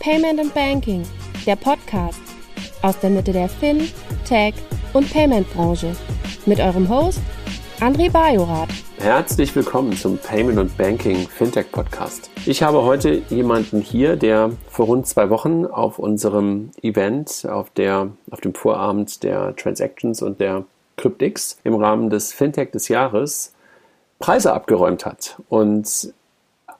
Payment 0.00 0.40
and 0.40 0.54
Banking, 0.54 1.06
der 1.44 1.56
Podcast 1.56 2.22
aus 2.80 2.98
der 3.00 3.10
Mitte 3.10 3.32
der 3.32 3.50
Fin, 3.50 3.86
Tech 4.26 4.54
und 4.94 5.12
Payment 5.12 5.46
Branche 5.52 5.94
mit 6.46 6.58
eurem 6.58 6.88
Host 6.88 7.20
André 7.80 8.10
Bajorath. 8.10 8.70
Herzlich 8.96 9.54
willkommen 9.54 9.92
zum 9.92 10.16
Payment 10.16 10.58
und 10.58 10.78
Banking 10.78 11.28
Fintech 11.28 11.70
Podcast. 11.70 12.30
Ich 12.46 12.62
habe 12.62 12.82
heute 12.82 13.20
jemanden 13.28 13.82
hier, 13.82 14.16
der 14.16 14.52
vor 14.70 14.86
rund 14.86 15.06
zwei 15.06 15.28
Wochen 15.28 15.66
auf 15.66 15.98
unserem 15.98 16.70
Event, 16.80 17.46
auf, 17.46 17.68
der, 17.68 18.08
auf 18.30 18.40
dem 18.40 18.54
Vorabend 18.54 19.22
der 19.22 19.54
Transactions 19.54 20.22
und 20.22 20.40
der 20.40 20.64
Cryptix 20.96 21.58
im 21.62 21.74
Rahmen 21.74 22.08
des 22.08 22.32
Fintech 22.32 22.70
des 22.70 22.88
Jahres 22.88 23.52
Preise 24.18 24.54
abgeräumt 24.54 25.04
hat. 25.04 25.36
Und 25.50 26.14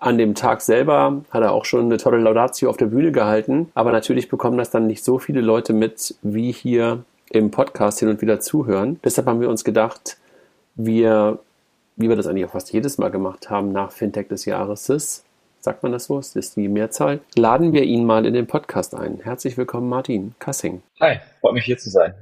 an 0.01 0.19
dem 0.19 0.35
Tag 0.35 0.61
selber 0.63 1.23
hat 1.31 1.43
er 1.43 1.53
auch 1.53 1.65
schon 1.65 1.85
eine 1.85 1.99
tolle 1.99 2.19
Laudatio 2.19 2.69
auf 2.69 2.77
der 2.77 2.87
Bühne 2.87 3.13
gehalten. 3.13 3.71
Aber 3.75 3.93
natürlich 3.93 4.29
bekommen 4.29 4.59
das 4.59 4.71
dann 4.71 4.87
nicht 4.87 5.05
so 5.05 5.19
viele 5.19 5.41
Leute 5.41 5.73
mit, 5.73 6.17
wie 6.23 6.53
hier 6.53 7.05
im 7.31 7.51
Podcast 7.51 8.01
hin 8.01 8.09
und 8.09 8.21
wieder 8.21 8.41
zuhören. 8.41 8.99
Deshalb 9.05 9.29
haben 9.29 9.41
wir 9.41 9.49
uns 9.49 9.63
gedacht, 9.63 10.17
wir 10.75 11.39
wie 12.01 12.09
wir 12.09 12.17
das 12.17 12.27
eigentlich 12.27 12.47
auch 12.47 12.53
fast 12.53 12.73
jedes 12.73 12.97
Mal 12.99 13.11
gemacht 13.11 13.51
haben 13.51 13.73
nach 13.73 13.93
Fintech 13.93 14.29
des 14.29 14.47
Jahres, 14.47 15.25
sagt 15.61 15.83
man 15.83 15.93
das 15.93 16.07
so, 16.07 16.17
das 16.17 16.35
ist 16.35 16.57
die 16.57 16.69
Mehrzahl, 16.69 17.21
laden 17.37 17.75
wir 17.75 17.83
ihn 17.83 18.07
mal 18.07 18.25
in 18.25 18.33
den 18.33 18.47
Podcast 18.47 18.95
ein. 18.95 19.21
Herzlich 19.23 19.59
willkommen, 19.59 19.89
Martin 19.89 20.35
Kassing. 20.39 20.83
Hi, 21.01 21.19
freut 21.41 21.53
mich 21.53 21.65
hier 21.65 21.77
zu 21.77 21.91
sein. 21.91 22.15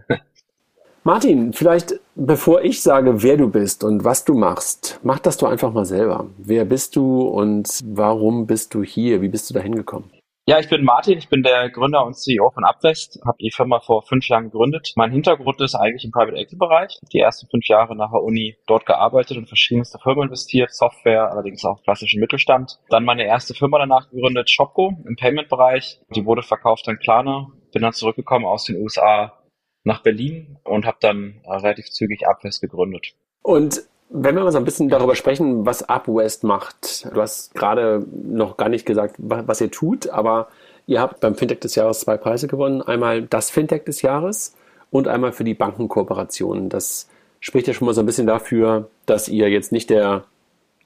Martin, 1.08 1.54
vielleicht 1.54 1.94
bevor 2.16 2.60
ich 2.60 2.82
sage, 2.82 3.22
wer 3.22 3.38
du 3.38 3.48
bist 3.48 3.82
und 3.82 4.04
was 4.04 4.26
du 4.26 4.34
machst, 4.34 5.00
mach 5.02 5.18
das 5.18 5.38
doch 5.38 5.50
einfach 5.50 5.72
mal 5.72 5.86
selber. 5.86 6.26
Wer 6.36 6.66
bist 6.66 6.96
du 6.96 7.22
und 7.22 7.80
warum 7.82 8.46
bist 8.46 8.74
du 8.74 8.82
hier? 8.82 9.22
Wie 9.22 9.30
bist 9.30 9.48
du 9.48 9.54
da 9.54 9.60
hingekommen? 9.60 10.10
Ja, 10.44 10.58
ich 10.58 10.68
bin 10.68 10.84
Martin, 10.84 11.16
ich 11.16 11.30
bin 11.30 11.42
der 11.42 11.70
Gründer 11.70 12.04
und 12.04 12.12
CEO 12.12 12.50
von 12.50 12.62
Upwest, 12.62 13.20
habe 13.26 13.38
die 13.40 13.50
Firma 13.50 13.80
vor 13.80 14.02
fünf 14.02 14.28
Jahren 14.28 14.50
gegründet. 14.50 14.92
Mein 14.96 15.10
Hintergrund 15.10 15.62
ist 15.62 15.74
eigentlich 15.74 16.04
im 16.04 16.10
Private 16.10 16.36
Equity 16.36 16.56
Bereich. 16.56 16.98
Die 17.10 17.20
ersten 17.20 17.48
fünf 17.48 17.66
Jahre 17.68 17.96
nach 17.96 18.10
der 18.10 18.22
Uni 18.22 18.58
dort 18.66 18.84
gearbeitet 18.84 19.38
und 19.38 19.48
verschiedenste 19.48 19.98
Firmen 19.98 20.24
investiert, 20.24 20.74
Software, 20.74 21.30
allerdings 21.30 21.64
auch 21.64 21.82
klassischen 21.84 22.20
Mittelstand. 22.20 22.80
Dann 22.90 23.06
meine 23.06 23.24
erste 23.24 23.54
Firma 23.54 23.78
danach 23.78 24.10
gegründet, 24.10 24.50
Shopco 24.50 24.92
im 25.06 25.16
Payment 25.16 25.48
Bereich. 25.48 26.02
Die 26.14 26.26
wurde 26.26 26.42
verkauft 26.42 26.86
an 26.86 26.98
Klarna. 26.98 27.46
Bin 27.72 27.80
dann 27.80 27.94
zurückgekommen 27.94 28.44
aus 28.44 28.64
den 28.64 28.76
USA 28.76 29.37
nach 29.88 30.02
Berlin 30.02 30.58
und 30.62 30.86
habe 30.86 30.98
dann 31.00 31.40
äh, 31.44 31.52
relativ 31.52 31.90
zügig 31.90 32.28
Upwest 32.28 32.60
gegründet. 32.60 33.14
Und 33.42 33.82
wenn 34.10 34.36
wir 34.36 34.44
mal 34.44 34.52
so 34.52 34.58
ein 34.58 34.64
bisschen 34.64 34.88
darüber 34.88 35.16
sprechen, 35.16 35.66
was 35.66 35.84
UpWest 35.88 36.44
macht. 36.44 37.06
Du 37.12 37.20
hast 37.20 37.54
gerade 37.54 38.06
noch 38.10 38.56
gar 38.56 38.68
nicht 38.68 38.86
gesagt, 38.86 39.16
was 39.18 39.60
ihr 39.60 39.70
tut, 39.70 40.08
aber 40.08 40.48
ihr 40.86 41.00
habt 41.00 41.20
beim 41.20 41.34
Fintech 41.34 41.60
des 41.60 41.74
Jahres 41.74 42.00
zwei 42.00 42.16
Preise 42.16 42.48
gewonnen. 42.48 42.80
Einmal 42.80 43.22
das 43.22 43.50
Fintech 43.50 43.84
des 43.84 44.00
Jahres 44.02 44.54
und 44.90 45.08
einmal 45.08 45.32
für 45.32 45.44
die 45.44 45.54
Bankenkooperation. 45.54 46.70
Das 46.70 47.08
spricht 47.40 47.66
ja 47.66 47.74
schon 47.74 47.86
mal 47.86 47.94
so 47.94 48.00
ein 48.00 48.06
bisschen 48.06 48.26
dafür, 48.26 48.88
dass 49.04 49.28
ihr 49.28 49.50
jetzt 49.50 49.72
nicht 49.72 49.90
der 49.90 50.24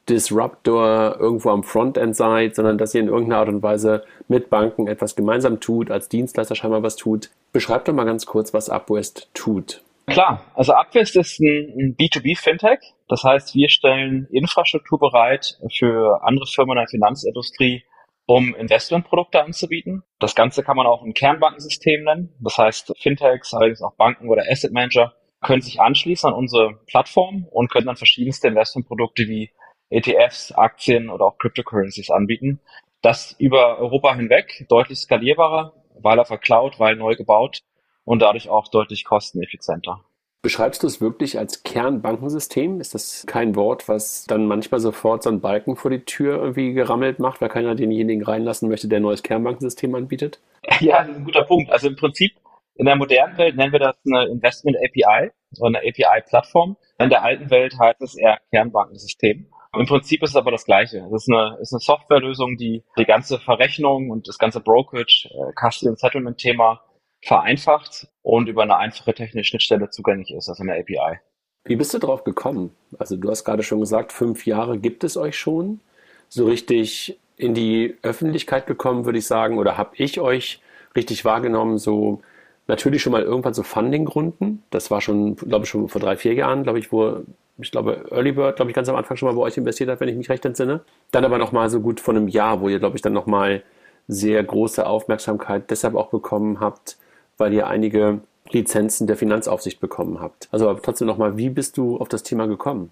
Disruptor 0.08 1.16
irgendwo 1.18 1.50
am 1.50 1.62
Frontend 1.62 2.16
seid, 2.16 2.54
sondern 2.54 2.78
dass 2.78 2.94
ihr 2.94 3.00
in 3.00 3.08
irgendeiner 3.08 3.40
Art 3.40 3.48
und 3.48 3.62
Weise 3.62 4.04
mit 4.28 4.50
Banken 4.50 4.88
etwas 4.88 5.14
gemeinsam 5.14 5.60
tut, 5.60 5.90
als 5.90 6.08
Dienstleister 6.08 6.54
scheinbar 6.54 6.82
was 6.82 6.96
tut. 6.96 7.30
Beschreibt 7.52 7.88
doch 7.88 7.92
mal 7.92 8.04
ganz 8.04 8.26
kurz, 8.26 8.52
was 8.52 8.68
UpWest 8.68 9.28
tut. 9.34 9.82
Klar, 10.06 10.44
also 10.54 10.74
Upwest 10.74 11.16
ist 11.16 11.38
ein, 11.40 11.72
ein 11.78 11.96
B2B-Fintech. 11.96 12.80
Das 13.08 13.22
heißt, 13.22 13.54
wir 13.54 13.68
stellen 13.68 14.26
Infrastruktur 14.30 14.98
bereit 14.98 15.58
für 15.72 16.22
andere 16.22 16.46
Firmen 16.46 16.76
in 16.76 16.82
der 16.82 16.88
Finanzindustrie, 16.88 17.84
um 18.26 18.54
Investmentprodukte 18.54 19.42
anzubieten. 19.42 20.02
Das 20.18 20.34
Ganze 20.34 20.62
kann 20.62 20.76
man 20.76 20.86
auch 20.86 21.02
ein 21.02 21.14
Kernbankensystem 21.14 22.04
nennen. 22.04 22.34
Das 22.40 22.58
heißt, 22.58 22.92
Fintechs, 22.98 23.54
allerdings 23.54 23.82
auch 23.82 23.94
Banken 23.94 24.28
oder 24.28 24.44
Asset 24.50 24.72
Manager 24.72 25.14
können 25.40 25.62
sich 25.62 25.80
anschließen 25.80 26.28
an 26.28 26.34
unsere 26.36 26.80
Plattform 26.86 27.46
und 27.50 27.70
können 27.70 27.86
dann 27.86 27.96
verschiedenste 27.96 28.48
Investmentprodukte 28.48 29.24
wie 29.28 29.50
ETFs, 29.92 30.52
Aktien 30.52 31.10
oder 31.10 31.26
auch 31.26 31.38
Cryptocurrencies 31.38 32.10
anbieten. 32.10 32.60
Das 33.02 33.34
über 33.38 33.78
Europa 33.78 34.14
hinweg 34.14 34.66
deutlich 34.68 34.98
skalierbarer, 34.98 35.74
weil 36.00 36.18
auf 36.18 36.28
der 36.28 36.38
Cloud, 36.38 36.78
weil 36.78 36.96
neu 36.96 37.16
gebaut 37.16 37.62
und 38.04 38.20
dadurch 38.20 38.48
auch 38.48 38.68
deutlich 38.68 39.04
kosteneffizienter. 39.04 40.00
Beschreibst 40.42 40.82
du 40.82 40.88
es 40.88 41.00
wirklich 41.00 41.38
als 41.38 41.62
Kernbankensystem? 41.62 42.80
Ist 42.80 42.94
das 42.94 43.24
kein 43.28 43.54
Wort, 43.54 43.88
was 43.88 44.24
dann 44.26 44.46
manchmal 44.46 44.80
sofort 44.80 45.22
so 45.22 45.30
einen 45.30 45.40
Balken 45.40 45.76
vor 45.76 45.90
die 45.90 46.04
Tür 46.04 46.36
irgendwie 46.38 46.72
gerammelt 46.72 47.20
macht, 47.20 47.40
weil 47.40 47.48
keiner 47.48 47.76
denjenigen 47.76 48.24
reinlassen 48.24 48.68
möchte, 48.68 48.88
der 48.88 48.98
ein 48.98 49.02
neues 49.02 49.22
Kernbankensystem 49.22 49.94
anbietet? 49.94 50.40
Ja, 50.80 51.02
das 51.02 51.10
ist 51.10 51.16
ein 51.16 51.24
guter 51.24 51.44
Punkt. 51.44 51.70
Also 51.70 51.88
im 51.88 51.96
Prinzip 51.96 52.32
in 52.74 52.86
der 52.86 52.96
modernen 52.96 53.36
Welt 53.38 53.56
nennen 53.56 53.72
wir 53.72 53.78
das 53.78 53.96
eine 54.04 54.26
Investment 54.26 54.76
API, 54.78 55.30
so 55.50 55.64
eine 55.64 55.78
API-Plattform. 55.78 56.76
In 56.98 57.10
der 57.10 57.22
alten 57.22 57.50
Welt 57.50 57.78
heißt 57.78 58.00
es 58.00 58.16
eher 58.16 58.40
Kernbankensystem. 58.50 59.46
Im 59.74 59.86
Prinzip 59.86 60.22
ist 60.22 60.30
es 60.30 60.36
aber 60.36 60.50
das 60.50 60.64
Gleiche. 60.64 60.98
Es 60.98 61.22
ist 61.22 61.32
eine, 61.32 61.56
ist 61.60 61.72
eine 61.72 61.80
Softwarelösung, 61.80 62.56
die 62.56 62.84
die 62.98 63.04
ganze 63.04 63.38
Verrechnung 63.38 64.10
und 64.10 64.28
das 64.28 64.38
ganze 64.38 64.60
Brokerage, 64.60 65.30
äh, 65.30 65.52
Custody 65.54 65.88
und 65.88 65.98
Settlement-Thema 65.98 66.82
vereinfacht 67.24 68.08
und 68.22 68.48
über 68.48 68.62
eine 68.62 68.76
einfache 68.76 69.14
technische 69.14 69.50
Schnittstelle 69.50 69.88
zugänglich 69.90 70.32
ist, 70.32 70.48
also 70.48 70.62
eine 70.62 70.74
API. 70.74 71.20
Wie 71.64 71.76
bist 71.76 71.94
du 71.94 71.98
drauf 71.98 72.24
gekommen? 72.24 72.74
Also 72.98 73.16
du 73.16 73.30
hast 73.30 73.44
gerade 73.44 73.62
schon 73.62 73.80
gesagt, 73.80 74.12
fünf 74.12 74.46
Jahre 74.46 74.78
gibt 74.78 75.04
es 75.04 75.16
euch 75.16 75.38
schon. 75.38 75.80
So 76.28 76.46
richtig 76.46 77.18
in 77.36 77.54
die 77.54 77.96
Öffentlichkeit 78.02 78.66
gekommen, 78.66 79.04
würde 79.04 79.18
ich 79.18 79.26
sagen, 79.26 79.58
oder 79.58 79.78
habe 79.78 79.92
ich 79.96 80.20
euch 80.20 80.60
richtig 80.96 81.24
wahrgenommen, 81.24 81.78
so 81.78 82.20
natürlich 82.66 83.02
schon 83.02 83.12
mal 83.12 83.22
irgendwann 83.22 83.54
so 83.54 83.62
Funding-Gründen. 83.62 84.62
Das 84.70 84.90
war 84.90 85.00
schon, 85.00 85.36
glaube 85.36 85.64
ich, 85.64 85.70
schon 85.70 85.88
vor 85.88 86.00
drei, 86.00 86.16
vier 86.16 86.34
Jahren, 86.34 86.62
glaube 86.64 86.78
ich, 86.78 86.92
wo, 86.92 87.22
ich 87.58 87.70
glaube, 87.70 88.06
Early 88.10 88.32
Bird, 88.32 88.56
glaube 88.56 88.70
ich, 88.70 88.74
ganz 88.74 88.88
am 88.88 88.96
Anfang 88.96 89.16
schon 89.16 89.28
mal 89.28 89.34
bei 89.34 89.42
euch 89.42 89.56
investiert 89.56 89.90
hat, 89.90 90.00
wenn 90.00 90.08
ich 90.08 90.16
mich 90.16 90.30
recht 90.30 90.44
entsinne. 90.44 90.80
Dann 91.10 91.24
aber 91.24 91.38
nochmal 91.38 91.70
so 91.70 91.80
gut 91.80 92.00
vor 92.00 92.14
einem 92.14 92.28
Jahr, 92.28 92.60
wo 92.60 92.68
ihr, 92.68 92.78
glaube 92.78 92.96
ich, 92.96 93.02
dann 93.02 93.12
nochmal 93.12 93.62
sehr 94.08 94.42
große 94.42 94.86
Aufmerksamkeit 94.86 95.70
deshalb 95.70 95.94
auch 95.94 96.08
bekommen 96.08 96.60
habt, 96.60 96.96
weil 97.38 97.52
ihr 97.52 97.66
einige 97.66 98.20
Lizenzen 98.50 99.06
der 99.06 99.16
Finanzaufsicht 99.16 99.80
bekommen 99.80 100.20
habt. 100.20 100.48
Also 100.50 100.72
trotzdem 100.74 101.06
nochmal, 101.06 101.36
wie 101.36 101.50
bist 101.50 101.76
du 101.76 101.98
auf 101.98 102.08
das 102.08 102.22
Thema 102.22 102.46
gekommen? 102.46 102.90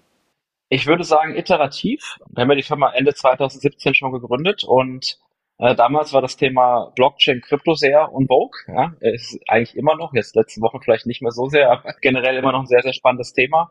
Ich 0.69 0.87
würde 0.87 1.03
sagen 1.03 1.35
iterativ. 1.35 2.17
Wir 2.29 2.43
haben 2.43 2.49
ja 2.49 2.55
die 2.55 2.63
Firma 2.63 2.93
Ende 2.93 3.13
2017 3.13 3.93
schon 3.93 4.13
gegründet 4.13 4.63
und 4.63 5.19
äh, 5.57 5.75
damals 5.75 6.13
war 6.13 6.21
das 6.21 6.37
Thema 6.37 6.91
Blockchain, 6.95 7.41
Krypto 7.41 7.75
sehr 7.75 8.09
en 8.17 8.27
vogue. 8.27 8.57
Ja, 8.67 8.93
ist 9.01 9.37
eigentlich 9.47 9.75
immer 9.75 9.95
noch, 9.95 10.13
jetzt 10.13 10.35
letzte 10.35 10.61
Woche 10.61 10.79
vielleicht 10.81 11.05
nicht 11.05 11.21
mehr 11.21 11.31
so 11.31 11.49
sehr, 11.49 11.71
aber 11.71 11.93
generell 12.01 12.37
immer 12.37 12.53
noch 12.53 12.61
ein 12.61 12.67
sehr, 12.67 12.81
sehr 12.81 12.93
spannendes 12.93 13.33
Thema. 13.33 13.69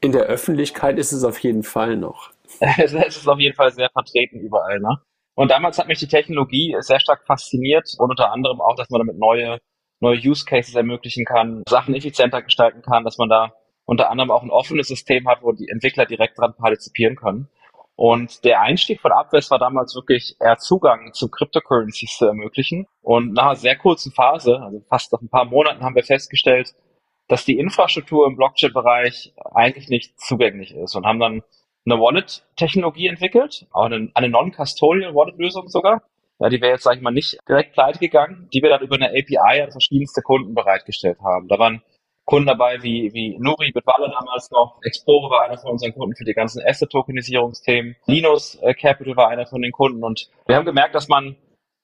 In 0.00 0.12
der 0.12 0.22
Öffentlichkeit 0.22 0.98
ist 0.98 1.12
es 1.12 1.24
auf 1.24 1.38
jeden 1.40 1.62
Fall 1.62 1.96
noch. 1.96 2.30
es 2.78 2.92
ist 2.92 3.28
auf 3.28 3.38
jeden 3.38 3.54
Fall 3.54 3.72
sehr 3.72 3.90
vertreten 3.90 4.40
überall. 4.40 4.80
Ne? 4.80 4.98
Und 5.34 5.50
damals 5.50 5.78
hat 5.78 5.88
mich 5.88 5.98
die 5.98 6.08
Technologie 6.08 6.74
sehr 6.80 7.00
stark 7.00 7.26
fasziniert 7.26 7.94
und 7.98 8.10
unter 8.10 8.32
anderem 8.32 8.60
auch, 8.60 8.76
dass 8.76 8.90
man 8.90 9.00
damit 9.00 9.18
neue 9.18 9.58
neue 10.00 10.18
Use 10.18 10.44
Cases 10.44 10.74
ermöglichen 10.74 11.24
kann, 11.24 11.62
Sachen 11.68 11.94
effizienter 11.94 12.42
gestalten 12.42 12.82
kann, 12.82 13.04
dass 13.04 13.18
man 13.18 13.28
da 13.28 13.52
unter 13.84 14.10
anderem 14.10 14.30
auch 14.30 14.42
ein 14.42 14.50
offenes 14.50 14.88
System 14.88 15.28
hat, 15.28 15.42
wo 15.42 15.52
die 15.52 15.68
Entwickler 15.68 16.06
direkt 16.06 16.38
dran 16.38 16.54
partizipieren 16.56 17.16
können. 17.16 17.48
Und 17.96 18.44
der 18.44 18.62
Einstieg 18.62 19.00
von 19.00 19.12
Upwest 19.12 19.50
war 19.50 19.58
damals 19.58 19.94
wirklich 19.94 20.36
eher 20.40 20.56
Zugang 20.56 21.12
zu 21.12 21.28
Cryptocurrencies 21.28 22.16
zu 22.16 22.24
ermöglichen. 22.24 22.86
Und 23.02 23.34
nach 23.34 23.44
einer 23.44 23.56
sehr 23.56 23.76
kurzen 23.76 24.10
Phase, 24.10 24.58
also 24.58 24.82
fast 24.88 25.12
nach 25.12 25.20
ein 25.20 25.28
paar 25.28 25.44
Monaten, 25.44 25.82
haben 25.82 25.94
wir 25.94 26.02
festgestellt, 26.02 26.72
dass 27.30 27.44
die 27.44 27.58
Infrastruktur 27.58 28.26
im 28.26 28.34
Blockchain-Bereich 28.34 29.32
eigentlich 29.54 29.88
nicht 29.88 30.20
zugänglich 30.20 30.74
ist 30.74 30.96
und 30.96 31.06
haben 31.06 31.20
dann 31.20 31.42
eine 31.86 32.00
Wallet-Technologie 32.00 33.06
entwickelt, 33.06 33.66
auch 33.70 33.84
eine, 33.84 34.10
eine 34.14 34.28
Non-Custodial 34.28 35.14
Wallet-Lösung 35.14 35.68
sogar, 35.68 36.02
ja, 36.40 36.48
die 36.48 36.60
wäre 36.60 36.72
jetzt, 36.72 36.82
sage 36.82 36.96
ich 36.96 37.02
mal, 37.02 37.12
nicht 37.12 37.38
direkt 37.48 37.74
pleite 37.74 38.00
gegangen, 38.00 38.48
die 38.52 38.62
wir 38.62 38.70
dann 38.70 38.82
über 38.82 38.96
eine 38.96 39.10
API 39.10 39.62
an 39.62 39.70
verschiedenste 39.70 40.22
Kunden 40.22 40.54
bereitgestellt 40.54 41.18
haben. 41.22 41.46
Da 41.46 41.58
waren 41.58 41.82
Kunden 42.24 42.48
dabei 42.48 42.82
wie, 42.82 43.12
wie 43.12 43.38
Nuri, 43.38 43.70
Bitwalle 43.70 44.10
damals 44.10 44.50
noch, 44.50 44.80
Exporo 44.82 45.30
war 45.30 45.42
einer 45.42 45.58
von 45.58 45.70
unseren 45.70 45.94
Kunden 45.94 46.16
für 46.16 46.24
die 46.24 46.34
ganzen 46.34 46.60
Asset-Tokenisierungsthemen, 46.66 47.94
Linus 48.06 48.56
äh, 48.56 48.74
Capital 48.74 49.16
war 49.16 49.28
einer 49.28 49.46
von 49.46 49.62
den 49.62 49.72
Kunden 49.72 50.02
und 50.02 50.28
wir 50.46 50.56
haben 50.56 50.64
gemerkt, 50.64 50.96
dass 50.96 51.08
man 51.08 51.36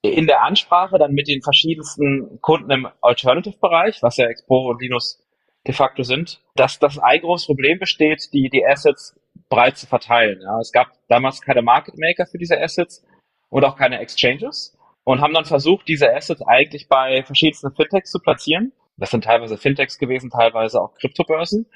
in 0.03 0.27
der 0.27 0.43
Ansprache 0.43 0.99
dann 0.99 1.13
mit 1.13 1.29
den 1.29 1.43
verschiedensten 1.43 2.41
Kunden 2.41 2.71
im 2.71 2.89
Alternative-Bereich, 3.01 4.03
was 4.03 4.17
ja 4.17 4.27
Exporo 4.27 4.71
und 4.71 4.83
Linus 4.83 5.26
de 5.67 5.75
facto 5.75 6.03
sind, 6.03 6.43
dass 6.55 6.79
das 6.79 6.99
ein 6.99 7.21
großes 7.21 7.47
Problem 7.47 7.79
besteht, 7.79 8.33
die, 8.33 8.49
die 8.51 8.65
Assets 8.65 9.19
breit 9.49 9.77
zu 9.77 9.87
verteilen. 9.87 10.41
Ja, 10.43 10.59
es 10.61 10.73
gab 10.73 10.89
damals 11.09 11.41
keine 11.41 11.63
Market 11.63 11.97
Maker 11.99 12.27
für 12.27 12.39
diese 12.39 12.61
Assets 12.61 13.05
und 13.49 13.65
auch 13.65 13.77
keine 13.77 13.99
Exchanges 14.01 14.77
und 15.05 15.21
haben 15.21 15.35
dann 15.35 15.45
versucht, 15.45 15.89
diese 15.89 16.13
Assets 16.13 16.43
eigentlich 16.43 16.89
bei 16.89 17.23
verschiedensten 17.23 17.73
Fintechs 17.75 18.11
zu 18.11 18.19
platzieren. 18.19 18.73
Das 18.97 19.11
sind 19.11 19.25
teilweise 19.25 19.59
Fintechs 19.59 19.99
gewesen, 19.99 20.31
teilweise 20.31 20.81
auch 20.81 20.95
Kryptobörsen. 20.95 21.67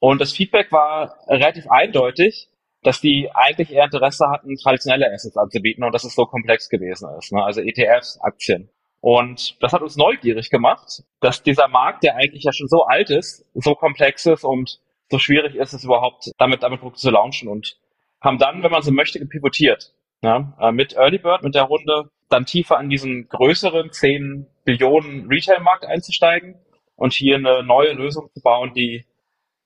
Und 0.00 0.20
das 0.20 0.32
Feedback 0.32 0.72
war 0.72 1.16
relativ 1.28 1.70
eindeutig, 1.70 2.48
dass 2.82 3.00
die 3.00 3.30
eigentlich 3.32 3.70
eher 3.70 3.84
Interesse 3.84 4.28
hatten, 4.28 4.56
traditionelle 4.56 5.12
Assets 5.12 5.36
anzubieten 5.36 5.84
und 5.84 5.92
dass 5.92 6.04
es 6.04 6.14
so 6.14 6.26
komplex 6.26 6.68
gewesen 6.68 7.08
ist. 7.16 7.32
Ne? 7.32 7.42
Also 7.44 7.60
ETFs, 7.60 8.18
Aktien. 8.20 8.68
Und 9.02 9.60
das 9.60 9.72
hat 9.72 9.82
uns 9.82 9.96
neugierig 9.96 10.48
gemacht, 10.48 11.02
dass 11.20 11.42
dieser 11.42 11.66
Markt, 11.66 12.04
der 12.04 12.14
eigentlich 12.14 12.44
ja 12.44 12.52
schon 12.52 12.68
so 12.68 12.84
alt 12.84 13.10
ist, 13.10 13.44
so 13.52 13.74
komplex 13.74 14.24
ist 14.26 14.44
und 14.44 14.78
so 15.10 15.18
schwierig 15.18 15.56
ist 15.56 15.72
es 15.72 15.82
überhaupt, 15.82 16.30
damit, 16.38 16.62
damit 16.62 16.78
Produkte 16.78 17.00
zu 17.00 17.10
launchen 17.10 17.48
und 17.48 17.80
haben 18.20 18.38
dann, 18.38 18.62
wenn 18.62 18.70
man 18.70 18.82
so 18.82 18.92
möchte, 18.92 19.18
gepivotiert. 19.18 19.92
Ja, 20.22 20.56
äh, 20.60 20.70
mit 20.70 20.94
Early 20.94 21.18
Bird, 21.18 21.42
mit 21.42 21.56
der 21.56 21.64
Runde, 21.64 22.10
dann 22.28 22.46
tiefer 22.46 22.78
an 22.78 22.88
diesen 22.88 23.28
größeren 23.28 23.90
10 23.90 24.46
Billionen 24.64 25.26
Retail-Markt 25.26 25.84
einzusteigen 25.84 26.54
und 26.94 27.12
hier 27.12 27.34
eine 27.34 27.64
neue 27.64 27.94
Lösung 27.94 28.30
zu 28.32 28.40
bauen, 28.40 28.72
die 28.72 29.04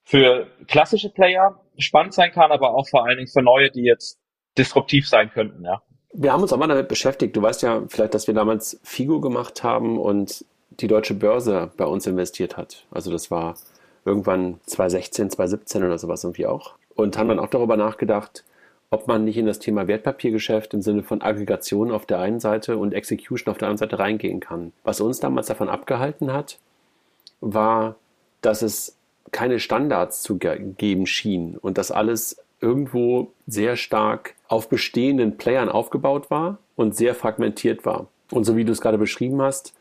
für 0.03 0.47
klassische 0.65 1.11
Player 1.11 1.61
spannend 1.77 2.15
sein 2.15 2.31
kann, 2.31 2.51
aber 2.51 2.73
auch 2.73 2.89
vor 2.89 3.05
allen 3.05 3.17
Dingen 3.17 3.29
für 3.31 3.43
neue, 3.43 3.69
die 3.69 3.83
jetzt 3.83 4.19
disruptiv 4.57 5.07
sein 5.07 5.29
könnten, 5.29 5.63
ja. 5.63 5.83
Wir 6.19 6.33
haben 6.33 6.41
uns 6.41 6.51
auch 6.51 6.57
mal 6.57 6.65
damit 6.65 6.87
beschäftigt. 6.87 7.35
Du 7.35 7.43
weißt 7.43 7.61
ja 7.61 7.83
vielleicht, 7.89 8.15
dass 8.15 8.25
wir 8.25 8.33
damals 8.33 8.79
Figo 8.81 9.21
gemacht 9.21 9.63
haben 9.63 9.99
und 9.99 10.43
die 10.71 10.87
deutsche 10.87 11.13
Börse 11.13 11.69
bei 11.77 11.85
uns 11.85 12.07
investiert 12.07 12.57
hat. 12.57 12.85
Also 12.89 13.11
das 13.11 13.29
war 13.29 13.55
irgendwann 14.03 14.59
2016, 14.65 15.29
2017 15.29 15.83
oder 15.83 15.99
sowas 15.99 16.23
irgendwie 16.23 16.47
auch. 16.47 16.73
Und 16.95 17.19
haben 17.19 17.29
dann 17.29 17.37
auch 17.37 17.51
darüber 17.51 17.77
nachgedacht, 17.77 18.43
ob 18.89 19.07
man 19.07 19.25
nicht 19.25 19.37
in 19.37 19.45
das 19.45 19.59
Thema 19.59 19.87
Wertpapiergeschäft 19.87 20.73
im 20.73 20.81
Sinne 20.81 21.03
von 21.03 21.21
Aggregation 21.21 21.91
auf 21.91 22.07
der 22.07 22.19
einen 22.19 22.39
Seite 22.39 22.77
und 22.77 22.95
Execution 22.95 23.51
auf 23.51 23.59
der 23.59 23.67
anderen 23.67 23.89
Seite 23.89 23.99
reingehen 23.99 24.39
kann. 24.39 24.73
Was 24.83 25.01
uns 25.01 25.19
damals 25.19 25.45
davon 25.45 25.69
abgehalten 25.69 26.33
hat, 26.33 26.57
war, 27.41 27.95
dass 28.41 28.63
es 28.63 28.95
keine 29.31 29.59
Standards 29.59 30.23
zu 30.23 30.37
geben 30.39 31.05
schien 31.05 31.57
und 31.57 31.77
dass 31.77 31.91
alles 31.91 32.37
irgendwo 32.59 33.31
sehr 33.45 33.75
stark 33.75 34.33
auf 34.47 34.69
bestehenden 34.69 35.37
Playern 35.37 35.69
aufgebaut 35.69 36.31
war 36.31 36.57
und 36.75 36.95
sehr 36.95 37.13
fragmentiert 37.15 37.85
war. 37.85 38.07
Und 38.31 38.45
so 38.45 38.55
wie 38.55 38.65
du 38.65 38.71
es 38.71 38.81
gerade 38.81 38.97
beschrieben 38.97 39.39
hast, 39.41 39.73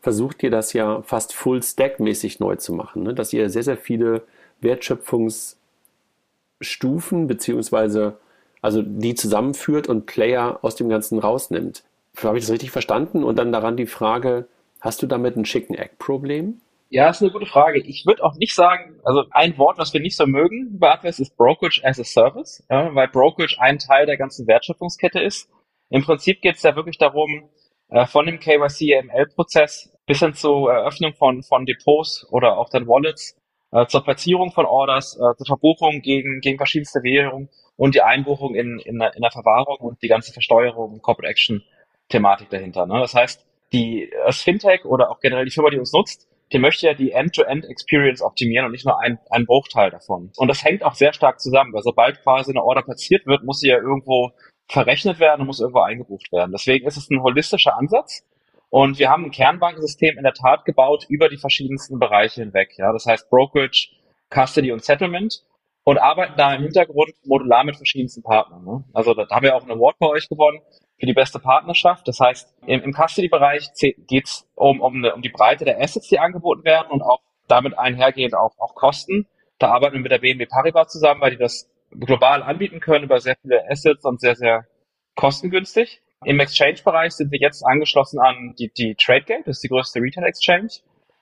versucht 0.00 0.42
ihr 0.42 0.50
das 0.50 0.72
ja 0.72 1.02
fast 1.02 1.32
full 1.32 1.62
stack 1.62 2.00
mäßig 2.00 2.40
neu 2.40 2.56
zu 2.56 2.72
machen, 2.74 3.04
ne? 3.04 3.14
dass 3.14 3.32
ihr 3.32 3.48
sehr, 3.48 3.62
sehr 3.62 3.78
viele 3.78 4.22
Wertschöpfungsstufen 4.60 7.26
beziehungsweise 7.26 8.18
also 8.64 8.80
die 8.82 9.14
zusammenführt 9.14 9.90
und 9.90 10.06
Player 10.06 10.58
aus 10.62 10.74
dem 10.74 10.88
Ganzen 10.88 11.18
rausnimmt. 11.18 11.84
Habe 12.22 12.38
ich 12.38 12.44
das 12.44 12.52
richtig 12.52 12.70
verstanden? 12.70 13.22
Und 13.22 13.36
dann 13.36 13.52
daran 13.52 13.76
die 13.76 13.84
Frage, 13.84 14.46
hast 14.80 15.02
du 15.02 15.06
damit 15.06 15.36
ein 15.36 15.44
Chicken 15.44 15.74
Egg 15.74 15.96
Problem? 15.98 16.62
Ja, 16.94 17.08
ist 17.08 17.20
eine 17.22 17.32
gute 17.32 17.46
Frage. 17.46 17.80
Ich 17.80 18.06
würde 18.06 18.22
auch 18.22 18.36
nicht 18.36 18.54
sagen, 18.54 19.00
also 19.02 19.24
ein 19.32 19.58
Wort, 19.58 19.78
was 19.78 19.92
wir 19.92 20.00
nicht 20.00 20.16
so 20.16 20.26
mögen 20.26 20.78
bei 20.78 20.92
Advest, 20.92 21.18
ist 21.18 21.36
Brokerage 21.36 21.80
as 21.82 21.98
a 21.98 22.04
Service, 22.04 22.64
ja, 22.70 22.94
weil 22.94 23.08
Brokerage 23.08 23.56
ein 23.58 23.80
Teil 23.80 24.06
der 24.06 24.16
ganzen 24.16 24.46
Wertschöpfungskette 24.46 25.18
ist. 25.18 25.50
Im 25.90 26.04
Prinzip 26.04 26.40
geht 26.40 26.54
es 26.54 26.62
ja 26.62 26.76
wirklich 26.76 26.96
darum, 26.96 27.50
äh, 27.88 28.06
von 28.06 28.26
dem 28.26 28.38
KYC-ML-Prozess 28.38 29.92
bis 30.06 30.20
hin 30.20 30.34
zur 30.34 30.72
Eröffnung 30.72 31.14
von, 31.14 31.42
von 31.42 31.66
Depots 31.66 32.28
oder 32.30 32.58
auch 32.58 32.68
dann 32.70 32.86
Wallets, 32.86 33.36
äh, 33.72 33.86
zur 33.86 34.04
Platzierung 34.04 34.52
von 34.52 34.64
Orders, 34.64 35.16
äh, 35.16 35.36
zur 35.36 35.46
Verbuchung 35.46 36.00
gegen, 36.00 36.40
gegen 36.42 36.58
verschiedenste 36.58 37.02
Währungen 37.02 37.48
und 37.74 37.96
die 37.96 38.02
Einbuchung 38.02 38.54
in, 38.54 38.78
in, 38.78 39.00
in 39.00 39.20
der 39.20 39.32
Verwahrung 39.32 39.78
und 39.78 40.00
die 40.00 40.08
ganze 40.08 40.32
Versteuerung, 40.32 41.02
Corporate 41.02 41.28
Action 41.28 41.64
Thematik 42.08 42.50
dahinter. 42.50 42.86
Ne? 42.86 43.00
Das 43.00 43.16
heißt, 43.16 43.44
die, 43.72 44.12
das 44.24 44.42
Fintech 44.42 44.84
oder 44.84 45.10
auch 45.10 45.18
generell 45.18 45.44
die 45.44 45.50
Firma, 45.50 45.70
die 45.70 45.80
uns 45.80 45.92
nutzt, 45.92 46.28
die 46.52 46.58
möchte 46.58 46.86
ja 46.86 46.94
die 46.94 47.12
End-to-End-Experience 47.12 48.22
optimieren 48.22 48.66
und 48.66 48.72
nicht 48.72 48.84
nur 48.84 49.00
ein 49.00 49.46
Bruchteil 49.46 49.90
davon. 49.90 50.30
Und 50.36 50.48
das 50.48 50.64
hängt 50.64 50.84
auch 50.84 50.94
sehr 50.94 51.12
stark 51.12 51.40
zusammen, 51.40 51.72
weil 51.72 51.82
sobald 51.82 52.22
quasi 52.22 52.52
eine 52.52 52.62
Order 52.62 52.82
platziert 52.82 53.26
wird, 53.26 53.44
muss 53.44 53.60
sie 53.60 53.68
ja 53.68 53.78
irgendwo 53.78 54.32
verrechnet 54.68 55.20
werden 55.20 55.42
und 55.42 55.46
muss 55.48 55.60
irgendwo 55.60 55.80
eingebucht 55.80 56.32
werden. 56.32 56.52
Deswegen 56.52 56.86
ist 56.86 56.96
es 56.96 57.10
ein 57.10 57.22
holistischer 57.22 57.76
Ansatz. 57.76 58.24
Und 58.70 58.98
wir 58.98 59.08
haben 59.08 59.24
ein 59.24 59.30
Kernbankensystem 59.30 60.16
in 60.16 60.24
der 60.24 60.32
Tat 60.32 60.64
gebaut 60.64 61.06
über 61.08 61.28
die 61.28 61.36
verschiedensten 61.36 61.98
Bereiche 61.98 62.42
hinweg. 62.42 62.74
Ja, 62.76 62.92
das 62.92 63.06
heißt 63.06 63.30
Brokerage, 63.30 63.90
Custody 64.30 64.72
und 64.72 64.82
Settlement 64.82 65.44
und 65.84 65.98
arbeiten 65.98 66.34
da 66.36 66.54
im 66.54 66.62
Hintergrund 66.62 67.12
modular 67.24 67.62
mit 67.62 67.76
verschiedensten 67.76 68.22
Partnern. 68.22 68.64
Ne? 68.64 68.84
Also 68.94 69.14
da 69.14 69.28
haben 69.28 69.44
wir 69.44 69.54
auch 69.54 69.62
einen 69.62 69.72
Award 69.72 69.98
bei 69.98 70.08
euch 70.08 70.28
gewonnen 70.28 70.60
für 70.98 71.06
die 71.06 71.12
beste 71.12 71.38
Partnerschaft. 71.38 72.08
Das 72.08 72.18
heißt, 72.20 72.54
im, 72.66 72.82
im 72.82 72.92
Custody-Bereich 72.92 73.70
geht 73.78 74.26
es 74.26 74.48
um, 74.54 74.80
um, 74.80 75.04
um 75.04 75.22
die 75.22 75.28
Breite 75.28 75.64
der 75.64 75.80
Assets, 75.80 76.08
die 76.08 76.18
angeboten 76.18 76.64
werden 76.64 76.90
und 76.90 77.02
auch 77.02 77.20
damit 77.48 77.78
einhergehend 77.78 78.34
auch, 78.34 78.58
auch 78.58 78.74
Kosten. 78.74 79.26
Da 79.58 79.68
arbeiten 79.68 79.94
wir 79.94 80.00
mit 80.00 80.10
der 80.10 80.18
BNB 80.18 80.48
Paribas 80.48 80.90
zusammen, 80.90 81.20
weil 81.20 81.32
die 81.32 81.36
das 81.36 81.70
global 81.90 82.42
anbieten 82.42 82.80
können 82.80 83.04
über 83.04 83.20
sehr 83.20 83.36
viele 83.40 83.62
Assets 83.70 84.04
und 84.04 84.20
sehr, 84.20 84.34
sehr 84.34 84.66
kostengünstig. 85.14 86.00
Im 86.24 86.40
Exchange-Bereich 86.40 87.12
sind 87.12 87.30
wir 87.30 87.38
jetzt 87.38 87.62
angeschlossen 87.62 88.18
an 88.18 88.54
die, 88.58 88.72
die 88.72 88.94
TradeGate, 88.94 89.42
das 89.44 89.58
ist 89.58 89.64
die 89.64 89.68
größte 89.68 90.00
Retail-Exchange. 90.00 90.68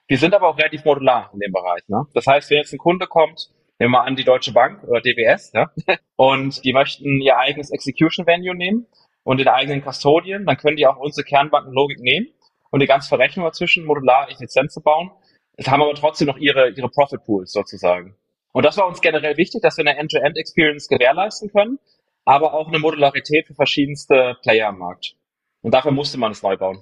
Wir 0.07 0.19
sind 0.19 0.35
aber 0.35 0.49
auch 0.49 0.57
relativ 0.57 0.85
modular 0.85 1.31
in 1.33 1.41
dem 1.41 1.53
Bereich. 1.53 1.83
Ne? 1.89 2.07
Das 2.15 2.27
heißt, 2.27 2.51
wenn 2.51 2.59
jetzt 2.59 2.73
ein 2.73 2.79
Kunde 2.79 3.07
kommt, 3.07 3.51
nehmen 3.83 3.95
wir 3.95 3.99
mal 3.99 4.07
an 4.07 4.15
die 4.15 4.23
Deutsche 4.23 4.53
Bank 4.53 4.85
oder 4.85 5.01
DBS, 5.01 5.51
ja, 5.55 5.73
und 6.17 6.65
die 6.65 6.73
möchten 6.73 7.21
ihr 7.21 7.37
eigenes 7.37 7.73
Execution 7.73 8.29
Venue 8.29 8.55
nehmen 8.55 8.87
und 9.25 9.39
den 9.39 9.49
eigenen 9.49 9.83
Custodian, 9.83 10.47
dann 10.47 10.57
können 10.57 10.77
die 10.77 10.87
auch 10.87 10.99
unsere 10.99 11.25
Kernbankenlogik 11.25 11.99
nehmen 11.99 12.29
und 12.71 12.79
die 12.79 12.87
ganze 12.87 13.09
Verrechnung 13.09 13.45
dazwischen 13.45 13.85
modular 13.85 14.31
effizient 14.31 14.71
zu 14.71 14.81
bauen. 14.81 15.11
Es 15.57 15.67
haben 15.67 15.83
aber 15.83 15.95
trotzdem 15.95 16.29
noch 16.29 16.39
ihre, 16.39 16.71
ihre 16.71 16.89
Profit 16.89 17.25
Pools 17.25 17.51
sozusagen. 17.51 18.15
Und 18.53 18.65
das 18.65 18.77
war 18.77 18.87
uns 18.87 19.01
generell 19.01 19.37
wichtig, 19.37 19.63
dass 19.63 19.77
wir 19.79 19.85
eine 19.85 19.99
End-to-End-Experience 19.99 20.87
gewährleisten 20.87 21.51
können, 21.51 21.81
aber 22.25 22.55
auch 22.55 22.69
eine 22.69 22.79
Modularität 22.79 23.49
für 23.49 23.55
verschiedenste 23.55 24.37
Player 24.43 24.69
am 24.69 24.79
Markt. 24.79 25.17
Und 25.61 25.75
dafür 25.75 25.91
musste 25.91 26.19
man 26.19 26.31
es 26.31 26.43
neu 26.45 26.57
bauen. 26.57 26.81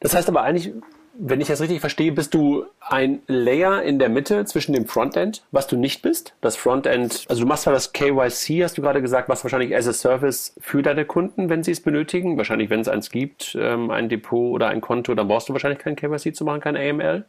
Das 0.00 0.12
heißt 0.12 0.28
aber 0.28 0.42
eigentlich, 0.42 0.72
wenn 1.16 1.40
ich 1.40 1.48
das 1.48 1.60
richtig 1.60 1.80
verstehe, 1.80 2.12
bist 2.12 2.34
du 2.34 2.66
ein 2.80 3.22
Layer 3.26 3.82
in 3.82 3.98
der 3.98 4.08
Mitte 4.08 4.44
zwischen 4.44 4.72
dem 4.72 4.86
Frontend, 4.86 5.44
was 5.52 5.66
du 5.66 5.76
nicht 5.76 6.02
bist. 6.02 6.34
Das 6.40 6.56
Frontend, 6.56 7.24
also 7.28 7.42
du 7.42 7.48
machst 7.48 7.64
zwar 7.64 7.72
das 7.72 7.92
KYC, 7.92 8.64
hast 8.64 8.76
du 8.76 8.82
gerade 8.82 9.00
gesagt, 9.00 9.28
was 9.28 9.44
wahrscheinlich 9.44 9.74
as 9.74 9.86
a 9.86 9.92
Service 9.92 10.56
für 10.60 10.82
deine 10.82 11.04
Kunden, 11.04 11.48
wenn 11.48 11.62
sie 11.62 11.70
es 11.70 11.80
benötigen. 11.80 12.36
Wahrscheinlich, 12.36 12.70
wenn 12.70 12.80
es 12.80 12.88
eins 12.88 13.10
gibt, 13.10 13.56
ähm, 13.58 13.90
ein 13.90 14.08
Depot 14.08 14.52
oder 14.52 14.68
ein 14.68 14.80
Konto, 14.80 15.14
dann 15.14 15.28
brauchst 15.28 15.48
du 15.48 15.52
wahrscheinlich 15.52 15.78
kein 15.78 15.96
KYC 15.96 16.34
zu 16.34 16.44
machen, 16.44 16.60
kein 16.60 16.76
AML, 16.76 17.24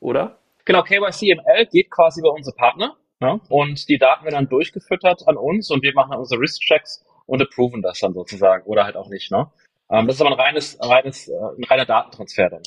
oder? 0.00 0.38
Genau, 0.64 0.82
KYC 0.82 1.34
ML 1.34 1.66
geht 1.66 1.90
quasi 1.90 2.20
über 2.20 2.32
unsere 2.32 2.54
Partner. 2.54 2.96
Ja? 3.20 3.40
Und 3.48 3.88
die 3.88 3.98
Daten 3.98 4.24
werden 4.24 4.34
dann 4.34 4.48
durchgefüttert 4.48 5.26
an 5.26 5.36
uns 5.36 5.70
und 5.70 5.82
wir 5.82 5.92
machen 5.94 6.10
dann 6.10 6.20
unsere 6.20 6.40
Risk-Checks 6.40 7.04
und 7.26 7.42
approven 7.42 7.82
das 7.82 7.98
dann 8.00 8.14
sozusagen 8.14 8.64
oder 8.64 8.84
halt 8.84 8.96
auch 8.96 9.08
nicht. 9.08 9.30
Ne? 9.30 9.50
Ähm, 9.90 10.06
das 10.06 10.16
ist 10.16 10.20
aber 10.20 10.30
ein 10.30 10.40
reines, 10.40 10.78
reines, 10.80 11.28
äh, 11.28 11.32
ein 11.32 11.64
reiner 11.64 11.84
Datentransfer 11.84 12.50
dann. 12.50 12.62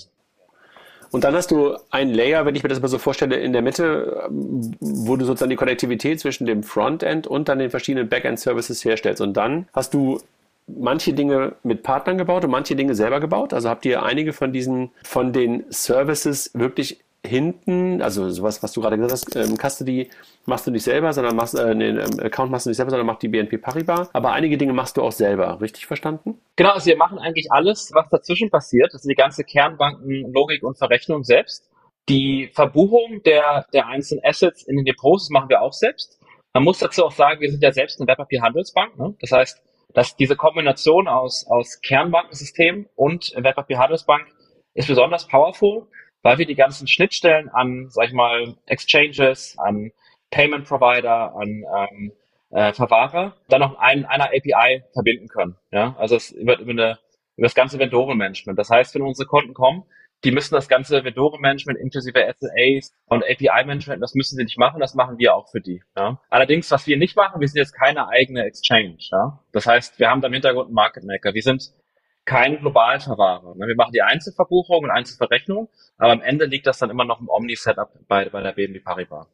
Und 1.11 1.25
dann 1.25 1.35
hast 1.35 1.51
du 1.51 1.75
ein 1.89 2.13
Layer, 2.13 2.45
wenn 2.45 2.55
ich 2.55 2.63
mir 2.63 2.69
das 2.69 2.81
mal 2.81 2.87
so 2.87 2.97
vorstelle, 2.97 3.35
in 3.35 3.51
der 3.53 3.61
Mitte, 3.61 4.29
wo 4.29 5.17
du 5.17 5.25
sozusagen 5.25 5.49
die 5.49 5.57
Konnektivität 5.57 6.19
zwischen 6.19 6.45
dem 6.45 6.63
Frontend 6.63 7.27
und 7.27 7.49
dann 7.49 7.59
den 7.59 7.69
verschiedenen 7.69 8.07
Backend-Services 8.07 8.83
herstellst. 8.85 9.21
Und 9.21 9.35
dann 9.35 9.67
hast 9.73 9.93
du 9.93 10.21
manche 10.67 11.13
Dinge 11.13 11.53
mit 11.63 11.83
Partnern 11.83 12.17
gebaut 12.17 12.45
und 12.45 12.51
manche 12.51 12.75
Dinge 12.75 12.95
selber 12.95 13.19
gebaut. 13.19 13.53
Also 13.53 13.69
habt 13.69 13.85
ihr 13.85 14.03
einige 14.03 14.31
von 14.31 14.53
diesen, 14.53 14.91
von 15.03 15.33
den 15.33 15.65
Services 15.69 16.51
wirklich 16.53 16.99
hinten, 17.25 18.01
also 18.01 18.29
sowas, 18.29 18.63
was 18.63 18.73
du 18.73 18.81
gerade 18.81 18.97
gesagt 18.97 19.13
hast, 19.13 19.35
ähm, 19.35 19.57
Custody 19.57 20.09
machst 20.45 20.65
du 20.65 20.71
nicht 20.71 20.83
selber, 20.83 21.13
sondern 21.13 21.35
machst, 21.35 21.55
äh, 21.55 21.75
den 21.75 21.99
ähm, 21.99 22.19
Account 22.19 22.51
machst 22.51 22.65
du 22.65 22.69
nicht 22.69 22.77
selber, 22.77 22.89
sondern 22.89 23.05
macht 23.05 23.21
die 23.21 23.27
BNP 23.27 23.57
Paribas. 23.59 24.09
Aber 24.13 24.31
einige 24.31 24.57
Dinge 24.57 24.73
machst 24.73 24.97
du 24.97 25.03
auch 25.03 25.11
selber, 25.11 25.61
richtig 25.61 25.85
verstanden? 25.85 26.39
Genau, 26.55 26.71
also 26.71 26.87
wir 26.87 26.97
machen 26.97 27.19
eigentlich 27.19 27.51
alles, 27.51 27.91
was 27.93 28.09
dazwischen 28.09 28.49
passiert. 28.49 28.93
Also 28.93 29.07
die 29.07 29.15
ganze 29.15 29.43
Kernbanken, 29.43 30.33
Logik 30.33 30.63
und 30.63 30.77
Verrechnung 30.77 31.23
selbst. 31.23 31.69
Die 32.09 32.49
Verbuchung 32.53 33.21
der, 33.23 33.67
der 33.71 33.87
einzelnen 33.87 34.25
Assets 34.25 34.63
in 34.63 34.77
den 34.77 34.85
Depots 34.85 35.29
machen 35.29 35.49
wir 35.49 35.61
auch 35.61 35.73
selbst. 35.73 36.19
Man 36.53 36.63
muss 36.63 36.79
dazu 36.79 37.05
auch 37.05 37.11
sagen, 37.11 37.39
wir 37.39 37.51
sind 37.51 37.61
ja 37.61 37.71
selbst 37.71 37.99
eine 37.99 38.07
Wertpapierhandelsbank. 38.07 38.97
Ne? 38.97 39.15
Das 39.21 39.31
heißt, 39.31 39.61
dass 39.93 40.15
diese 40.15 40.35
Kombination 40.35 41.07
aus, 41.07 41.45
aus 41.47 41.79
Kernbankensystem 41.81 42.87
und 42.95 43.33
Wertpapierhandelsbank 43.37 44.25
ist 44.73 44.87
besonders 44.87 45.27
powerful 45.27 45.87
weil 46.23 46.37
wir 46.37 46.45
die 46.45 46.55
ganzen 46.55 46.87
Schnittstellen 46.87 47.49
an, 47.49 47.87
sag 47.89 48.07
ich 48.07 48.13
mal, 48.13 48.55
Exchanges, 48.65 49.55
an 49.57 49.91
Payment 50.29 50.67
Provider, 50.67 51.35
an 51.35 51.63
ähm, 51.75 52.11
äh, 52.51 52.73
Verwahrer 52.73 53.35
dann 53.47 53.61
noch 53.61 53.77
ein, 53.79 54.05
einer 54.05 54.25
API 54.25 54.83
verbinden 54.93 55.27
können. 55.27 55.55
Ja, 55.71 55.95
also 55.97 56.15
es 56.15 56.33
wird 56.35 56.59
über, 56.59 56.71
eine, 56.71 56.99
über 57.37 57.45
das 57.45 57.55
ganze 57.55 57.79
Vendorenmanagement. 57.79 58.57
Das 58.59 58.69
heißt, 58.69 58.93
wenn 58.95 59.01
unsere 59.01 59.27
Kunden 59.27 59.53
kommen, 59.53 59.83
die 60.23 60.31
müssen 60.31 60.53
das 60.53 60.67
ganze 60.67 61.03
Vendorenmanagement 61.03 61.79
inklusive 61.79 62.19
SLAs 62.39 62.93
und 63.07 63.23
API-Management, 63.23 64.03
das 64.03 64.13
müssen 64.13 64.35
sie 64.35 64.43
nicht 64.43 64.59
machen, 64.59 64.79
das 64.79 64.93
machen 64.93 65.17
wir 65.17 65.33
auch 65.35 65.49
für 65.49 65.61
die. 65.61 65.81
Ja. 65.97 66.21
Allerdings, 66.29 66.69
was 66.69 66.85
wir 66.85 66.97
nicht 66.97 67.15
machen, 67.15 67.41
wir 67.41 67.47
sind 67.47 67.57
jetzt 67.57 67.73
keine 67.73 68.07
eigene 68.07 68.43
Exchange. 68.43 68.97
Ja. 68.99 69.39
Das 69.51 69.65
heißt, 69.65 69.97
wir 69.97 70.09
haben 70.09 70.21
da 70.21 70.27
im 70.27 70.33
Hintergrund 70.33 70.67
einen 70.67 70.75
Market 70.75 71.03
Maker. 71.03 71.33
Wir 71.33 71.41
sind 71.41 71.73
kein 72.25 72.59
Globalverwahrer. 72.59 73.55
Ne? 73.55 73.67
Wir 73.67 73.75
machen 73.75 73.91
die 73.93 74.01
Einzelverbuchung 74.01 74.83
und 74.83 74.91
Einzelverrechnung, 74.91 75.69
aber 75.97 76.13
am 76.13 76.21
Ende 76.21 76.45
liegt 76.45 76.67
das 76.67 76.79
dann 76.79 76.89
immer 76.89 77.05
noch 77.05 77.19
im 77.19 77.29
Omni-Setup 77.29 77.89
bei, 78.07 78.29
bei 78.29 78.41
der 78.41 78.51
BNB 78.53 78.83
Paribas. 78.83 79.27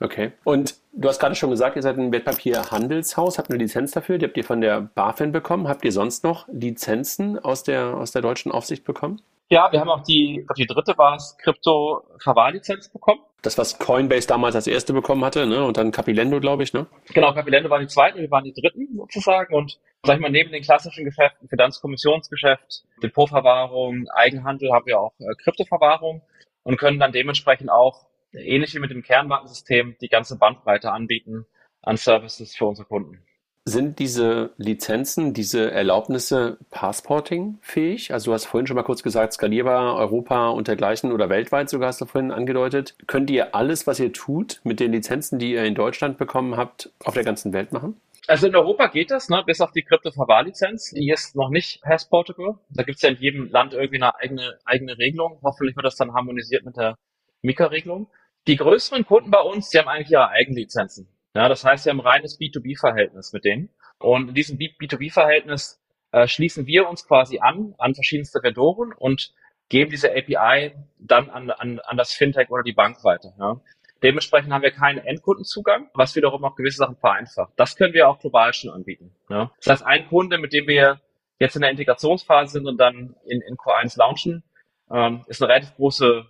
Okay. 0.00 0.32
Und 0.44 0.76
du 0.92 1.08
hast 1.08 1.18
gerade 1.18 1.34
schon 1.34 1.50
gesagt, 1.50 1.74
ihr 1.76 1.82
seid 1.82 1.98
ein 1.98 2.12
Wertpapierhandelshaus, 2.12 3.38
habt 3.38 3.50
eine 3.50 3.58
Lizenz 3.58 3.90
dafür, 3.90 4.18
die 4.18 4.26
habt 4.26 4.36
ihr 4.36 4.44
von 4.44 4.60
der 4.60 4.82
BaFin 4.82 5.32
bekommen. 5.32 5.66
Habt 5.68 5.84
ihr 5.84 5.92
sonst 5.92 6.22
noch 6.22 6.46
Lizenzen 6.48 7.38
aus 7.38 7.64
der, 7.64 7.96
aus 7.96 8.12
der 8.12 8.22
deutschen 8.22 8.52
Aufsicht 8.52 8.84
bekommen? 8.84 9.20
Ja, 9.50 9.72
wir 9.72 9.80
haben 9.80 9.88
auch 9.88 10.02
die, 10.02 10.46
die 10.56 10.66
dritte 10.66 10.96
war 10.98 11.16
es, 11.16 11.36
Krypto-Verwahrlizenz 11.38 12.90
bekommen. 12.90 13.20
Das, 13.42 13.56
was 13.56 13.78
Coinbase 13.78 14.26
damals 14.26 14.56
als 14.56 14.66
erste 14.66 14.92
bekommen 14.92 15.24
hatte, 15.24 15.46
ne? 15.46 15.64
Und 15.64 15.76
dann 15.76 15.92
Capilendo, 15.92 16.40
glaube 16.40 16.64
ich, 16.64 16.72
ne? 16.72 16.86
Genau, 17.14 17.32
Capilendo 17.32 17.70
waren 17.70 17.82
die 17.82 17.86
zweiten, 17.86 18.18
wir 18.18 18.30
waren 18.30 18.44
die 18.44 18.52
dritten 18.52 18.88
sozusagen. 18.96 19.54
Und 19.54 19.78
sag 20.02 20.16
ich 20.16 20.20
mal, 20.20 20.30
neben 20.30 20.50
den 20.50 20.62
klassischen 20.62 21.04
Geschäften, 21.04 21.48
Finanzkommissionsgeschäft, 21.48 22.84
Depotverwahrung, 23.02 24.08
Eigenhandel 24.10 24.72
haben 24.72 24.86
wir 24.86 24.98
auch 24.98 25.12
äh, 25.20 25.34
Kryptoverwahrung 25.42 26.22
und 26.64 26.78
können 26.78 26.98
dann 26.98 27.12
dementsprechend 27.12 27.70
auch, 27.70 28.06
ähnlich 28.32 28.74
wie 28.74 28.80
mit 28.80 28.90
dem 28.90 29.02
Kernbankensystem, 29.02 29.96
die 30.00 30.08
ganze 30.08 30.36
Bandbreite 30.36 30.90
anbieten 30.90 31.46
an 31.82 31.96
Services 31.96 32.56
für 32.56 32.66
unsere 32.66 32.88
Kunden. 32.88 33.22
Sind 33.68 33.98
diese 33.98 34.54
Lizenzen, 34.56 35.34
diese 35.34 35.70
Erlaubnisse 35.70 36.56
Passporting-fähig? 36.70 38.14
Also 38.14 38.30
du 38.30 38.32
hast 38.32 38.46
vorhin 38.46 38.66
schon 38.66 38.76
mal 38.76 38.82
kurz 38.82 39.02
gesagt, 39.02 39.34
skalierbar, 39.34 39.94
Europa 39.96 40.48
und 40.48 40.68
dergleichen 40.68 41.12
oder 41.12 41.28
weltweit 41.28 41.68
sogar 41.68 41.88
hast 41.88 42.00
du 42.00 42.06
vorhin 42.06 42.32
angedeutet. 42.32 42.94
Könnt 43.06 43.28
ihr 43.28 43.54
alles, 43.54 43.86
was 43.86 44.00
ihr 44.00 44.10
tut, 44.14 44.62
mit 44.64 44.80
den 44.80 44.92
Lizenzen, 44.92 45.38
die 45.38 45.52
ihr 45.52 45.64
in 45.64 45.74
Deutschland 45.74 46.16
bekommen 46.16 46.56
habt, 46.56 46.90
auf 47.04 47.12
der 47.12 47.24
ganzen 47.24 47.52
Welt 47.52 47.72
machen? 47.72 48.00
Also 48.26 48.46
in 48.46 48.56
Europa 48.56 48.86
geht 48.86 49.10
das, 49.10 49.28
ne, 49.28 49.42
bis 49.44 49.60
auf 49.60 49.72
die 49.72 49.82
Krypto-Verwahrlizenz. 49.82 50.92
Die 50.92 51.10
ist 51.10 51.36
noch 51.36 51.50
nicht 51.50 51.82
passportable. 51.82 52.58
Da 52.70 52.84
gibt 52.84 52.96
es 52.96 53.02
ja 53.02 53.10
in 53.10 53.18
jedem 53.18 53.50
Land 53.50 53.74
irgendwie 53.74 54.02
eine 54.02 54.18
eigene, 54.18 54.58
eigene 54.64 54.96
Regelung. 54.96 55.40
Hoffentlich 55.42 55.76
wird 55.76 55.84
das 55.84 55.96
dann 55.96 56.14
harmonisiert 56.14 56.64
mit 56.64 56.78
der 56.78 56.96
Mika-Regelung. 57.42 58.08
Die 58.46 58.56
größeren 58.56 59.04
Kunden 59.04 59.30
bei 59.30 59.42
uns, 59.42 59.68
die 59.68 59.78
haben 59.78 59.88
eigentlich 59.88 60.10
ihre 60.10 60.30
Eigenlizenzen. 60.30 61.06
Ja, 61.34 61.48
das 61.48 61.64
heißt, 61.64 61.84
wir 61.84 61.90
haben 61.90 62.00
ein 62.00 62.06
reines 62.06 62.38
B2B-Verhältnis 62.38 63.32
mit 63.32 63.44
denen. 63.44 63.70
Und 63.98 64.28
in 64.28 64.34
diesem 64.34 64.58
B2B-Verhältnis 64.58 65.80
äh, 66.12 66.26
schließen 66.26 66.66
wir 66.66 66.88
uns 66.88 67.06
quasi 67.06 67.38
an, 67.38 67.74
an 67.78 67.94
verschiedenste 67.94 68.42
Vendoren 68.42 68.92
und 68.92 69.32
geben 69.68 69.90
diese 69.90 70.10
API 70.10 70.74
dann 70.98 71.30
an, 71.30 71.50
an, 71.50 71.80
an 71.80 71.96
das 71.96 72.12
Fintech 72.12 72.50
oder 72.50 72.62
die 72.62 72.72
Bank 72.72 73.04
weiter. 73.04 73.34
Ja. 73.38 73.60
Dementsprechend 74.02 74.52
haben 74.52 74.62
wir 74.62 74.70
keinen 74.70 74.98
Endkundenzugang, 74.98 75.90
was 75.92 76.14
wiederum 76.14 76.44
auch 76.44 76.54
gewisse 76.54 76.78
Sachen 76.78 76.96
vereinfacht. 76.96 77.52
Das 77.56 77.76
können 77.76 77.92
wir 77.94 78.08
auch 78.08 78.18
global 78.20 78.54
schon 78.54 78.70
anbieten. 78.70 79.14
Ja. 79.28 79.50
Das 79.58 79.80
heißt, 79.80 79.86
ein 79.86 80.06
Kunde, 80.08 80.38
mit 80.38 80.52
dem 80.52 80.66
wir 80.66 81.00
jetzt 81.38 81.56
in 81.56 81.62
der 81.62 81.70
Integrationsphase 81.70 82.52
sind 82.52 82.66
und 82.66 82.78
dann 82.78 83.16
in, 83.26 83.40
in 83.42 83.56
Q1 83.56 83.98
launchen, 83.98 84.44
ähm, 84.90 85.24
ist 85.26 85.42
eine 85.42 85.52
relativ 85.52 85.74
große 85.74 86.26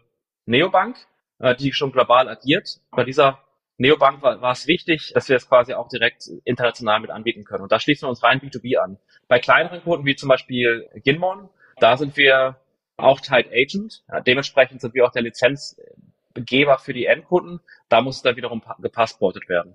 Neobank, 0.46 0.96
äh, 1.38 1.54
die 1.54 1.72
schon 1.72 1.92
global 1.92 2.28
agiert. 2.28 2.80
Bei 2.90 3.04
dieser 3.04 3.38
Neobank 3.78 4.22
war, 4.22 4.40
war 4.40 4.52
es 4.52 4.66
wichtig, 4.66 5.12
dass 5.14 5.28
wir 5.28 5.36
es 5.36 5.48
quasi 5.48 5.72
auch 5.72 5.88
direkt 5.88 6.28
international 6.44 7.00
mit 7.00 7.10
anbieten 7.10 7.44
können. 7.44 7.62
Und 7.62 7.70
da 7.70 7.78
schließen 7.78 8.06
wir 8.06 8.10
uns 8.10 8.24
rein 8.24 8.40
B2B 8.40 8.76
an. 8.76 8.98
Bei 9.28 9.38
kleineren 9.38 9.82
Kunden 9.82 10.04
wie 10.04 10.16
zum 10.16 10.28
Beispiel 10.28 10.88
Ginmon, 11.04 11.48
da 11.78 11.96
sind 11.96 12.16
wir 12.16 12.56
auch 12.96 13.20
Tied 13.20 13.46
Agent. 13.52 14.02
Ja, 14.08 14.20
dementsprechend 14.20 14.80
sind 14.80 14.94
wir 14.94 15.06
auch 15.06 15.12
der 15.12 15.22
Lizenzgeber 15.22 16.78
für 16.78 16.92
die 16.92 17.06
Endkunden. 17.06 17.60
Da 17.88 18.00
muss 18.00 18.16
es 18.16 18.22
dann 18.22 18.36
wiederum 18.36 18.62
gepassportet 18.80 19.48
werden. 19.48 19.74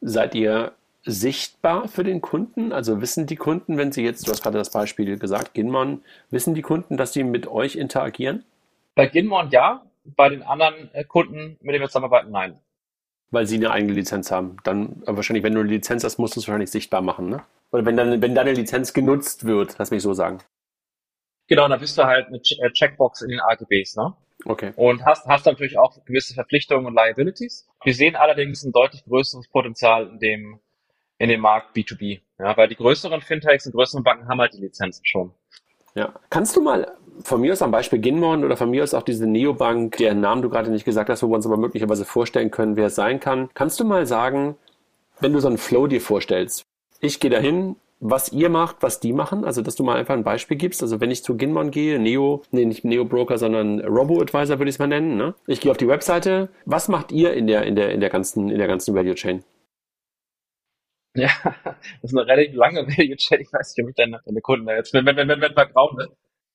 Seid 0.00 0.34
ihr 0.34 0.72
sichtbar 1.02 1.88
für 1.88 2.04
den 2.04 2.22
Kunden? 2.22 2.72
Also 2.72 3.02
wissen 3.02 3.26
die 3.26 3.36
Kunden, 3.36 3.76
wenn 3.76 3.92
sie 3.92 4.02
jetzt, 4.02 4.26
du 4.26 4.30
hast 4.30 4.42
gerade 4.42 4.56
das 4.56 4.70
Beispiel 4.70 5.18
gesagt, 5.18 5.52
Ginmon, 5.52 6.02
wissen 6.30 6.54
die 6.54 6.62
Kunden, 6.62 6.96
dass 6.96 7.12
sie 7.12 7.22
mit 7.22 7.46
euch 7.48 7.76
interagieren? 7.76 8.44
Bei 8.94 9.06
Ginmon 9.06 9.50
ja, 9.50 9.84
bei 10.04 10.30
den 10.30 10.42
anderen 10.42 10.90
äh, 10.94 11.04
Kunden, 11.04 11.58
mit 11.60 11.74
denen 11.74 11.82
wir 11.82 11.88
zusammenarbeiten, 11.88 12.30
nein 12.30 12.58
weil 13.30 13.46
sie 13.46 13.56
eine 13.56 13.70
eigene 13.70 13.92
Lizenz 13.92 14.30
haben. 14.30 14.56
Dann 14.64 15.02
wahrscheinlich, 15.06 15.44
wenn 15.44 15.54
du 15.54 15.60
eine 15.60 15.68
Lizenz 15.68 16.04
hast, 16.04 16.18
musst 16.18 16.36
du 16.36 16.40
es 16.40 16.48
wahrscheinlich 16.48 16.70
sichtbar 16.70 17.02
machen, 17.02 17.28
ne? 17.28 17.44
Oder 17.72 17.84
wenn 17.84 17.96
dann, 17.96 18.22
wenn 18.22 18.34
deine 18.34 18.52
Lizenz 18.52 18.92
genutzt 18.92 19.44
wird, 19.46 19.76
lass 19.78 19.90
mich 19.90 20.02
so 20.02 20.14
sagen. 20.14 20.38
Genau, 21.48 21.68
dann 21.68 21.80
bist 21.80 21.98
du 21.98 22.04
halt 22.04 22.28
eine 22.28 22.38
äh, 22.38 22.72
Checkbox 22.72 23.22
in 23.22 23.30
den 23.30 23.40
AGBs, 23.40 23.96
ne? 23.96 24.14
Okay. 24.44 24.72
Und 24.76 25.04
hast, 25.04 25.26
hast 25.26 25.46
natürlich 25.46 25.78
auch 25.78 26.04
gewisse 26.04 26.34
Verpflichtungen 26.34 26.86
und 26.86 26.94
Liabilities. 26.94 27.66
Wir 27.82 27.94
sehen 27.94 28.16
allerdings 28.16 28.62
ein 28.62 28.72
deutlich 28.72 29.04
größeres 29.04 29.48
Potenzial 29.48 30.08
in 30.08 30.18
dem, 30.18 30.60
in 31.18 31.28
dem 31.28 31.40
Markt 31.40 31.76
B2B. 31.76 32.20
Ja, 32.38 32.56
weil 32.56 32.68
die 32.68 32.76
größeren 32.76 33.20
Fintechs 33.20 33.66
und 33.66 33.72
größeren 33.72 34.02
Banken 34.02 34.28
haben 34.28 34.40
halt 34.40 34.54
die 34.54 34.60
Lizenzen 34.60 35.04
schon. 35.04 35.32
Ja. 35.94 36.12
Kannst 36.30 36.56
du 36.56 36.60
mal 36.60 36.96
von 37.22 37.40
mir 37.40 37.52
aus 37.52 37.62
am 37.62 37.70
Beispiel 37.70 37.98
Ginmon 37.98 38.44
oder 38.44 38.56
von 38.56 38.70
mir 38.70 38.82
aus 38.82 38.94
auch 38.94 39.02
diese 39.02 39.26
Neobank, 39.26 39.96
deren 39.96 40.20
Namen 40.20 40.42
du 40.42 40.48
gerade 40.48 40.70
nicht 40.70 40.84
gesagt 40.84 41.10
hast, 41.10 41.22
wo 41.22 41.28
wir 41.28 41.36
uns 41.36 41.46
aber 41.46 41.56
möglicherweise 41.56 42.04
vorstellen 42.04 42.50
können, 42.50 42.76
wer 42.76 42.86
es 42.86 42.94
sein 42.94 43.20
kann. 43.20 43.48
Kannst 43.54 43.80
du 43.80 43.84
mal 43.84 44.06
sagen, 44.06 44.56
wenn 45.20 45.32
du 45.32 45.40
so 45.40 45.48
einen 45.48 45.58
Flow 45.58 45.86
dir 45.86 46.00
vorstellst, 46.00 46.64
ich 47.00 47.20
gehe 47.20 47.30
dahin, 47.30 47.76
was 48.00 48.32
ihr 48.32 48.50
macht, 48.50 48.76
was 48.80 49.00
die 49.00 49.12
machen, 49.12 49.44
also 49.44 49.62
dass 49.62 49.76
du 49.76 49.84
mal 49.84 49.96
einfach 49.96 50.14
ein 50.14 50.24
Beispiel 50.24 50.56
gibst. 50.56 50.82
Also 50.82 51.00
wenn 51.00 51.10
ich 51.10 51.24
zu 51.24 51.36
Ginmon 51.36 51.70
gehe, 51.70 51.98
Neo, 51.98 52.42
nee, 52.50 52.64
nicht 52.64 52.84
Neo 52.84 53.04
Broker, 53.04 53.38
sondern 53.38 53.80
Robo-Advisor 53.80 54.58
würde 54.58 54.68
ich 54.68 54.76
es 54.76 54.78
mal 54.78 54.88
nennen. 54.88 55.16
Ne? 55.16 55.34
Ich 55.46 55.60
gehe 55.60 55.70
auf 55.70 55.78
die 55.78 55.88
Webseite. 55.88 56.48
Was 56.66 56.88
macht 56.88 57.12
ihr 57.12 57.32
in 57.32 57.46
der, 57.46 57.62
in 57.64 57.76
der, 57.76 57.92
in 57.92 58.00
der 58.00 58.10
ganzen, 58.10 58.50
in 58.50 58.58
der 58.58 58.66
ganzen 58.66 58.94
Value 58.94 59.14
Chain? 59.14 59.42
Ja, 61.16 61.30
das 61.64 62.12
ist 62.12 62.16
eine 62.16 62.26
relativ 62.26 62.54
lange 62.56 62.86
Value 62.86 63.16
Chain. 63.16 63.40
Ich 63.40 63.52
weiß 63.52 63.74
nicht, 63.74 63.84
ob 63.84 63.90
ich 63.90 63.96
deine, 63.96 64.20
deine 64.24 64.40
Kunden 64.40 64.66
da 64.66 64.74
jetzt, 64.74 64.92
wenn, 64.92 65.06
wenn, 65.06 65.16
wenn, 65.16 65.28
wenn, 65.28 65.40
wenn 65.40 65.54
verkaufen 65.54 65.98
will. 65.98 66.08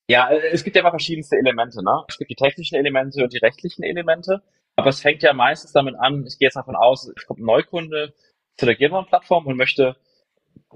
Ja, 0.10 0.32
es 0.32 0.64
gibt 0.64 0.76
ja 0.76 0.82
immer 0.82 0.90
verschiedenste 0.90 1.38
Elemente, 1.38 1.84
ne? 1.84 2.04
Es 2.08 2.18
gibt 2.18 2.32
die 2.32 2.36
technischen 2.36 2.76
Elemente 2.76 3.22
und 3.22 3.32
die 3.32 3.38
rechtlichen 3.38 3.84
Elemente. 3.84 4.42
Aber 4.76 4.90
es 4.90 5.02
fängt 5.02 5.22
ja 5.22 5.34
meistens 5.34 5.72
damit 5.72 5.94
an, 6.00 6.26
ich 6.26 6.40
gehe 6.40 6.48
jetzt 6.48 6.56
davon 6.56 6.76
aus, 6.76 7.12
es 7.16 7.28
kommt 7.28 7.40
ein 7.40 7.46
Neukunde 7.46 8.14
zu 8.58 8.66
der 8.66 8.76
Gilman-Plattform 8.76 9.46
und 9.46 9.56
möchte 9.56 9.98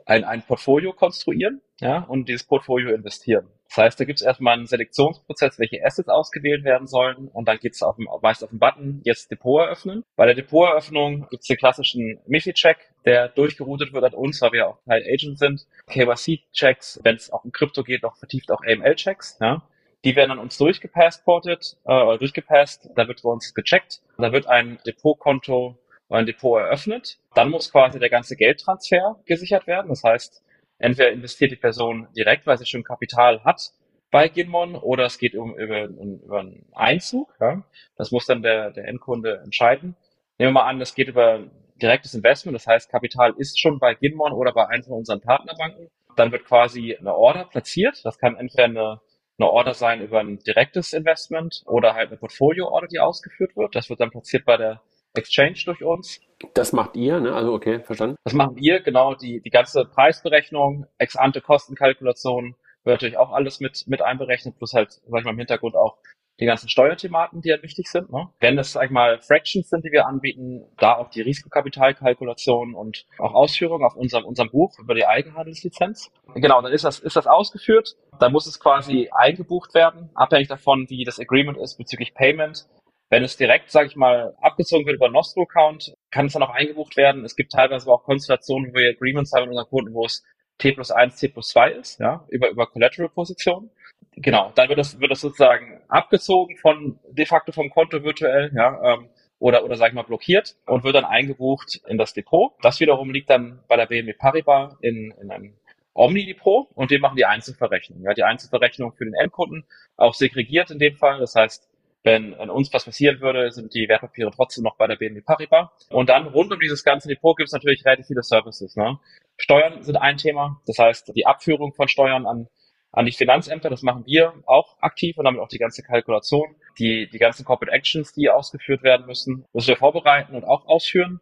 ein, 0.05 0.23
ein 0.23 0.43
Portfolio 0.43 0.93
konstruieren 0.93 1.61
ja, 1.79 2.03
und 2.03 2.29
dieses 2.29 2.45
Portfolio 2.45 2.93
investieren. 2.93 3.47
Das 3.75 3.85
heißt, 3.85 3.99
da 3.99 4.05
gibt 4.05 4.19
es 4.19 4.25
erstmal 4.25 4.53
einen 4.53 4.67
Selektionsprozess, 4.67 5.57
welche 5.57 5.83
Assets 5.83 6.07
ausgewählt 6.07 6.63
werden 6.63 6.85
sollen 6.85 7.27
und 7.29 7.47
dann 7.47 7.57
geht 7.57 7.73
es 7.73 7.81
meist 8.21 8.43
auf 8.43 8.51
den 8.51 8.59
Button, 8.59 9.01
jetzt 9.03 9.31
Depot 9.31 9.61
eröffnen. 9.61 10.03
Bei 10.15 10.27
der 10.27 10.35
Depoteröffnung 10.35 11.27
gibt 11.31 11.41
es 11.41 11.47
den 11.47 11.57
klassischen 11.57 12.19
MIFI-Check, 12.27 12.77
der 13.05 13.29
durchgeroutet 13.29 13.91
wird 13.91 14.03
an 14.03 14.13
uns, 14.13 14.39
weil 14.41 14.51
wir 14.51 14.67
auch 14.67 14.77
Teil 14.85 15.03
Agent 15.11 15.39
sind. 15.39 15.65
KYC-Checks, 15.87 16.99
wenn 17.03 17.15
es 17.15 17.31
auch 17.31 17.43
um 17.45 17.51
Krypto 17.51 17.83
geht, 17.83 18.03
noch 18.03 18.15
vertieft 18.15 18.51
auch 18.51 18.61
AML-Checks. 18.63 19.39
Ja. 19.41 19.63
Die 20.05 20.15
werden 20.15 20.29
an 20.29 20.39
uns 20.39 20.55
durchgepassportet 20.59 21.77
äh, 21.85 22.17
durchgepasst, 22.19 22.91
da 22.95 23.07
wird 23.07 23.23
bei 23.23 23.29
uns 23.29 23.55
gecheckt. 23.55 24.01
Da 24.19 24.31
wird 24.31 24.45
ein 24.45 24.77
Depotkonto 24.85 25.79
ein 26.09 26.27
Depot 26.27 26.59
eröffnet. 26.59 27.17
Dann 27.33 27.49
muss 27.49 27.71
quasi 27.71 27.97
der 27.97 28.11
ganze 28.11 28.35
Geldtransfer 28.35 29.19
gesichert 29.25 29.65
werden. 29.65 29.89
Das 29.89 30.03
heißt, 30.03 30.43
entweder 30.83 31.11
investiert 31.11 31.51
die 31.51 31.55
Person 31.55 32.07
direkt, 32.15 32.45
weil 32.45 32.57
sie 32.57 32.65
schon 32.65 32.83
Kapital 32.83 33.43
hat 33.43 33.71
bei 34.11 34.27
Ginmon, 34.27 34.75
oder 34.75 35.05
es 35.05 35.17
geht 35.17 35.33
um, 35.33 35.57
über, 35.57 35.85
über 35.85 36.39
einen 36.41 36.67
Einzug. 36.73 37.33
Ja. 37.39 37.63
Das 37.95 38.11
muss 38.11 38.27
dann 38.27 38.43
der, 38.43 38.71
der 38.71 38.87
Endkunde 38.87 39.41
entscheiden. 39.43 39.95
Nehmen 40.37 40.49
wir 40.53 40.61
mal 40.61 40.69
an, 40.69 40.81
es 40.81 40.93
geht 40.93 41.07
über 41.07 41.47
direktes 41.81 42.13
Investment, 42.13 42.55
das 42.55 42.67
heißt, 42.67 42.91
Kapital 42.91 43.33
ist 43.37 43.59
schon 43.59 43.79
bei 43.79 43.95
Ginmon 43.95 44.33
oder 44.33 44.53
bei 44.53 44.67
einem 44.67 44.83
von 44.83 44.97
unseren 44.99 45.21
Partnerbanken. 45.21 45.89
Dann 46.15 46.31
wird 46.31 46.45
quasi 46.45 46.95
eine 46.95 47.15
Order 47.15 47.45
platziert. 47.45 48.01
Das 48.03 48.19
kann 48.19 48.35
entweder 48.35 48.65
eine, 48.65 49.01
eine 49.39 49.49
Order 49.49 49.73
sein 49.73 50.01
über 50.01 50.19
ein 50.19 50.37
direktes 50.39 50.93
Investment 50.93 51.63
oder 51.65 51.95
halt 51.95 52.09
eine 52.09 52.17
Portfolio-Order, 52.17 52.87
die 52.87 52.99
ausgeführt 52.99 53.55
wird. 53.55 53.73
Das 53.73 53.89
wird 53.89 53.99
dann 53.99 54.11
platziert 54.11 54.45
bei 54.45 54.57
der 54.57 54.81
Exchange 55.15 55.59
durch 55.65 55.81
uns. 55.83 56.19
Das 56.53 56.73
macht 56.73 56.95
ihr, 56.95 57.19
ne? 57.19 57.33
Also 57.33 57.53
okay, 57.53 57.79
verstanden. 57.81 58.15
Das 58.23 58.33
machen 58.33 58.55
wir, 58.55 58.81
genau, 58.81 59.15
die, 59.15 59.41
die 59.41 59.49
ganze 59.49 59.85
Preisberechnung, 59.85 60.85
ex-ante 60.97 61.41
Kostenkalkulation 61.41 62.55
wird 62.83 62.95
natürlich 62.95 63.17
auch 63.17 63.31
alles 63.31 63.59
mit, 63.59 63.85
mit 63.87 64.01
einberechnet, 64.01 64.57
plus 64.57 64.73
halt, 64.73 64.91
sag 64.91 65.19
ich 65.19 65.25
mal, 65.25 65.31
im 65.31 65.37
Hintergrund 65.37 65.75
auch 65.75 65.97
die 66.39 66.45
ganzen 66.45 66.67
Steuerthematen, 66.67 67.41
die 67.41 67.51
halt 67.51 67.63
wichtig 67.63 67.87
sind. 67.87 68.11
Ne? 68.11 68.27
Wenn 68.39 68.57
es, 68.57 68.73
sag 68.73 68.85
ich 68.85 68.91
mal, 68.91 69.19
Fractions 69.21 69.69
sind, 69.69 69.85
die 69.85 69.91
wir 69.91 70.07
anbieten, 70.07 70.65
da 70.77 70.95
auch 70.95 71.09
die 71.09 71.21
Risikokapitalkalkulation 71.21 72.73
und 72.73 73.05
auch 73.19 73.33
Ausführungen 73.33 73.85
auf 73.85 73.95
unserem, 73.95 74.25
unserem 74.25 74.49
Buch 74.49 74.77
über 74.79 74.95
die 74.95 75.05
Eigenhandelslizenz. 75.05 76.11
Genau, 76.33 76.61
dann 76.61 76.73
ist 76.73 76.83
das, 76.83 76.99
ist 76.99 77.15
das 77.15 77.27
ausgeführt. 77.27 77.95
Dann 78.19 78.31
muss 78.31 78.47
es 78.47 78.59
quasi 78.59 79.09
eingebucht 79.11 79.73
werden, 79.73 80.09
abhängig 80.15 80.47
davon, 80.47 80.89
wie 80.89 81.03
das 81.03 81.19
Agreement 81.19 81.57
ist 81.57 81.77
bezüglich 81.77 82.13
Payment. 82.13 82.67
Wenn 83.09 83.23
es 83.23 83.37
direkt, 83.37 83.69
sage 83.69 83.87
ich 83.87 83.95
mal, 83.95 84.35
abgezogen 84.41 84.87
wird 84.87 84.95
über 84.95 85.09
Nostro-Account, 85.09 85.93
kann 86.13 86.27
es 86.27 86.33
dann 86.33 86.43
auch 86.43 86.51
eingebucht 86.51 86.95
werden. 86.95 87.25
Es 87.25 87.35
gibt 87.35 87.51
teilweise 87.51 87.91
auch 87.91 88.03
Konstellationen, 88.03 88.71
wo 88.71 88.77
wir 88.77 88.91
Agreements 88.91 89.33
haben 89.33 89.43
mit 89.43 89.49
unseren 89.49 89.69
Kunden, 89.69 89.93
wo 89.95 90.05
es 90.05 90.23
T 90.59 90.71
plus 90.71 90.91
1, 90.91 91.15
T 91.19 91.29
plus 91.29 91.49
2 91.49 91.71
ist, 91.71 91.99
ja, 91.99 92.23
über, 92.29 92.49
über 92.51 92.67
Collateral-Position. 92.67 93.71
Genau, 94.15 94.51
dann 94.53 94.69
wird 94.69 94.77
das, 94.77 94.99
wird 94.99 95.09
das 95.09 95.21
sozusagen 95.21 95.81
abgezogen 95.87 96.55
von, 96.57 96.99
de 97.09 97.25
facto 97.25 97.51
vom 97.51 97.71
Konto 97.71 98.03
virtuell, 98.03 98.51
ja, 98.55 98.93
ähm, 98.93 99.09
oder, 99.39 99.65
oder 99.65 99.75
sag 99.75 99.89
ich 99.89 99.95
mal 99.95 100.03
blockiert 100.03 100.55
und 100.67 100.83
wird 100.83 100.95
dann 100.95 101.03
eingebucht 101.03 101.81
in 101.87 101.97
das 101.97 102.13
Depot. 102.13 102.53
Das 102.61 102.79
wiederum 102.79 103.09
liegt 103.09 103.31
dann 103.31 103.63
bei 103.67 103.75
der 103.75 103.87
BNB 103.87 104.15
Paribas 104.15 104.77
in, 104.81 105.11
in 105.19 105.31
einem 105.31 105.55
Omni-Depot 105.95 106.69
und 106.75 106.91
wir 106.91 106.99
machen 106.99 107.17
die 107.17 107.25
Einzelverrechnung. 107.25 108.03
Ja, 108.03 108.13
die 108.13 108.23
Einzelverrechnung 108.23 108.93
für 108.93 109.05
den 109.05 109.15
Endkunden, 109.15 109.65
auch 109.97 110.13
segregiert 110.13 110.69
in 110.69 110.77
dem 110.77 110.95
Fall. 110.95 111.19
Das 111.19 111.33
heißt, 111.33 111.67
wenn 112.03 112.33
an 112.35 112.49
uns 112.49 112.71
was 112.73 112.85
passieren 112.85 113.21
würde, 113.21 113.51
sind 113.51 113.73
die 113.73 113.87
Wertpapiere 113.87 114.31
trotzdem 114.31 114.63
noch 114.63 114.75
bei 114.77 114.87
der 114.87 114.97
BNP 114.97 115.25
Paribas. 115.25 115.69
Und 115.89 116.09
dann 116.09 116.27
rund 116.27 116.51
um 116.51 116.59
dieses 116.59 116.83
ganze 116.83 117.07
Depot 117.07 117.35
gibt 117.35 117.47
es 117.47 117.53
natürlich 117.53 117.85
relativ 117.85 118.07
viele 118.07 118.23
Services. 118.23 118.75
Ne? 118.75 118.99
Steuern 119.37 119.81
sind 119.83 119.95
ein 119.95 120.17
Thema, 120.17 120.61
das 120.67 120.77
heißt 120.77 121.13
die 121.15 121.25
Abführung 121.25 121.73
von 121.73 121.87
Steuern 121.87 122.25
an, 122.25 122.47
an 122.91 123.05
die 123.05 123.11
Finanzämter, 123.11 123.69
das 123.69 123.81
machen 123.81 124.05
wir 124.05 124.33
auch 124.45 124.77
aktiv 124.79 125.17
und 125.17 125.25
damit 125.25 125.41
auch 125.41 125.47
die 125.47 125.57
ganze 125.57 125.81
Kalkulation. 125.81 126.55
Die, 126.77 127.09
die 127.09 127.19
ganzen 127.19 127.45
Corporate 127.45 127.75
Actions, 127.75 128.13
die 128.13 128.29
ausgeführt 128.29 128.83
werden 128.83 129.05
müssen, 129.05 129.45
müssen 129.53 129.67
wir 129.67 129.77
vorbereiten 129.77 130.35
und 130.35 130.43
auch 130.43 130.65
ausführen 130.67 131.21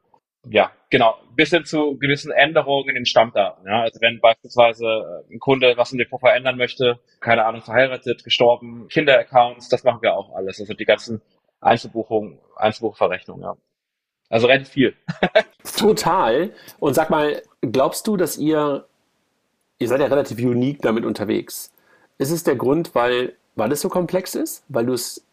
ja, 0.49 0.71
genau, 0.89 1.15
bis 1.35 1.51
hin 1.51 1.65
zu 1.65 1.97
gewissen 1.97 2.31
Änderungen 2.31 2.89
in 2.89 2.95
den 2.95 3.05
Stammdaten. 3.05 3.65
Ja? 3.67 3.81
Also 3.81 4.01
wenn 4.01 4.19
beispielsweise 4.19 4.85
äh, 5.29 5.33
ein 5.33 5.39
Kunde 5.39 5.73
was 5.77 5.91
im 5.91 5.99
Depot 5.99 6.19
verändern 6.19 6.57
möchte, 6.57 6.99
keine 7.19 7.45
Ahnung, 7.45 7.61
verheiratet, 7.61 8.23
gestorben, 8.23 8.87
Kinderaccounts, 8.89 9.69
das 9.69 9.83
machen 9.83 10.01
wir 10.01 10.15
auch 10.15 10.33
alles. 10.35 10.59
Also 10.59 10.73
die 10.73 10.85
ganzen 10.85 11.21
Einzelbuchungen, 11.59 12.39
Einzelbuchverrechnungen, 12.55 13.43
ja. 13.43 13.55
Also 14.29 14.47
relativ 14.47 14.69
viel. 14.69 14.95
Total. 15.77 16.51
Und 16.79 16.93
sag 16.93 17.09
mal, 17.09 17.41
glaubst 17.61 18.07
du, 18.07 18.17
dass 18.17 18.37
ihr, 18.37 18.87
ihr 19.77 19.87
seid 19.87 19.99
ja 19.99 20.07
relativ 20.07 20.39
unique 20.39 20.81
damit 20.81 21.05
unterwegs. 21.05 21.73
Ist 22.17 22.31
es 22.31 22.43
der 22.43 22.55
Grund, 22.55 22.95
weil, 22.95 23.35
weil 23.55 23.71
es 23.73 23.81
so 23.81 23.89
komplex 23.89 24.35
ist? 24.35 24.63
Weil 24.69 24.85
du 24.85 24.93
es 24.93 25.27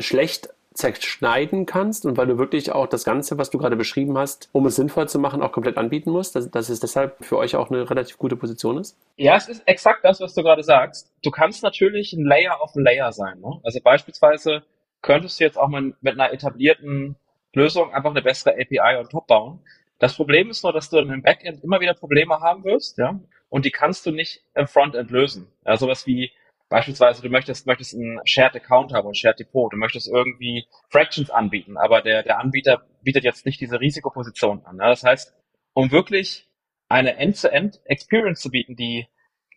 schlecht 0.00 0.53
zerschneiden 0.74 1.66
kannst 1.66 2.04
und 2.04 2.16
weil 2.16 2.26
du 2.26 2.36
wirklich 2.36 2.72
auch 2.72 2.88
das 2.88 3.04
Ganze, 3.04 3.38
was 3.38 3.48
du 3.48 3.58
gerade 3.58 3.76
beschrieben 3.76 4.18
hast, 4.18 4.48
um 4.52 4.66
es 4.66 4.74
sinnvoll 4.74 5.08
zu 5.08 5.20
machen, 5.20 5.40
auch 5.40 5.52
komplett 5.52 5.76
anbieten 5.76 6.10
musst, 6.10 6.34
dass, 6.34 6.50
dass 6.50 6.68
es 6.68 6.80
deshalb 6.80 7.24
für 7.24 7.38
euch 7.38 7.54
auch 7.54 7.70
eine 7.70 7.88
relativ 7.88 8.18
gute 8.18 8.36
Position 8.36 8.78
ist? 8.78 8.98
Ja, 9.16 9.36
es 9.36 9.48
ist 9.48 9.62
exakt 9.66 10.04
das, 10.04 10.20
was 10.20 10.34
du 10.34 10.42
gerade 10.42 10.64
sagst. 10.64 11.12
Du 11.22 11.30
kannst 11.30 11.62
natürlich 11.62 12.12
ein 12.12 12.24
Layer 12.24 12.60
auf 12.60 12.74
ein 12.74 12.82
Layer 12.82 13.12
sein. 13.12 13.40
Ne? 13.40 13.60
Also 13.62 13.80
beispielsweise 13.80 14.64
könntest 15.00 15.38
du 15.38 15.44
jetzt 15.44 15.58
auch 15.58 15.68
mal 15.68 15.94
mit 16.00 16.14
einer 16.14 16.32
etablierten 16.32 17.14
Lösung 17.52 17.92
einfach 17.94 18.10
eine 18.10 18.22
bessere 18.22 18.54
API 18.54 18.98
on 18.98 19.08
top 19.08 19.28
bauen. 19.28 19.60
Das 20.00 20.16
Problem 20.16 20.50
ist 20.50 20.64
nur, 20.64 20.72
dass 20.72 20.90
du 20.90 20.98
im 20.98 21.22
Backend 21.22 21.62
immer 21.62 21.80
wieder 21.80 21.94
Probleme 21.94 22.40
haben 22.40 22.64
wirst, 22.64 22.98
ja, 22.98 23.20
und 23.48 23.64
die 23.64 23.70
kannst 23.70 24.04
du 24.06 24.10
nicht 24.10 24.42
im 24.56 24.66
Frontend 24.66 25.12
lösen. 25.12 25.46
Ja, 25.64 25.76
sowas 25.76 26.04
wie 26.08 26.32
Beispielsweise, 26.68 27.22
du 27.22 27.28
möchtest, 27.28 27.66
möchtest 27.66 27.94
einen 27.94 28.20
Shared 28.24 28.56
Account 28.56 28.92
haben 28.92 29.06
und 29.06 29.16
Shared 29.16 29.38
Depot. 29.38 29.72
Du 29.72 29.76
möchtest 29.76 30.08
irgendwie 30.08 30.66
Fractions 30.90 31.30
anbieten, 31.30 31.76
aber 31.76 32.02
der, 32.02 32.22
der 32.22 32.38
Anbieter 32.38 32.86
bietet 33.02 33.24
jetzt 33.24 33.46
nicht 33.46 33.60
diese 33.60 33.80
Risikoposition 33.80 34.64
an. 34.64 34.78
Ja? 34.78 34.88
Das 34.88 35.04
heißt, 35.04 35.34
um 35.74 35.90
wirklich 35.90 36.48
eine 36.88 37.16
End-to-End 37.16 37.80
Experience 37.84 38.40
zu 38.40 38.50
bieten, 38.50 38.76
die, 38.76 39.06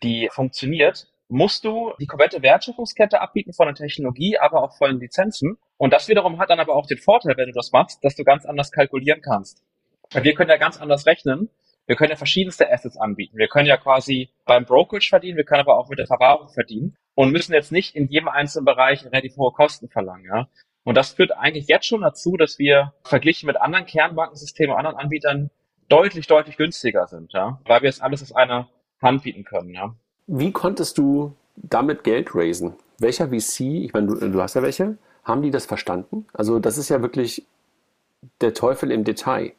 die 0.02 0.28
funktioniert, 0.32 1.08
musst 1.28 1.64
du 1.64 1.92
die 2.00 2.06
komplette 2.06 2.42
Wertschöpfungskette 2.42 3.20
abbieten 3.20 3.52
von 3.52 3.66
der 3.66 3.74
Technologie, 3.74 4.38
aber 4.38 4.62
auch 4.62 4.76
von 4.76 4.90
den 4.90 5.00
Lizenzen. 5.00 5.58
Und 5.76 5.92
das 5.92 6.08
wiederum 6.08 6.38
hat 6.38 6.50
dann 6.50 6.60
aber 6.60 6.74
auch 6.74 6.86
den 6.86 6.98
Vorteil, 6.98 7.36
wenn 7.36 7.46
du 7.48 7.52
das 7.52 7.72
machst, 7.72 8.02
dass 8.02 8.16
du 8.16 8.24
ganz 8.24 8.46
anders 8.46 8.72
kalkulieren 8.72 9.20
kannst. 9.20 9.62
Wir 10.12 10.34
können 10.34 10.50
ja 10.50 10.56
ganz 10.56 10.80
anders 10.80 11.06
rechnen 11.06 11.50
wir 11.88 11.96
können 11.96 12.10
ja 12.10 12.16
verschiedenste 12.16 12.70
Assets 12.70 12.98
anbieten. 12.98 13.38
Wir 13.38 13.48
können 13.48 13.66
ja 13.66 13.78
quasi 13.78 14.28
beim 14.44 14.66
Brokerage 14.66 15.08
verdienen, 15.08 15.38
wir 15.38 15.44
können 15.44 15.62
aber 15.62 15.78
auch 15.78 15.88
mit 15.88 15.98
der 15.98 16.06
Verwahrung 16.06 16.48
verdienen 16.50 16.96
und 17.14 17.32
müssen 17.32 17.54
jetzt 17.54 17.72
nicht 17.72 17.96
in 17.96 18.06
jedem 18.08 18.28
einzelnen 18.28 18.66
Bereich 18.66 19.04
relativ 19.06 19.36
hohe 19.38 19.52
Kosten 19.52 19.88
verlangen. 19.88 20.26
Ja? 20.26 20.48
Und 20.84 20.96
das 20.96 21.14
führt 21.14 21.32
eigentlich 21.32 21.66
jetzt 21.66 21.86
schon 21.86 22.02
dazu, 22.02 22.36
dass 22.36 22.58
wir 22.58 22.92
verglichen 23.04 23.46
mit 23.46 23.56
anderen 23.56 23.86
Kernbankensystemen, 23.86 24.76
anderen 24.76 24.96
Anbietern 24.96 25.50
deutlich, 25.88 26.26
deutlich 26.26 26.58
günstiger 26.58 27.06
sind, 27.06 27.32
ja? 27.32 27.58
weil 27.64 27.80
wir 27.80 27.88
jetzt 27.88 28.02
alles 28.02 28.22
aus 28.22 28.32
einer 28.32 28.68
Hand 29.00 29.22
bieten 29.22 29.44
können. 29.44 29.72
Ja? 29.72 29.94
Wie 30.26 30.52
konntest 30.52 30.98
du 30.98 31.34
damit 31.56 32.04
Geld 32.04 32.34
raisen? 32.34 32.74
Welcher 32.98 33.28
VC, 33.28 33.60
ich 33.60 33.94
meine, 33.94 34.08
du, 34.08 34.30
du 34.30 34.42
hast 34.42 34.54
ja 34.54 34.62
welche, 34.62 34.98
haben 35.24 35.40
die 35.40 35.50
das 35.50 35.64
verstanden? 35.64 36.26
Also 36.34 36.58
das 36.58 36.76
ist 36.76 36.90
ja 36.90 37.00
wirklich 37.00 37.46
der 38.42 38.52
Teufel 38.52 38.90
im 38.90 39.04
Detail. 39.04 39.52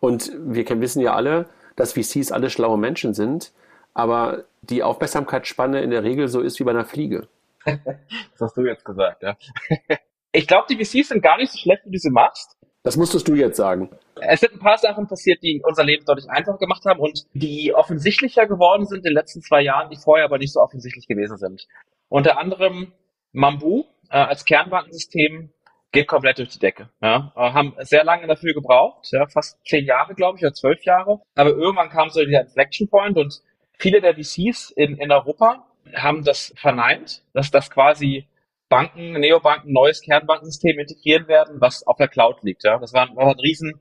Und 0.00 0.32
wir 0.38 0.64
wissen 0.80 1.00
ja 1.00 1.14
alle, 1.14 1.46
dass 1.76 1.92
VCs 1.92 2.32
alle 2.32 2.50
schlaue 2.50 2.78
Menschen 2.78 3.14
sind, 3.14 3.52
aber 3.94 4.44
die 4.62 4.82
Aufmerksamkeitsspanne 4.82 5.80
in 5.80 5.90
der 5.90 6.04
Regel 6.04 6.28
so 6.28 6.40
ist 6.40 6.58
wie 6.60 6.64
bei 6.64 6.70
einer 6.70 6.84
Fliege. 6.84 7.28
das 7.64 8.40
hast 8.40 8.56
du 8.56 8.62
jetzt 8.62 8.84
gesagt, 8.84 9.22
ja. 9.22 9.36
ich 10.32 10.46
glaube, 10.46 10.66
die 10.70 10.76
VCs 10.76 11.08
sind 11.08 11.22
gar 11.22 11.36
nicht 11.36 11.52
so 11.52 11.58
schlecht, 11.58 11.82
wie 11.84 11.90
du 11.90 11.98
sie 11.98 12.10
machst. 12.10 12.56
Das 12.82 12.96
musstest 12.96 13.28
du 13.28 13.34
jetzt 13.34 13.56
sagen. 13.56 13.90
Es 14.20 14.40
sind 14.40 14.54
ein 14.54 14.60
paar 14.60 14.78
Sachen 14.78 15.06
passiert, 15.06 15.42
die 15.42 15.60
unser 15.64 15.84
Leben 15.84 16.04
deutlich 16.04 16.30
einfacher 16.30 16.58
gemacht 16.58 16.84
haben 16.86 17.00
und 17.00 17.26
die 17.34 17.74
offensichtlicher 17.74 18.46
geworden 18.46 18.86
sind 18.86 18.98
in 18.98 19.02
den 19.02 19.14
letzten 19.14 19.42
zwei 19.42 19.62
Jahren, 19.62 19.90
die 19.90 19.96
vorher 19.96 20.24
aber 20.24 20.38
nicht 20.38 20.52
so 20.52 20.60
offensichtlich 20.60 21.06
gewesen 21.06 21.36
sind. 21.36 21.66
Unter 22.08 22.38
anderem 22.38 22.92
Mambu 23.32 23.84
äh, 24.10 24.16
als 24.16 24.44
Kernbankensystem 24.44 25.50
geht 25.98 26.08
komplett 26.08 26.38
durch 26.38 26.50
die 26.50 26.58
Decke. 26.58 26.88
Ja. 27.02 27.32
Äh, 27.36 27.52
haben 27.52 27.74
sehr 27.78 28.04
lange 28.04 28.26
dafür 28.26 28.54
gebraucht, 28.54 29.08
ja, 29.10 29.26
fast 29.26 29.58
zehn 29.66 29.84
Jahre, 29.84 30.14
glaube 30.14 30.38
ich, 30.38 30.44
oder 30.44 30.54
zwölf 30.54 30.84
Jahre. 30.84 31.20
Aber 31.34 31.50
irgendwann 31.50 31.90
kam 31.90 32.08
so 32.08 32.24
dieser 32.24 32.42
Inflection 32.42 32.88
Point 32.88 33.16
und 33.16 33.40
viele 33.78 34.00
der 34.00 34.14
VCs 34.14 34.70
in, 34.70 34.96
in 34.96 35.10
Europa 35.10 35.66
haben 35.94 36.24
das 36.24 36.52
verneint, 36.56 37.22
dass 37.32 37.50
das 37.50 37.70
quasi 37.70 38.28
Banken, 38.68 39.12
Neobanken, 39.12 39.72
neues 39.72 40.02
Kernbankensystem 40.02 40.78
integrieren 40.78 41.26
werden, 41.26 41.60
was 41.60 41.86
auf 41.86 41.96
der 41.96 42.08
Cloud 42.08 42.42
liegt. 42.42 42.64
Ja. 42.64 42.78
Das 42.78 42.92
war, 42.92 43.08
war 43.16 43.28
ein 43.28 43.40
riesen 43.40 43.80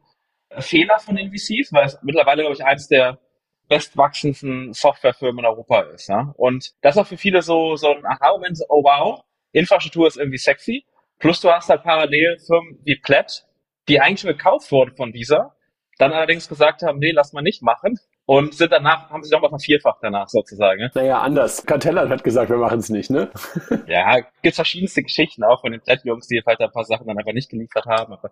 Fehler 0.58 0.98
von 1.00 1.18
den 1.18 1.30
VCs, 1.32 1.74
weil 1.74 1.86
es 1.86 2.00
mittlerweile, 2.02 2.44
glaube 2.44 2.56
ich, 2.56 2.66
eins 2.66 2.88
der 2.88 3.20
bestwachsendsten 3.68 4.74
Softwarefirmen 4.74 5.40
in 5.40 5.46
Europa 5.46 5.82
ist. 5.82 6.08
Ja. 6.08 6.34
Und 6.38 6.72
das 6.82 6.96
war 6.96 7.06
für 7.06 7.18
viele 7.18 7.42
so, 7.42 7.76
so 7.76 7.94
ein 7.94 8.06
Aha-Moment, 8.06 8.60
oh 8.70 8.82
wow, 8.84 9.24
Infrastruktur 9.52 10.08
ist 10.08 10.18
irgendwie 10.18 10.38
sexy, 10.38 10.86
Plus 11.20 11.42
du 11.42 11.52
hast 11.52 11.70
halt 11.70 11.84
parallel 11.84 12.38
Firmen 12.46 12.80
wie 12.84 12.96
Plaid, 12.96 13.46
die 13.88 14.00
eigentlich 14.00 14.22
schon 14.22 14.32
gekauft 14.32 14.72
wurden 14.72 14.96
von 14.96 15.14
Visa, 15.14 15.56
dann 15.98 16.14
allerdings 16.14 16.48
gesagt 16.48 16.84
haben, 16.84 17.00
nee, 17.00 17.12
lass 17.12 17.34
mal 17.34 17.42
nicht 17.42 17.62
machen. 17.62 18.00
Und 18.30 18.56
sind 18.56 18.74
danach, 18.74 19.10
haben 19.10 19.24
sich 19.24 19.32
nochmal 19.32 19.50
vervierfacht 19.50 20.00
danach 20.02 20.28
sozusagen. 20.28 20.82
Ne? 20.82 20.92
Naja, 20.94 21.22
anders. 21.22 21.66
Cartella 21.66 22.10
hat 22.10 22.26
gesagt, 22.26 22.50
wir 22.50 22.58
machen 22.58 22.80
es 22.80 22.90
nicht, 22.90 23.10
ne? 23.10 23.32
ja, 23.88 24.20
gibt's 24.42 24.58
verschiedenste 24.58 25.02
Geschichten 25.02 25.46
auch 25.46 25.62
von 25.62 25.72
den 25.72 25.80
Plaid-Jungs, 25.80 26.28
die 26.28 26.44
halt 26.46 26.60
ein 26.60 26.72
paar 26.72 26.84
Sachen 26.84 27.08
dann 27.08 27.18
einfach 27.18 27.32
nicht 27.32 27.50
geliefert 27.50 27.86
haben. 27.86 28.12
Aber 28.12 28.30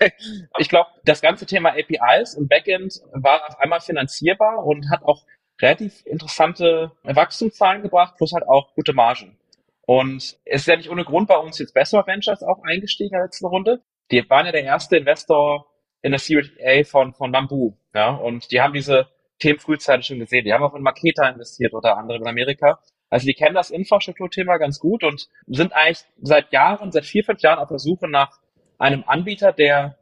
ich 0.58 0.68
glaube, 0.68 0.90
das 1.04 1.20
ganze 1.20 1.46
Thema 1.46 1.70
APIs 1.70 2.34
und 2.34 2.48
Backend 2.48 3.00
war 3.12 3.48
auf 3.48 3.60
einmal 3.60 3.80
finanzierbar 3.80 4.66
und 4.66 4.90
hat 4.90 5.04
auch 5.04 5.24
relativ 5.62 6.04
interessante 6.06 6.90
Wachstumszahlen 7.04 7.82
gebracht, 7.82 8.14
plus 8.16 8.32
halt 8.32 8.48
auch 8.48 8.74
gute 8.74 8.94
Margen. 8.94 9.38
Und 9.86 10.16
es 10.16 10.38
ist 10.44 10.66
ja 10.66 10.76
nicht 10.76 10.90
ohne 10.90 11.04
Grund 11.04 11.28
bei 11.28 11.36
uns 11.36 11.58
jetzt 11.58 11.74
Besser 11.74 12.06
Ventures 12.06 12.42
auch 12.42 12.62
eingestiegen 12.64 13.14
in 13.14 13.18
der 13.18 13.26
letzten 13.26 13.46
Runde. 13.46 13.82
Die 14.10 14.28
waren 14.28 14.46
ja 14.46 14.52
der 14.52 14.64
erste 14.64 14.96
Investor 14.96 15.66
in 16.02 16.10
der 16.10 16.18
Series 16.18 16.50
A 16.64 16.84
von, 16.84 17.14
von 17.14 17.32
Bamboo. 17.32 17.76
Ja, 17.94 18.10
und 18.10 18.50
die 18.50 18.60
haben 18.60 18.74
diese 18.74 19.08
Themen 19.38 19.58
frühzeitig 19.58 20.06
schon 20.06 20.18
gesehen. 20.18 20.44
Die 20.44 20.52
haben 20.52 20.64
auch 20.64 20.74
in 20.74 20.82
Maketa 20.82 21.28
investiert, 21.28 21.72
unter 21.72 21.96
anderem 21.96 22.22
in 22.22 22.28
Amerika. 22.28 22.80
Also 23.10 23.26
die 23.26 23.34
kennen 23.34 23.54
das 23.54 23.70
Infrastrukturthema 23.70 24.56
ganz 24.58 24.80
gut 24.80 25.04
und 25.04 25.28
sind 25.46 25.72
eigentlich 25.72 26.04
seit 26.20 26.52
Jahren, 26.52 26.90
seit 26.90 27.04
vier, 27.04 27.24
fünf 27.24 27.40
Jahren 27.40 27.60
auf 27.60 27.68
der 27.68 27.78
Suche 27.78 28.08
nach 28.08 28.40
einem 28.78 29.04
Anbieter, 29.06 29.52
der 29.52 29.96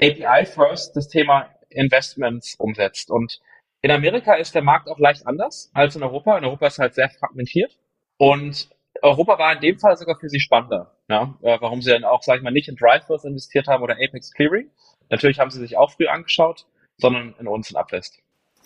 API 0.00 0.46
First 0.46 0.96
das 0.96 1.08
Thema 1.08 1.50
Investments 1.68 2.54
umsetzt. 2.56 3.10
Und 3.10 3.40
in 3.82 3.90
Amerika 3.90 4.34
ist 4.34 4.54
der 4.54 4.62
Markt 4.62 4.88
auch 4.88 4.98
leicht 4.98 5.26
anders 5.26 5.70
als 5.74 5.96
in 5.96 6.02
Europa. 6.02 6.38
In 6.38 6.44
Europa 6.44 6.68
ist 6.68 6.78
halt 6.78 6.94
sehr 6.94 7.10
fragmentiert. 7.10 7.76
Und 8.18 8.70
Europa 9.02 9.38
war 9.38 9.52
in 9.54 9.60
dem 9.60 9.78
Fall 9.78 9.96
sogar 9.96 10.18
für 10.18 10.28
sie 10.28 10.40
spannender. 10.40 10.94
Ja? 11.08 11.34
Äh, 11.42 11.58
warum 11.60 11.82
sie 11.82 11.90
dann 11.90 12.04
auch, 12.04 12.22
sage 12.22 12.38
ich 12.38 12.44
mal, 12.44 12.50
nicht 12.50 12.68
in 12.68 12.76
Drivers 12.76 13.24
investiert 13.24 13.66
haben 13.66 13.82
oder 13.82 13.94
Apex 13.94 14.32
Clearing. 14.32 14.70
Natürlich 15.08 15.38
haben 15.40 15.50
sie 15.50 15.60
sich 15.60 15.76
auch 15.76 15.90
früh 15.90 16.06
angeschaut, 16.06 16.66
sondern 16.98 17.34
in 17.38 17.48
uns 17.48 17.70
in 17.70 17.76
Upwest. 17.76 18.18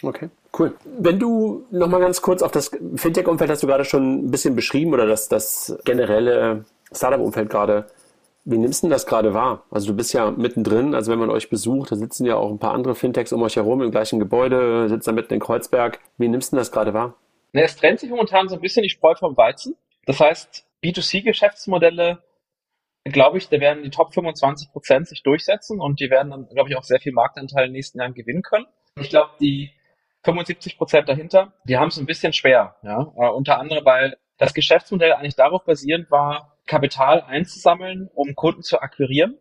Okay, 0.02 0.28
cool. 0.58 0.74
Wenn 0.84 1.18
du 1.18 1.66
nochmal 1.70 2.00
ganz 2.00 2.20
kurz 2.20 2.42
auf 2.42 2.50
das 2.50 2.70
Fintech-Umfeld 2.96 3.50
hast 3.50 3.62
du 3.62 3.66
gerade 3.66 3.84
schon 3.84 4.26
ein 4.26 4.30
bisschen 4.30 4.54
beschrieben 4.56 4.92
oder 4.92 5.06
das, 5.06 5.28
das 5.28 5.78
generelle 5.84 6.64
Startup-Umfeld 6.92 7.50
gerade. 7.50 7.86
Wie 8.44 8.58
nimmst 8.58 8.82
du 8.82 8.88
das 8.88 9.06
gerade 9.06 9.32
wahr? 9.32 9.64
Also 9.70 9.86
du 9.88 9.94
bist 9.94 10.12
ja 10.12 10.30
mittendrin, 10.30 10.94
also 10.94 11.10
wenn 11.10 11.18
man 11.18 11.30
euch 11.30 11.48
besucht, 11.48 11.90
da 11.90 11.96
sitzen 11.96 12.26
ja 12.26 12.36
auch 12.36 12.50
ein 12.50 12.58
paar 12.58 12.74
andere 12.74 12.94
Fintechs 12.94 13.32
um 13.32 13.42
euch 13.42 13.56
herum 13.56 13.80
im 13.80 13.90
gleichen 13.90 14.18
Gebäude, 14.18 14.88
sitzt 14.88 15.08
da 15.08 15.12
mitten 15.12 15.32
in 15.32 15.40
Kreuzberg. 15.40 16.00
Wie 16.18 16.28
nimmst 16.28 16.52
du 16.52 16.56
das 16.56 16.70
gerade 16.70 16.92
wahr? 16.92 17.14
Ne, 17.52 17.62
es 17.62 17.76
trennt 17.76 18.00
sich 18.00 18.10
momentan 18.10 18.48
so 18.48 18.56
ein 18.56 18.60
bisschen 18.60 18.82
die 18.82 18.90
Spreu 18.90 19.14
vom 19.14 19.36
Weizen. 19.36 19.76
Das 20.06 20.20
heißt, 20.20 20.66
B2C-Geschäftsmodelle, 20.82 22.22
glaube 23.04 23.38
ich, 23.38 23.48
da 23.48 23.60
werden 23.60 23.82
die 23.82 23.90
Top 23.90 24.14
25 24.14 24.72
Prozent 24.72 25.08
sich 25.08 25.22
durchsetzen 25.22 25.80
und 25.80 26.00
die 26.00 26.10
werden 26.10 26.30
dann, 26.30 26.48
glaube 26.48 26.70
ich, 26.70 26.76
auch 26.76 26.84
sehr 26.84 27.00
viel 27.00 27.12
Marktanteil 27.12 27.66
in 27.66 27.70
den 27.70 27.76
nächsten 27.76 27.98
Jahren 27.98 28.14
gewinnen 28.14 28.42
können. 28.42 28.66
Ich 29.00 29.10
glaube, 29.10 29.30
die 29.40 29.72
75 30.24 30.78
Prozent 30.78 31.08
dahinter, 31.08 31.52
die 31.64 31.76
haben 31.76 31.88
es 31.88 31.98
ein 31.98 32.06
bisschen 32.06 32.32
schwer. 32.32 32.76
Ja? 32.82 33.12
Uh, 33.14 33.30
unter 33.34 33.58
anderem, 33.58 33.84
weil 33.84 34.16
das 34.38 34.54
Geschäftsmodell 34.54 35.12
eigentlich 35.12 35.36
darauf 35.36 35.64
basierend 35.64 36.10
war, 36.10 36.56
Kapital 36.66 37.22
einzusammeln, 37.22 38.08
um 38.14 38.34
Kunden 38.34 38.62
zu 38.62 38.80
akquirieren 38.80 39.38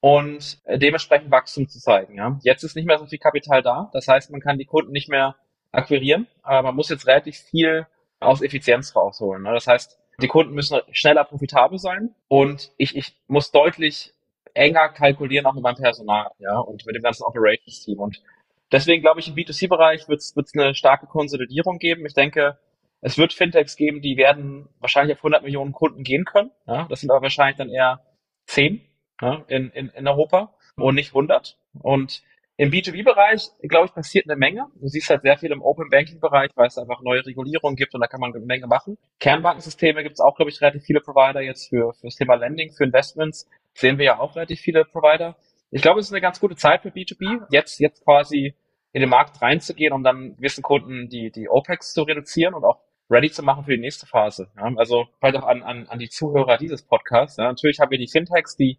und 0.00 0.60
dementsprechend 0.66 1.30
Wachstum 1.30 1.68
zu 1.68 1.78
zeigen. 1.78 2.16
Ja? 2.16 2.38
Jetzt 2.42 2.62
ist 2.62 2.74
nicht 2.74 2.86
mehr 2.86 2.98
so 2.98 3.06
viel 3.06 3.18
Kapital 3.18 3.62
da. 3.62 3.90
Das 3.92 4.08
heißt, 4.08 4.30
man 4.30 4.40
kann 4.40 4.58
die 4.58 4.64
Kunden 4.64 4.92
nicht 4.92 5.08
mehr 5.08 5.36
akquirieren. 5.72 6.26
Aber 6.42 6.62
man 6.62 6.76
muss 6.76 6.88
jetzt 6.88 7.06
relativ 7.06 7.36
viel 7.36 7.86
aus 8.24 8.42
Effizienz 8.42 8.94
rausholen. 8.94 9.42
Ne? 9.42 9.52
Das 9.52 9.66
heißt, 9.66 9.98
Die 10.22 10.28
Kunden 10.28 10.54
müssen 10.54 10.80
schneller 10.92 11.24
profitabel 11.24 11.78
sein 11.78 12.14
und 12.28 12.72
ich, 12.76 12.96
ich 12.96 13.16
muss 13.26 13.50
deutlich 13.50 14.12
enger 14.54 14.88
kalkulieren, 14.90 15.46
auch 15.46 15.54
mit 15.54 15.62
meinem 15.62 15.76
Personal, 15.76 16.30
ja, 16.38 16.58
und 16.58 16.86
mit 16.86 16.94
dem 16.94 17.02
ganzen 17.02 17.24
Operations-Team. 17.24 17.98
Und 17.98 18.22
deswegen 18.70 19.02
glaube 19.02 19.20
ich, 19.20 19.28
im 19.28 19.34
B2C-Bereich 19.34 20.08
wird 20.08 20.20
es 20.20 20.34
eine 20.54 20.74
starke 20.74 21.06
Konsolidierung 21.06 21.78
geben. 21.78 22.06
Ich 22.06 22.14
denke, 22.14 22.58
es 23.00 23.18
wird 23.18 23.32
Fintechs 23.32 23.76
geben, 23.76 24.00
die 24.00 24.16
werden 24.16 24.68
wahrscheinlich 24.78 25.16
auf 25.16 25.20
100 25.20 25.42
Millionen 25.42 25.72
Kunden 25.72 26.04
gehen 26.04 26.24
können. 26.24 26.52
Ja, 26.66 26.86
das 26.88 27.00
sind 27.00 27.10
aber 27.10 27.22
wahrscheinlich 27.22 27.56
dann 27.56 27.68
eher 27.68 28.00
10 28.46 28.80
ja, 29.20 29.44
in, 29.48 29.70
in, 29.70 29.88
in 29.88 30.06
Europa 30.06 30.54
und 30.76 30.94
nicht 30.94 31.08
100. 31.08 31.58
Und 31.82 32.22
im 32.56 32.70
B2B-Bereich, 32.70 33.48
glaube 33.62 33.86
ich, 33.86 33.94
passiert 33.94 34.26
eine 34.28 34.36
Menge. 34.36 34.66
Du 34.76 34.86
siehst 34.86 35.10
halt 35.10 35.22
sehr 35.22 35.36
viel 35.36 35.50
im 35.50 35.60
Open 35.60 35.90
Banking-Bereich, 35.90 36.50
weil 36.54 36.68
es 36.68 36.78
einfach 36.78 37.02
neue 37.02 37.26
Regulierungen 37.26 37.74
gibt 37.74 37.94
und 37.94 38.00
da 38.00 38.06
kann 38.06 38.20
man 38.20 38.32
eine 38.32 38.44
Menge 38.44 38.68
machen. 38.68 38.96
Kernbankensysteme 39.18 40.02
gibt 40.04 40.14
es 40.14 40.20
auch, 40.20 40.36
glaube 40.36 40.50
ich, 40.50 40.60
relativ 40.60 40.84
viele 40.84 41.00
Provider 41.00 41.40
jetzt 41.40 41.68
für, 41.68 41.92
für 41.94 42.06
das 42.06 42.14
Thema 42.14 42.34
Lending, 42.34 42.72
für 42.72 42.84
Investments. 42.84 43.48
Sehen 43.74 43.98
wir 43.98 44.04
ja 44.04 44.20
auch 44.20 44.36
relativ 44.36 44.60
viele 44.60 44.84
Provider. 44.84 45.36
Ich 45.72 45.82
glaube, 45.82 45.98
es 45.98 46.06
ist 46.06 46.12
eine 46.12 46.20
ganz 46.20 46.38
gute 46.38 46.54
Zeit 46.54 46.82
für 46.82 46.90
B2B, 46.90 47.46
jetzt, 47.50 47.80
jetzt 47.80 48.04
quasi 48.04 48.54
in 48.92 49.00
den 49.00 49.10
Markt 49.10 49.42
reinzugehen, 49.42 49.92
um 49.92 50.04
dann 50.04 50.36
gewissen 50.36 50.62
Kunden 50.62 51.08
die, 51.08 51.32
die 51.32 51.48
OPEX 51.48 51.92
zu 51.92 52.02
reduzieren 52.02 52.54
und 52.54 52.64
auch 52.64 52.80
ready 53.10 53.30
zu 53.30 53.42
machen 53.42 53.64
für 53.64 53.72
die 53.72 53.80
nächste 53.80 54.06
Phase. 54.06 54.48
Ja, 54.56 54.72
also 54.76 55.06
vielleicht 55.18 55.36
auch 55.36 55.46
an, 55.46 55.64
an, 55.64 55.88
an 55.88 55.98
die 55.98 56.08
Zuhörer 56.08 56.56
dieses 56.56 56.82
Podcasts. 56.82 57.36
Ja, 57.36 57.44
natürlich 57.44 57.80
haben 57.80 57.90
wir 57.90 57.98
die 57.98 58.08
Fintechs, 58.08 58.56
die 58.56 58.78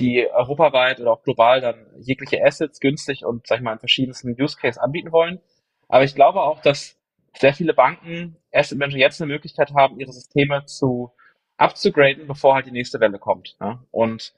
die 0.00 0.28
europaweit 0.28 1.00
oder 1.00 1.12
auch 1.12 1.22
global 1.22 1.60
dann 1.60 1.86
jegliche 1.98 2.42
Assets 2.44 2.80
günstig 2.80 3.24
und, 3.24 3.46
sag 3.46 3.58
ich 3.58 3.62
mal, 3.62 3.74
in 3.74 3.78
verschiedensten 3.78 4.34
Use 4.40 4.56
Case 4.56 4.80
anbieten 4.82 5.12
wollen. 5.12 5.40
Aber 5.88 6.04
ich 6.04 6.14
glaube 6.14 6.40
auch, 6.42 6.60
dass 6.60 6.96
sehr 7.36 7.54
viele 7.54 7.74
Banken, 7.74 8.36
Asset 8.52 8.78
Manager 8.78 8.98
jetzt 8.98 9.20
eine 9.20 9.32
Möglichkeit 9.32 9.72
haben, 9.74 10.00
ihre 10.00 10.12
Systeme 10.12 10.64
zu 10.66 11.12
abzugraden, 11.56 12.26
bevor 12.26 12.54
halt 12.54 12.66
die 12.66 12.72
nächste 12.72 13.00
Welle 13.00 13.18
kommt. 13.18 13.56
Ja? 13.60 13.84
Und 13.90 14.34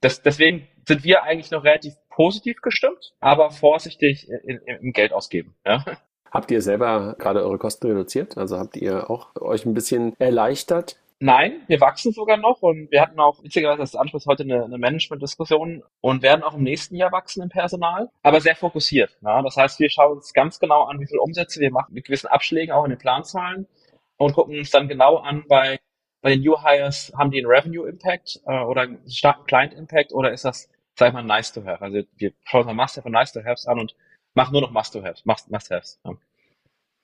das, 0.00 0.22
deswegen 0.22 0.68
sind 0.86 1.04
wir 1.04 1.22
eigentlich 1.22 1.50
noch 1.50 1.64
relativ 1.64 1.94
positiv 2.08 2.60
gestimmt, 2.60 3.14
aber 3.20 3.50
vorsichtig 3.50 4.28
im 4.28 4.92
Geld 4.92 5.12
ausgeben. 5.12 5.54
Ja? 5.66 5.84
Habt 6.30 6.50
ihr 6.50 6.62
selber 6.62 7.16
gerade 7.18 7.42
eure 7.42 7.58
Kosten 7.58 7.88
reduziert? 7.88 8.38
Also 8.38 8.58
habt 8.58 8.76
ihr 8.76 9.10
auch 9.10 9.34
euch 9.36 9.66
ein 9.66 9.74
bisschen 9.74 10.14
erleichtert? 10.20 10.96
Nein, 11.22 11.60
wir 11.66 11.82
wachsen 11.82 12.12
sogar 12.12 12.38
noch 12.38 12.62
und 12.62 12.90
wir 12.90 13.02
hatten 13.02 13.20
auch, 13.20 13.44
witzigerweise 13.44 13.82
als 13.82 13.94
Anschluss 13.94 14.24
heute 14.24 14.42
eine, 14.42 14.64
eine 14.64 14.78
Management-Diskussion 14.78 15.82
und 16.00 16.22
werden 16.22 16.42
auch 16.42 16.54
im 16.54 16.62
nächsten 16.62 16.96
Jahr 16.96 17.12
wachsen 17.12 17.42
im 17.42 17.50
Personal, 17.50 18.08
aber 18.22 18.40
sehr 18.40 18.56
fokussiert. 18.56 19.18
Ja? 19.20 19.42
Das 19.42 19.58
heißt, 19.58 19.78
wir 19.80 19.90
schauen 19.90 20.16
uns 20.16 20.32
ganz 20.32 20.58
genau 20.58 20.84
an, 20.84 20.98
wie 20.98 21.06
viel 21.06 21.18
Umsätze 21.18 21.60
wir 21.60 21.70
machen, 21.70 21.92
mit 21.92 22.06
gewissen 22.06 22.28
Abschlägen 22.28 22.74
auch 22.74 22.84
in 22.84 22.90
den 22.90 22.98
Planzahlen 22.98 23.66
und 24.16 24.32
gucken 24.32 24.58
uns 24.58 24.70
dann 24.70 24.88
genau 24.88 25.18
an, 25.18 25.44
bei, 25.46 25.78
bei 26.22 26.30
den 26.30 26.40
New 26.40 26.56
Hires, 26.58 27.12
haben 27.14 27.30
die 27.30 27.38
einen 27.38 27.52
Revenue-Impact 27.52 28.40
äh, 28.46 28.60
oder 28.60 28.82
einen 28.82 29.10
starken 29.10 29.44
Client-Impact 29.44 30.14
oder 30.14 30.32
ist 30.32 30.46
das, 30.46 30.70
sag 30.98 31.08
ich 31.08 31.14
mal, 31.14 31.22
nice 31.22 31.52
to 31.52 31.62
have? 31.66 31.82
Also 31.82 32.00
wir 32.16 32.32
schauen 32.44 32.66
uns 32.66 32.74
Must-have 32.74 33.06
und 33.06 33.12
nice 33.12 33.32
to 33.32 33.44
haves 33.44 33.66
an 33.66 33.78
und 33.78 33.94
machen 34.32 34.52
nur 34.52 34.62
noch 34.62 34.70
Must-to-haves. 34.70 35.26
Must-haves. 35.26 36.00
Ja. 36.02 36.12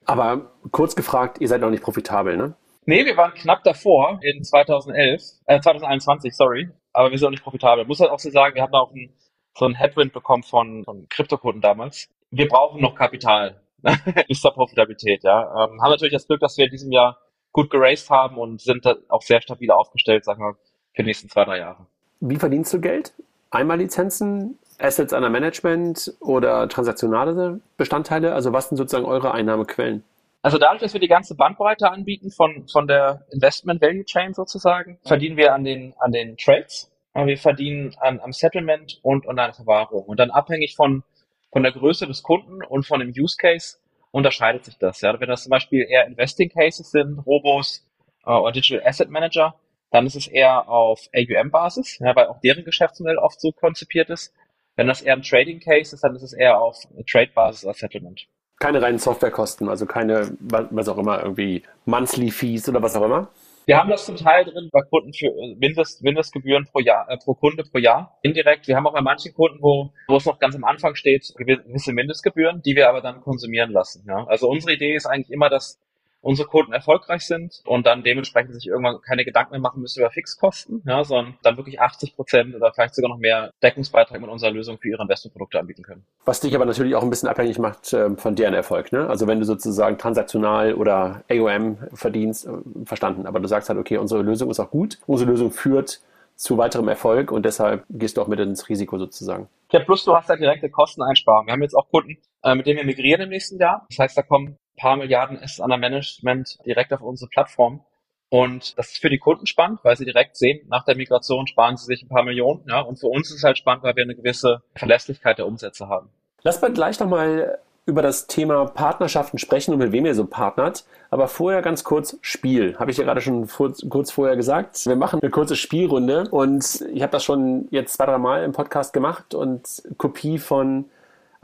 Aber 0.07 0.53
kurz 0.71 0.97
gefragt, 0.97 1.39
ihr 1.43 1.49
seid 1.49 1.61
noch 1.61 1.71
nicht 1.71 1.83
profitabel, 1.83 2.39
ne? 2.39 2.55
Nee, 2.87 3.05
wir 3.05 3.17
waren 3.17 3.35
knapp 3.35 3.65
davor 3.65 4.21
in 4.23 4.45
2011, 4.45 5.23
äh, 5.47 5.61
2021, 5.61 6.35
sorry. 6.35 6.69
Aber 6.93 7.11
wir 7.11 7.19
sind 7.19 7.27
auch 7.27 7.33
nicht 7.33 7.43
profitabel. 7.43 7.85
Muss 7.85 8.01
halt 8.01 8.11
auch 8.11 8.21
so 8.21 8.31
sagen, 8.31 8.55
wir 8.55 8.63
hatten 8.63 8.75
auch 8.75 8.93
einen, 8.93 9.13
so 9.59 9.65
einen 9.65 9.75
Headwind 9.75 10.13
bekommen 10.13 10.45
von, 10.45 10.85
von 10.85 11.09
Kryptokunden 11.09 11.61
damals. 11.61 12.09
Wir 12.31 12.49
brauchen 12.49 12.81
noch 12.81 12.95
Kapital 12.95 13.61
bis 14.29 14.41
zur 14.41 14.53
Profitabilität, 14.55 15.25
ja. 15.25 15.43
Ähm, 15.43 15.83
haben 15.83 15.91
natürlich 15.91 16.15
das 16.15 16.29
Glück, 16.29 16.41
dass 16.41 16.57
wir 16.57 16.67
in 16.67 16.71
diesem 16.71 16.93
Jahr 16.93 17.19
gut 17.53 17.71
geraced 17.71 18.09
haben 18.09 18.39
und 18.39 18.61
sind 18.61 18.87
da 18.87 18.95
auch 19.09 19.23
sehr 19.23 19.41
stabil 19.41 19.71
aufgestellt, 19.71 20.25
sagen 20.25 20.43
wir, 20.43 20.55
für 20.95 21.03
die 21.03 21.09
nächsten 21.09 21.29
zwei, 21.29 21.45
drei 21.45 21.59
Jahre. 21.59 21.87
Wie 22.21 22.37
verdienst 22.37 22.73
du 22.73 22.81
Geld? 22.81 23.13
Einmal 23.51 23.79
Lizenzen, 23.79 24.59
Assets 24.79 25.13
under 25.13 25.31
Management 25.31 26.15
oder 26.21 26.69
transaktionale 26.69 27.61
Bestandteile? 27.77 28.33
Also 28.33 28.53
was 28.53 28.69
sind 28.69 28.77
sozusagen 28.77 29.07
eure 29.07 29.33
Einnahmequellen? 29.33 30.05
Also 30.47 30.59
dadurch, 30.59 30.81
dass 30.81 30.93
wir 30.93 31.01
die 31.01 31.09
ganze 31.09 31.35
Bandbreite 31.35 31.91
anbieten 31.91 32.31
von, 32.31 32.69
von 32.69 32.87
der 32.87 33.27
Investment 33.33 33.83
Value 33.83 34.05
Chain 34.05 34.33
sozusagen, 34.33 35.01
verdienen 35.05 35.37
wir 35.37 35.53
an 35.53 35.65
den, 35.65 35.93
an 35.99 36.13
den 36.13 36.37
Trades, 36.37 36.89
wir 37.15 37.37
verdienen 37.37 37.97
an, 37.99 38.21
am 38.21 38.31
Settlement 38.31 39.01
und 39.03 39.29
an 39.29 39.35
der 39.35 39.55
Verwahrung. 39.55 40.05
Und 40.05 40.21
dann 40.21 40.31
abhängig 40.31 40.77
von, 40.77 41.03
von 41.51 41.65
der 41.65 41.73
Größe 41.73 42.07
des 42.07 42.23
Kunden 42.23 42.63
und 42.63 42.87
von 42.87 43.01
dem 43.01 43.09
Use 43.09 43.37
Case 43.37 43.79
unterscheidet 44.13 44.67
sich 44.67 44.79
das. 44.79 45.01
Ja. 45.01 45.19
Wenn 45.19 45.29
das 45.29 45.43
zum 45.43 45.51
Beispiel 45.51 45.85
eher 45.91 46.07
Investing 46.07 46.51
Cases 46.51 46.93
sind, 46.93 47.19
Robos 47.27 47.85
äh, 48.25 48.31
oder 48.31 48.53
Digital 48.53 48.87
Asset 48.87 49.11
Manager, 49.11 49.57
dann 49.91 50.07
ist 50.07 50.15
es 50.15 50.29
eher 50.29 50.69
auf 50.69 51.09
AUM-Basis, 51.13 51.99
ja, 51.99 52.15
weil 52.15 52.29
auch 52.29 52.39
deren 52.39 52.65
Geschäftsmodell 52.65 53.19
oft 53.19 53.41
so 53.41 53.51
konzipiert 53.51 54.11
ist. 54.11 54.33
Wenn 54.77 54.87
das 54.87 55.03
eher 55.03 55.15
ein 55.15 55.23
Trading 55.23 55.59
Case 55.59 55.93
ist, 55.93 56.05
dann 56.05 56.15
ist 56.15 56.23
es 56.23 56.35
eher 56.35 56.61
auf 56.61 56.77
Trade-Basis 57.05 57.65
oder 57.65 57.75
Settlement 57.75 58.29
keine 58.59 58.81
reinen 58.83 58.99
Softwarekosten, 58.99 59.69
also 59.69 59.87
keine, 59.87 60.37
was 60.41 60.89
auch 60.89 60.99
immer, 60.99 61.23
irgendwie 61.23 61.63
Monthly 61.85 62.31
Fees 62.31 62.69
oder 62.69 62.83
was 62.83 62.97
auch 62.97 63.05
immer? 63.05 63.29
Wir 63.67 63.79
haben 63.79 63.91
das 63.91 64.07
zum 64.07 64.15
Teil 64.15 64.45
drin 64.45 64.69
bei 64.71 64.81
Kunden 64.83 65.13
für 65.13 65.27
äh, 65.27 65.57
Mindest, 65.59 66.01
Mindestgebühren 66.03 66.67
pro 66.67 66.79
Jahr, 66.79 67.11
äh, 67.11 67.17
pro 67.19 67.35
Kunde 67.35 67.65
pro 67.65 67.79
Jahr 67.79 68.17
indirekt. 68.23 68.69
Wir 68.69 68.77
haben 68.77 68.87
auch 68.87 68.93
bei 68.93 69.01
manchen 69.01 69.35
Kunden, 69.35 69.59
wo, 69.61 69.91
wo 70.07 70.17
es 70.17 70.25
noch 70.25 70.39
ganz 70.39 70.55
am 70.55 70.63
Anfang 70.63 70.95
steht, 70.95 71.35
gewisse 71.37 71.93
Mindestgebühren, 71.93 72.63
die 72.63 72.77
wir 72.77 72.89
aber 72.89 73.01
dann 73.01 73.21
konsumieren 73.23 73.73
lassen. 73.73 74.05
Ja? 74.07 74.25
Also 74.29 74.49
unsere 74.49 74.75
Idee 74.75 74.95
ist 74.95 75.07
eigentlich 75.07 75.33
immer, 75.33 75.51
dass 75.51 75.81
unsere 76.27 76.49
Kunden 76.49 76.73
erfolgreich 76.73 77.25
sind 77.25 77.63
und 77.65 77.87
dann 77.87 78.03
dementsprechend 78.03 78.55
sich 78.55 78.67
irgendwann 78.67 79.01
keine 79.01 79.25
Gedanken 79.25 79.53
mehr 79.53 79.61
machen 79.61 79.81
müssen 79.81 80.01
über 80.01 80.11
Fixkosten, 80.11 80.83
ja, 80.85 81.05
sondern 81.05 81.37
dann 81.43 81.57
wirklich 81.57 81.81
80 81.81 82.17
Prozent 82.17 82.55
oder 82.55 82.73
vielleicht 82.73 82.97
sogar 82.97 83.11
noch 83.11 83.19
mehr 83.19 83.53
Deckungsbeitrag 83.63 84.21
mit 84.21 84.29
unserer 84.29 84.51
Lösung 84.51 84.79
für 84.79 84.89
ihre 84.89 85.03
Investmentprodukte 85.03 85.61
anbieten 85.61 85.85
können. 85.85 86.05
Was 86.25 86.41
dich 86.41 86.55
aber 86.57 86.65
natürlich 86.65 86.97
auch 86.97 87.05
ein 87.05 87.11
bisschen 87.11 87.29
abhängig 87.29 87.61
macht 87.61 87.93
äh, 87.93 88.11
von 88.17 88.35
deren 88.35 88.55
Erfolg. 88.55 88.91
Ne? 88.91 89.09
Also 89.09 89.29
wenn 89.29 89.39
du 89.39 89.45
sozusagen 89.45 89.99
transaktional 89.99 90.75
oder 90.75 91.23
AOM 91.31 91.79
verdienst, 91.95 92.47
äh, 92.47 92.51
verstanden. 92.85 93.27
Aber 93.27 93.39
du 93.39 93.47
sagst 93.47 93.69
halt, 93.69 93.79
okay, 93.79 93.97
unsere 93.99 94.23
Lösung 94.23 94.51
ist 94.51 94.59
auch 94.59 94.71
gut, 94.71 94.99
unsere 95.07 95.31
Lösung 95.31 95.53
führt 95.53 96.01
zu 96.35 96.59
weiterem 96.59 96.89
Erfolg 96.89 97.31
und 97.31 97.47
deshalb 97.47 97.85
gehst 97.89 98.17
du 98.17 98.23
auch 98.23 98.27
mit 98.27 98.41
ins 98.41 98.69
Risiko 98.69 98.99
sozusagen. 98.99 99.49
Ja, 99.71 99.81
plus 99.81 100.05
du 100.05 100.15
hast 100.15 100.29
halt 100.29 100.41
direkte 100.41 100.71
Kosteneinsparungen. 100.71 101.47
Wir 101.47 101.53
haben 101.53 101.63
jetzt 101.63 101.75
auch 101.75 101.89
Kunden, 101.89 102.19
äh, 102.43 102.55
mit 102.57 102.67
denen 102.67 102.79
wir 102.79 102.85
migrieren 102.85 103.23
im 103.23 103.29
nächsten 103.31 103.59
Jahr. 103.59 103.87
Das 103.89 104.01
heißt, 104.01 104.19
da 104.19 104.23
kommen 104.23 104.59
paar 104.77 104.97
Milliarden 104.97 105.39
Assets 105.39 105.61
under 105.61 105.77
Management 105.79 106.59
direkt 106.65 106.93
auf 106.93 107.01
unsere 107.01 107.29
Plattform. 107.29 107.85
Und 108.29 108.77
das 108.77 108.93
ist 108.93 108.99
für 108.99 109.11
die 109.11 109.19
Kunden 109.19 109.47
spannend, 109.47 109.81
weil 109.83 109.97
sie 109.97 110.05
direkt 110.05 110.37
sehen, 110.37 110.67
nach 110.69 110.85
der 110.85 110.97
Migration 110.97 111.47
sparen 111.47 111.77
sie 111.77 111.87
sich 111.87 112.03
ein 112.03 112.09
paar 112.09 112.25
Millionen. 112.25 112.65
Ja, 112.69 112.81
und 112.81 112.99
für 112.99 113.07
uns 113.07 113.31
ist 113.31 113.37
es 113.37 113.45
halt 113.45 113.57
spannend, 113.57 113.85
weil 113.85 113.95
wir 113.95 114.03
eine 114.03 114.17
gewisse 114.17 114.63
Verlässlichkeit 114.75 115.39
der 115.39 115.47
Umsätze 115.47 115.89
haben. 115.89 116.11
Lass 116.43 116.61
mal 116.61 116.73
gleich 116.73 116.99
nochmal 116.99 117.59
über 117.87 118.03
das 118.03 118.27
Thema 118.27 118.67
Partnerschaften 118.67 119.39
sprechen 119.39 119.73
und 119.73 119.79
mit 119.79 119.93
wem 119.93 120.07
ihr 120.07 120.15
so 120.15 120.27
partnert. 120.27 120.85
Aber 121.09 121.29
vorher 121.29 121.63
ganz 121.63 121.85
kurz 121.85 122.19
Spiel. 122.21 122.77
Habe 122.79 122.91
ich 122.91 122.97
ja 122.97 123.05
gerade 123.05 123.21
schon 123.21 123.49
kurz 123.49 124.11
vorher 124.11 124.35
gesagt. 124.35 124.87
Wir 124.87 124.97
machen 124.97 125.21
eine 125.23 125.31
kurze 125.31 125.55
Spielrunde 125.55 126.29
und 126.31 126.85
ich 126.93 127.03
habe 127.03 127.13
das 127.13 127.23
schon 127.23 127.69
jetzt 127.71 127.95
zwei, 127.95 128.07
drei 128.07 128.19
Mal 128.19 128.43
im 128.43 128.51
Podcast 128.53 128.93
gemacht 128.93 129.35
und 129.35 129.85
Kopie 129.99 130.39
von 130.39 130.87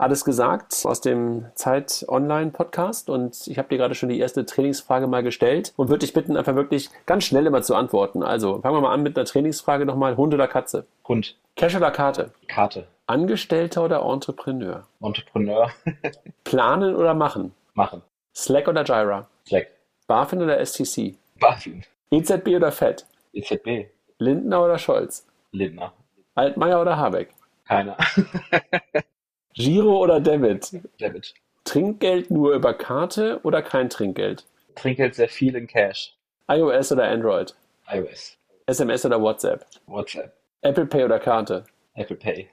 alles 0.03 0.25
gesagt 0.25 0.81
aus 0.83 0.99
dem 0.99 1.45
Zeit 1.55 2.05
Online 2.09 2.51
Podcast 2.51 3.09
und 3.09 3.47
ich 3.47 3.57
habe 3.57 3.69
dir 3.69 3.77
gerade 3.77 3.95
schon 3.95 4.09
die 4.09 4.19
erste 4.19 4.45
Trainingsfrage 4.45 5.07
mal 5.07 5.23
gestellt 5.23 5.73
und 5.77 5.87
würde 5.87 5.99
dich 5.99 6.13
bitten, 6.13 6.35
einfach 6.35 6.55
wirklich 6.55 6.89
ganz 7.05 7.23
schnell 7.23 7.45
immer 7.45 7.61
zu 7.61 7.73
antworten. 7.73 8.21
Also 8.21 8.59
fangen 8.61 8.75
wir 8.75 8.81
mal 8.81 8.93
an 8.93 9.01
mit 9.01 9.17
einer 9.17 9.25
Trainingsfrage 9.25 9.85
nochmal. 9.85 10.17
Hund 10.17 10.33
oder 10.33 10.47
Katze? 10.47 10.85
Hund. 11.07 11.37
Cash 11.55 11.75
oder 11.75 11.89
Karte? 11.89 12.31
Karte. 12.49 12.87
Angestellter 13.07 13.83
oder 13.83 14.01
Entrepreneur? 14.03 14.85
Entrepreneur. 15.01 15.71
Planen 16.43 16.95
oder 16.95 17.13
machen? 17.13 17.53
Machen. 17.73 18.01
Slack 18.35 18.67
oder 18.67 18.83
Jira? 18.83 19.27
Slack. 19.47 19.67
BaFin 20.07 20.41
oder 20.41 20.63
STC? 20.65 21.15
BaFin. 21.39 21.83
EZB 22.11 22.47
oder 22.57 22.71
FED? 22.71 23.05
EZB. 23.31 23.87
Lindner 24.19 24.65
oder 24.65 24.77
Scholz? 24.77 25.25
Lindner. 25.51 25.93
Altmaier 26.35 26.81
oder 26.81 26.97
Habeck? 26.97 27.29
Keiner. 27.65 27.95
Giro 29.53 29.99
oder 29.99 30.19
Debit? 30.19 30.81
Debit. 30.99 31.33
Trinkgeld 31.63 32.31
nur 32.31 32.53
über 32.53 32.73
Karte 32.73 33.39
oder 33.43 33.61
kein 33.61 33.89
Trinkgeld? 33.89 34.45
Trinkgeld 34.75 35.15
sehr 35.15 35.29
viel 35.29 35.55
in 35.55 35.67
Cash. 35.67 36.15
iOS 36.49 36.91
oder 36.91 37.07
Android? 37.07 37.53
iOS. 37.91 38.37
SMS 38.65 39.05
oder 39.05 39.21
WhatsApp? 39.21 39.65
WhatsApp. 39.87 40.33
Apple 40.61 40.85
Pay 40.85 41.03
oder 41.05 41.19
Karte? 41.19 41.65
Apple 41.93 42.15
Pay. 42.15 42.49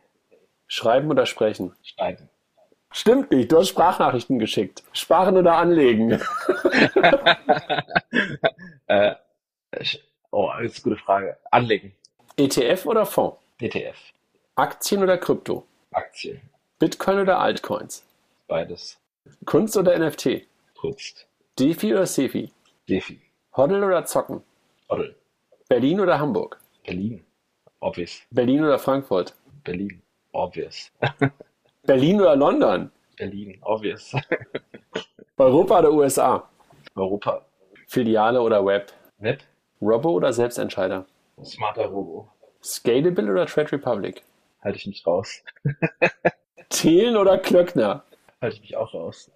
Schreiben 0.66 1.10
oder 1.10 1.26
sprechen? 1.26 1.74
Schreiben. 1.82 2.28
Stimmt 2.92 3.30
nicht, 3.30 3.50
du 3.50 3.58
hast 3.58 3.68
Sprachnachrichten 3.68 4.38
geschickt. 4.38 4.82
Sparen 4.92 5.36
oder 5.36 5.56
anlegen? 5.56 6.12
äh, 8.86 9.14
oh, 10.30 10.50
das 10.60 10.72
ist 10.72 10.84
eine 10.84 10.94
gute 10.94 10.96
Frage. 10.96 11.36
Anlegen. 11.50 11.94
ETF 12.36 12.86
oder 12.86 13.06
Fonds? 13.06 13.38
ETF. 13.60 13.96
Aktien 14.56 15.02
oder 15.02 15.18
Krypto? 15.18 15.66
Aktien. 15.92 16.40
Bitcoin 16.80 17.18
oder 17.18 17.38
Altcoins? 17.40 18.06
Beides. 18.48 18.98
Kunst 19.44 19.76
oder 19.76 19.98
NFT? 19.98 20.46
Kunst. 20.78 21.26
Defi 21.58 21.92
oder 21.92 22.06
Sefi? 22.06 22.50
Defi. 22.88 23.20
Hoddle 23.54 23.84
oder 23.84 24.06
Zocken? 24.06 24.42
Oddel. 24.88 25.14
Berlin 25.68 26.00
oder 26.00 26.18
Hamburg? 26.18 26.58
Berlin. 26.86 27.22
Obvious. 27.80 28.22
Berlin 28.30 28.64
oder 28.64 28.78
Frankfurt? 28.78 29.34
Berlin. 29.62 30.00
Obvious. 30.32 30.90
Berlin 31.82 32.18
oder 32.18 32.34
London? 32.34 32.90
Berlin. 33.18 33.58
Obvious. 33.60 34.14
Europa 35.36 35.80
oder 35.80 35.92
USA? 35.92 36.48
Europa. 36.94 37.44
Filiale 37.88 38.40
oder 38.40 38.64
Web? 38.64 38.90
Web. 39.18 39.42
Robo 39.82 40.12
oder 40.12 40.32
Selbstentscheider? 40.32 41.04
Smarter 41.44 41.88
Robo. 41.88 42.32
Scalable 42.64 43.30
oder 43.30 43.44
Trade 43.44 43.72
Republic? 43.72 44.22
Halte 44.62 44.78
ich 44.78 44.86
mich 44.86 45.06
raus. 45.06 45.42
Thelen 46.70 47.16
oder 47.16 47.36
Klöckner? 47.38 48.04
Halte 48.40 48.56
ich 48.56 48.62
mich 48.62 48.76
auch 48.76 48.94
raus. 48.94 49.30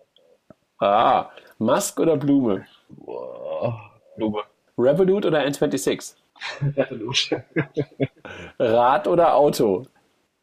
Ah, 0.78 1.30
Musk 1.58 2.00
oder 2.00 2.16
Blume? 2.16 2.66
Boah. 2.88 3.90
Blume. 4.16 4.42
Revolut 4.78 5.26
oder 5.26 5.40
N26? 5.44 6.14
Revolut. 6.76 7.30
Rad 8.58 9.06
oder 9.06 9.34
Auto? 9.34 9.86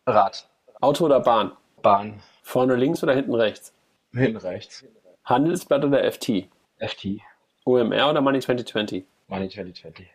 Rad. 0.06 0.48
Auto 0.80 1.06
oder 1.06 1.20
Bahn? 1.20 1.52
Bahn. 1.82 2.22
Vorne 2.44 2.76
links 2.76 3.04
oder 3.04 3.14
hinten 3.14 3.34
rechts? 3.36 3.74
Hinten 4.14 4.38
rechts. 4.38 4.86
Handelsblatt 5.26 5.84
oder 5.86 6.04
FT? 6.12 6.48
FT. 6.78 7.20
OMR 7.66 8.10
oder 8.10 8.22
Money 8.22 8.40
2020? 8.40 9.06
Money 9.28 9.50
2020. 9.50 10.08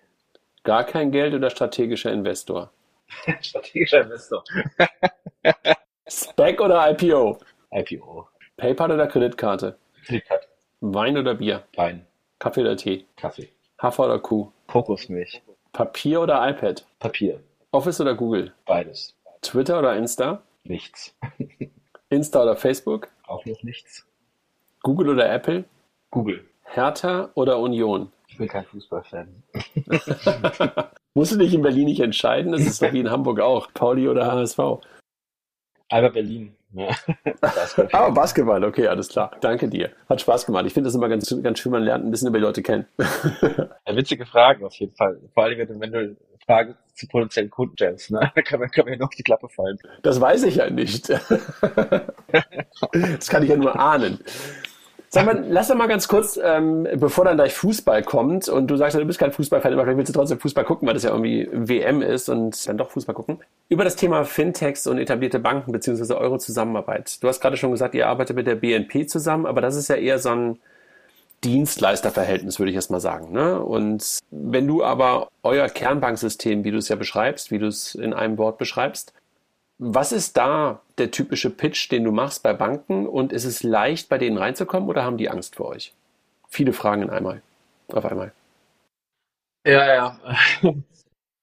Gar 0.65 0.85
kein 0.85 1.13
Geld 1.13 1.35
oder 1.35 1.51
strategischer 1.51 2.13
Investor? 2.13 2.71
Strategischer 3.41 4.03
Investor. 4.03 4.43
Spec 6.09 6.61
oder 6.61 6.89
IPO? 6.91 7.39
IPO. 7.73 8.29
PayPal 8.57 8.93
oder 8.93 9.09
Kreditkarte? 9.09 9.77
Kreditkarte. 10.05 10.47
Wein 10.81 11.19
oder 11.19 11.35
Bier? 11.35 11.65
Wein. 11.75 12.07
Kaffee 12.39 12.61
oder 12.61 12.77
Tee? 12.77 13.07
Kaffee. 13.17 13.49
Hafer 13.83 14.05
oder 14.05 14.21
Kuh? 14.21 14.53
Kokosmilch. 14.69 15.43
Papier 15.73 16.21
oder 16.21 16.49
iPad? 16.49 16.87
Papier. 17.01 17.41
Office 17.73 18.01
oder 18.01 18.15
Google? 18.15 18.53
Beides. 18.67 19.17
Twitter 19.43 19.81
oder 19.81 19.97
Insta? 19.97 20.43
Nichts. 20.63 21.15
Insta 22.09 22.43
oder 22.43 22.57
Facebook? 22.57 23.09
Auch 23.27 23.45
noch 23.45 23.63
nichts. 23.65 24.07
Google 24.83 25.09
oder 25.09 25.29
Apple? 25.29 25.65
Google. 26.11 26.45
Hertha 26.63 27.31
oder 27.35 27.59
Union? 27.59 28.13
Ich 28.29 28.39
bin 28.39 28.49
kein 28.49 28.65
Fußballfan. 28.65 29.43
Musst 31.15 31.33
du 31.33 31.37
dich 31.37 31.53
in 31.53 31.63
Berlin 31.63 31.87
nicht 31.87 32.01
entscheiden? 32.01 32.53
Das 32.53 32.61
ist 32.61 32.81
doch 32.81 32.93
wie 32.93 33.01
in 33.01 33.11
Hamburg 33.11 33.41
auch. 33.41 33.73
Pauli 33.75 34.09
oder 34.09 34.31
HSV? 34.31 34.59
Aber 35.89 36.11
Berlin. 36.11 36.55
Ja. 36.73 36.89
Ah, 37.93 38.11
Basketball, 38.11 38.63
okay, 38.65 38.87
alles 38.87 39.09
klar. 39.09 39.31
Danke 39.41 39.69
dir. 39.69 39.91
Hat 40.09 40.21
Spaß 40.21 40.47
gemacht. 40.47 40.67
Ich 40.67 40.75
finde 40.75 40.89
das 40.89 40.95
immer 40.95 41.09
ganz, 41.09 41.35
ganz 41.43 41.59
schön, 41.59 41.73
man 41.73 41.83
lernt 41.83 42.05
ein 42.05 42.11
bisschen 42.11 42.29
über 42.29 42.39
die 42.39 42.45
Leute 42.45 42.63
kennen. 42.63 42.87
Ja, 43.89 43.95
witzige 43.95 44.27
Fragen 44.27 44.65
auf 44.65 44.75
jeden 44.75 44.97
Fall. 44.97 45.21
Vor 45.33 45.45
allem, 45.45 45.59
wenn 45.59 45.69
du, 45.69 45.81
wenn 45.81 45.93
du 45.93 46.17
Fragen 46.45 46.75
zu 46.95 47.07
potenziellen 47.07 47.51
Kunden 47.51 47.77
stellst, 47.77 48.11
ne? 48.11 48.19
da 48.35 48.43
kann 48.43 48.59
man, 48.59 48.69
kann 48.71 48.85
man 48.85 48.95
ja 48.95 48.99
noch 48.99 49.11
die 49.11 49.23
Klappe 49.23 49.49
fallen. 49.49 49.79
Das 50.03 50.21
weiß 50.21 50.43
ich 50.45 50.57
ja 50.57 50.69
nicht. 50.69 51.09
Das 51.09 51.29
kann 53.29 53.45
ich 53.45 53.51
ja 53.51 53.57
nur 53.57 53.79
ahnen. 53.79 54.19
Sag 55.09 55.25
mal, 55.25 55.45
lass 55.49 55.69
doch 55.69 55.77
mal 55.77 55.87
ganz 55.87 56.09
kurz, 56.09 56.39
ähm, 56.43 56.87
bevor 56.97 57.25
dann 57.25 57.37
gleich 57.37 57.55
Fußball 57.55 58.03
kommt 58.03 58.49
und 58.49 58.67
du 58.67 58.77
sagst 58.77 58.97
du 58.97 59.05
bist 59.05 59.19
kein 59.19 59.33
Fußballfan, 59.33 59.73
aber 59.73 59.83
vielleicht 59.83 59.99
willst 59.99 60.15
du 60.15 60.19
trotzdem 60.19 60.41
Fußball 60.41 60.65
gucken, 60.65 60.87
weil 60.87 60.95
das 60.95 61.05
ja 61.05 61.11
irgendwie 61.11 61.49
WM 61.53 62.03
ist 62.03 62.29
und 62.29 62.69
dann 62.69 62.77
doch 62.77 62.91
Fußball 62.91 63.15
gucken. 63.15 63.39
Über 63.69 63.85
das 63.85 63.97
Thema 63.97 64.25
Fintechs 64.25 64.87
und 64.87 64.99
etablierte 64.99 65.39
Banken 65.39 65.73
beziehungsweise 65.73 66.19
eure 66.19 66.39
Zusammenarbeit. 66.39 67.23
Du 67.23 67.29
hast 67.29 67.41
gerade 67.41 67.57
schon 67.57 67.71
gesagt, 67.71 67.95
ihr 67.95 68.09
arbeitet 68.09 68.37
mit 68.37 68.47
der 68.47 68.57
BNP 68.57 69.07
zusammen, 69.07 69.47
aber 69.47 69.61
das 69.61 69.77
ist 69.77 69.89
ja 69.89 69.97
eher 69.97 70.19
so 70.19 70.31
ein 70.31 70.59
Dienstleisterverhältnis, 71.45 72.59
würde 72.59 72.71
ich 72.71 72.77
erst 72.77 72.91
mal 72.91 73.01
sagen. 73.01 73.33
Ne? 73.33 73.61
Und 73.61 74.19
wenn 74.31 74.67
du 74.67 74.83
aber 74.83 75.29
euer 75.43 75.69
Kernbanksystem, 75.69 76.65
wie 76.65 76.73
du 76.73 76.79
es 76.79 76.89
ja 76.89 76.97
beschreibst, 76.97 77.51
wie 77.51 77.59
du 77.59 77.67
es 77.67 77.95
in 77.95 78.13
einem 78.13 78.39
Wort 78.39 78.59
beschreibst, 78.59 79.13
was 79.79 80.13
ist 80.13 80.37
da 80.37 80.81
der 80.99 81.11
typische 81.11 81.51
Pitch, 81.51 81.91
den 81.91 82.05
du 82.05 82.13
machst 82.13 82.43
bei 82.43 82.53
Banken 82.55 83.07
und 83.07 83.33
ist 83.33 83.45
es 83.45 83.63
leicht, 83.63 84.09
bei 84.09 84.19
denen 84.19 84.39
reinzukommen 84.39 84.89
oder 84.89 85.05
haben 85.05 85.19
die 85.19 85.29
Angst 85.31 85.57
vor 85.57 85.67
euch? 85.69 85.93
Viele 86.49 86.73
Fragen 86.73 87.03
in 87.03 87.11
einmal, 87.11 87.43
auf 87.89 88.05
einmal. 88.05 88.33
Ja, 89.67 89.87
ja. 89.95 90.21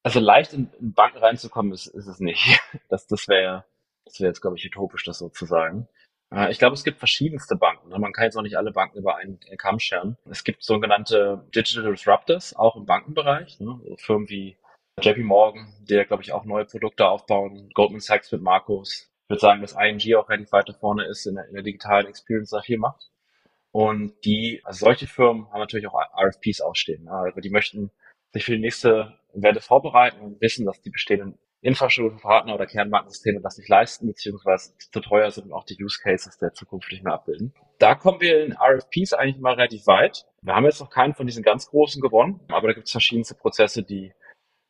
Also 0.06 0.20
leicht 0.20 0.52
in, 0.52 0.70
in 0.82 0.92
Banken 0.92 1.20
reinzukommen 1.20 1.72
ist, 1.72 1.88
ist 1.88 2.08
es 2.08 2.20
nicht. 2.20 2.60
Das, 2.90 3.08
das 3.08 3.30
wäre 3.30 3.64
das 4.06 4.20
wäre 4.20 4.28
jetzt, 4.28 4.42
glaube 4.42 4.58
ich, 4.58 4.66
utopisch, 4.66 5.06
das 5.06 5.18
so 5.20 5.30
zu 5.30 5.46
sagen. 5.46 5.88
Äh, 6.30 6.52
Ich 6.52 6.60
glaube, 6.60 6.74
es 6.74 6.84
gibt 6.84 7.00
verschiedenste 7.00 7.56
Banken. 7.56 7.88
ne? 7.88 7.98
Man 8.00 8.12
kann 8.12 8.26
jetzt 8.26 8.36
auch 8.36 8.42
nicht 8.42 8.58
alle 8.58 8.72
Banken 8.74 8.98
über 8.98 9.16
einen 9.16 9.40
Kamm 9.58 9.80
scheren. 9.80 10.18
Es 10.30 10.44
gibt 10.44 10.62
sogenannte 10.62 11.46
Digital 11.56 11.90
Disruptors, 11.94 12.54
auch 12.54 12.76
im 12.76 12.86
Bankenbereich. 12.86 13.62
ne? 13.62 13.80
So 13.88 13.96
Firmen 13.96 14.28
wie 14.28 14.58
JP 15.02 15.24
Morgan, 15.24 15.74
die, 15.82 16.04
glaube 16.06 16.24
ich, 16.24 16.32
auch 16.32 16.46
neue 16.46 16.66
Produkte 16.66 17.08
aufbauen. 17.08 17.70
Goldman 17.74 18.00
Sachs 18.00 18.32
mit 18.32 18.42
Markus. 18.42 19.10
Ich 19.24 19.30
würde 19.30 19.42
sagen, 19.42 19.62
dass 19.62 19.74
ING 19.74 20.16
auch 20.16 20.30
relativ 20.30 20.52
weit 20.52 20.70
da 20.70 20.74
vorne 20.74 21.06
ist 21.06 21.26
in 21.26 21.36
der, 21.36 21.48
in 21.48 21.54
der 21.54 21.64
digitalen 21.64 22.08
Experience, 22.08 22.52
da 22.52 22.62
viel 22.62 22.78
macht. 22.78 23.10
Und 23.72 24.14
die, 24.24 24.62
also 24.64 24.86
solche 24.86 25.08
Firmen 25.08 25.50
haben 25.52 25.60
natürlich 25.60 25.88
auch 25.88 26.00
RFPs 26.16 26.62
ausstehen. 26.62 27.08
Aber 27.10 27.42
die 27.42 27.50
möchten 27.50 27.90
sich 28.32 28.46
für 28.46 28.52
die 28.52 28.62
nächste 28.62 29.18
Welle 29.34 29.62
vorbereiten 29.62 30.22
und 30.22 30.42
wissen, 30.42 30.66
dass 30.66 30.82
die 30.82 30.92
bestehenden 30.92 31.40
Infrastrukturpartner 31.62 32.54
oder 32.54 32.68
Kernbankensysteme 32.68 33.42
das 33.42 33.58
nicht 33.58 33.70
leisten, 33.70 34.08
beziehungsweise 34.08 34.78
zu 34.78 35.00
teuer 35.00 35.32
sind 35.32 35.46
und 35.46 35.54
auch 35.54 35.64
die 35.64 35.82
Use 35.82 36.00
Cases 36.04 36.38
der 36.38 36.54
Zukunft 36.54 36.92
nicht 36.92 37.04
mehr 37.04 37.14
abbilden. 37.14 37.54
Da 37.80 37.96
kommen 37.96 38.22
wir 38.22 38.44
in 38.44 38.54
RFPs 38.54 39.14
eigentlich 39.14 39.40
mal 39.42 39.54
relativ 39.54 39.88
weit. 39.88 40.26
Wir 40.42 40.56
haben 40.56 40.66
jetzt 40.66 40.82
noch 40.82 40.90
keinen 40.90 41.16
von 41.16 41.26
diesen 41.26 41.42
ganz 41.42 41.70
großen 41.70 42.02
gewonnen, 42.02 42.42
aber 42.50 42.68
da 42.68 42.74
gibt 42.74 42.88
es 42.88 42.92
verschiedenste 42.92 43.36
Prozesse, 43.36 43.82
die, 43.82 44.14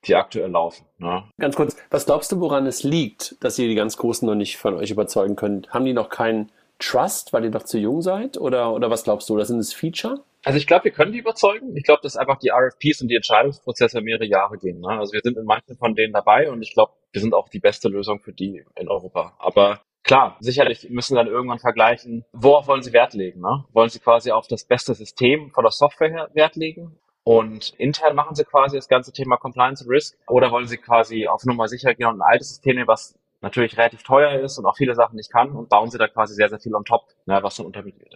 die 0.05 0.15
aktuell 0.15 0.51
laufen. 0.51 0.85
Ne? 0.97 1.23
Ganz 1.39 1.55
kurz, 1.55 1.75
was 1.89 2.05
glaubst 2.05 2.31
du, 2.31 2.39
woran 2.39 2.65
es 2.65 2.83
liegt, 2.83 3.43
dass 3.43 3.57
ihr 3.59 3.67
die 3.67 3.75
ganz 3.75 3.97
Großen 3.97 4.27
noch 4.27 4.35
nicht 4.35 4.57
von 4.57 4.75
euch 4.75 4.91
überzeugen 4.91 5.35
könnt? 5.35 5.69
Haben 5.71 5.85
die 5.85 5.93
noch 5.93 6.09
keinen 6.09 6.51
Trust, 6.79 7.33
weil 7.33 7.45
ihr 7.45 7.51
noch 7.51 7.63
zu 7.63 7.77
jung 7.77 8.01
seid? 8.01 8.37
Oder, 8.37 8.73
oder 8.73 8.89
was 8.89 9.03
glaubst 9.03 9.29
du? 9.29 9.35
Oder 9.35 9.45
sind 9.45 9.59
es 9.59 9.73
Feature? 9.73 10.23
Also 10.43 10.57
ich 10.57 10.67
glaube, 10.67 10.85
wir 10.85 10.91
können 10.91 11.13
die 11.13 11.19
überzeugen. 11.19 11.75
Ich 11.77 11.83
glaube, 11.83 12.01
dass 12.03 12.17
einfach 12.17 12.37
die 12.37 12.49
RFPs 12.49 13.01
und 13.01 13.07
die 13.07 13.15
Entscheidungsprozesse 13.15 14.01
mehrere 14.01 14.25
Jahre 14.25 14.57
gehen. 14.57 14.81
Ne? 14.81 14.89
Also 14.89 15.13
wir 15.13 15.21
sind 15.23 15.37
in 15.37 15.45
manchen 15.45 15.77
von 15.77 15.95
denen 15.95 16.11
dabei 16.11 16.51
und 16.51 16.61
ich 16.61 16.73
glaube, 16.73 16.91
wir 17.13 17.21
sind 17.21 17.33
auch 17.33 17.47
die 17.47 17.59
beste 17.59 17.87
Lösung 17.87 18.19
für 18.19 18.33
die 18.33 18.65
in 18.75 18.89
Europa. 18.89 19.33
Aber 19.39 19.79
klar, 20.03 20.35
sicherlich 20.41 20.89
müssen 20.89 21.15
dann 21.15 21.27
irgendwann 21.27 21.59
vergleichen, 21.59 22.25
worauf 22.33 22.67
wollen 22.67 22.81
sie 22.81 22.91
Wert 22.91 23.13
legen? 23.13 23.39
Ne? 23.39 23.63
Wollen 23.71 23.89
sie 23.89 23.99
quasi 23.99 24.31
auf 24.31 24.47
das 24.47 24.65
beste 24.65 24.93
System 24.93 25.51
von 25.51 25.63
der 25.63 25.71
Software 25.71 26.09
her 26.09 26.29
Wert 26.33 26.57
legen? 26.57 26.97
Und 27.23 27.69
intern 27.77 28.15
machen 28.15 28.35
sie 28.35 28.43
quasi 28.43 28.75
das 28.75 28.89
ganze 28.89 29.13
Thema 29.13 29.37
Compliance 29.37 29.83
und 29.83 29.89
Risk 29.89 30.17
oder 30.27 30.51
wollen 30.51 30.67
sie 30.67 30.77
quasi 30.77 31.27
auf 31.27 31.45
Nummer 31.45 31.67
sicher 31.67 31.93
gehen 31.93 32.07
und 32.07 32.19
ein 32.19 32.21
altes 32.21 32.49
System 32.49 32.75
nehmen, 32.75 32.87
was 32.87 33.17
natürlich 33.43 33.77
relativ 33.77 34.03
teuer 34.03 34.39
ist 34.39 34.57
und 34.57 34.65
auch 34.65 34.75
viele 34.75 34.95
Sachen 34.95 35.15
nicht 35.15 35.31
kann 35.31 35.51
und 35.51 35.69
bauen 35.69 35.89
sie 35.89 35.97
da 35.97 36.07
quasi 36.07 36.33
sehr, 36.33 36.49
sehr 36.49 36.59
viel 36.59 36.73
on 36.73 36.85
top, 36.85 37.03
ne, 37.25 37.39
was 37.43 37.57
dann 37.57 37.65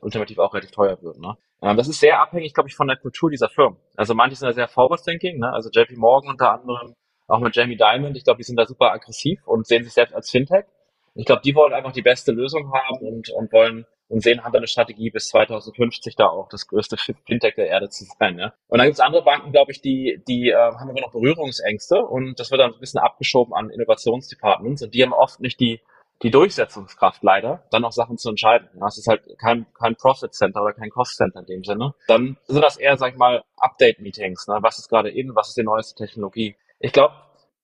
ultimativ 0.02 0.39
auch 0.39 0.54
relativ 0.54 0.72
teuer 0.72 1.02
wird. 1.02 1.20
Ne. 1.20 1.38
Ähm, 1.62 1.76
das 1.78 1.88
ist 1.88 2.00
sehr 2.00 2.22
abhängig, 2.22 2.54
glaube 2.54 2.70
ich, 2.70 2.76
von 2.76 2.88
der 2.88 2.98
Kultur 2.98 3.30
dieser 3.30 3.50
Firmen. 3.50 3.78
Also 3.96 4.13
manche 4.13 4.38
sind 4.38 4.48
da 4.48 4.54
sehr 4.54 4.70
forward-thinking, 4.70 5.39
ne, 5.39 5.52
also 5.52 5.70
JP 5.70 5.98
Morgan 5.98 6.32
unter 6.32 6.54
anderem, 6.54 6.96
auch 7.28 7.39
mit 7.39 7.56
Jamie 7.56 7.78
Dimon, 7.78 8.15
ich 8.15 8.24
glaube, 8.24 8.38
die 8.38 8.43
sind 8.43 8.56
da 8.56 8.65
super 8.65 8.91
aggressiv 8.91 9.46
und 9.46 9.67
sehen 9.67 9.84
sich 9.84 9.93
selbst 9.93 10.15
als 10.15 10.30
Fintech. 10.30 10.65
Ich 11.13 11.26
glaube, 11.26 11.41
die 11.43 11.56
wollen 11.56 11.74
einfach 11.74 11.91
die 11.91 12.02
beste 12.02 12.32
Lösung 12.32 12.72
haben 12.72 13.06
und, 13.06 13.30
und 13.30 13.52
wollen 13.52 13.86
und 14.10 14.22
sehen, 14.22 14.43
haben 14.43 14.54
da 14.54 14.58
eine 14.58 14.67
Strategie 14.67 15.10
bis 15.10 15.30
2050 15.30 16.15
da 16.15 16.28
auch 16.28 16.48
das 16.50 16.67
größte 16.67 16.98
Fintech 16.98 17.56
der 17.56 17.67
Erde 17.67 17.89
zu 17.89 18.06
sein. 18.06 18.39
Ja. 18.39 18.54
Und 18.67 18.78
dann 18.78 18.88
gibt 18.88 18.96
es 18.96 19.00
andere 19.00 19.24
Banken, 19.24 19.52
glaube 19.52 19.72
ich, 19.72 19.82
die, 19.82 20.22
die 20.28 20.50
äh, 20.50 20.56
haben 20.56 20.89
immer 20.89 21.02
noch 21.02 21.12
Berührungsängste 21.12 22.02
und 22.02 22.39
das 22.39 22.52
wird 22.52 22.62
dann 22.62 22.74
ein 22.74 22.80
bisschen 22.80 23.00
abgeschoben 23.00 23.54
an 23.54 23.70
Innovationsdepartments 23.70 24.84
und 24.84 24.93
die 24.93 25.04
haben 25.04 25.13
oft 25.13 25.39
nicht 25.39 25.60
die, 25.60 25.82
die 26.24 26.32
Durchsetzungskraft 26.32 27.22
leider, 27.22 27.63
dann 27.70 27.86
auch 27.86 27.91
Sachen 27.91 28.17
zu 28.17 28.30
entscheiden. 28.30 28.70
Ja, 28.80 28.88
es 28.88 28.98
ist 28.98 29.08
halt 29.08 29.22
kein, 29.38 29.67
kein 29.74 29.96
Profit 29.96 30.34
Center 30.34 30.63
oder 30.63 30.74
kein 30.74 30.89
Cost 30.89 31.15
Center 31.15 31.41
in 31.41 31.46
dem 31.46 31.63
Sinne. 31.63 31.93
Dann 32.08 32.38
sind 32.48 32.62
das 32.62 32.78
eher, 32.78 32.98
sag 32.98 33.12
ich 33.12 33.17
mal, 33.17 33.43
Update-Meetings. 33.58 34.48
Ne? 34.48 34.58
Was 34.62 34.80
ist 34.80 34.89
gerade 34.89 35.10
in, 35.10 35.36
was 35.36 35.50
ist 35.50 35.58
die 35.58 35.63
neueste 35.63 35.96
Technologie? 35.96 36.56
Ich 36.80 36.91
glaube, 36.91 37.13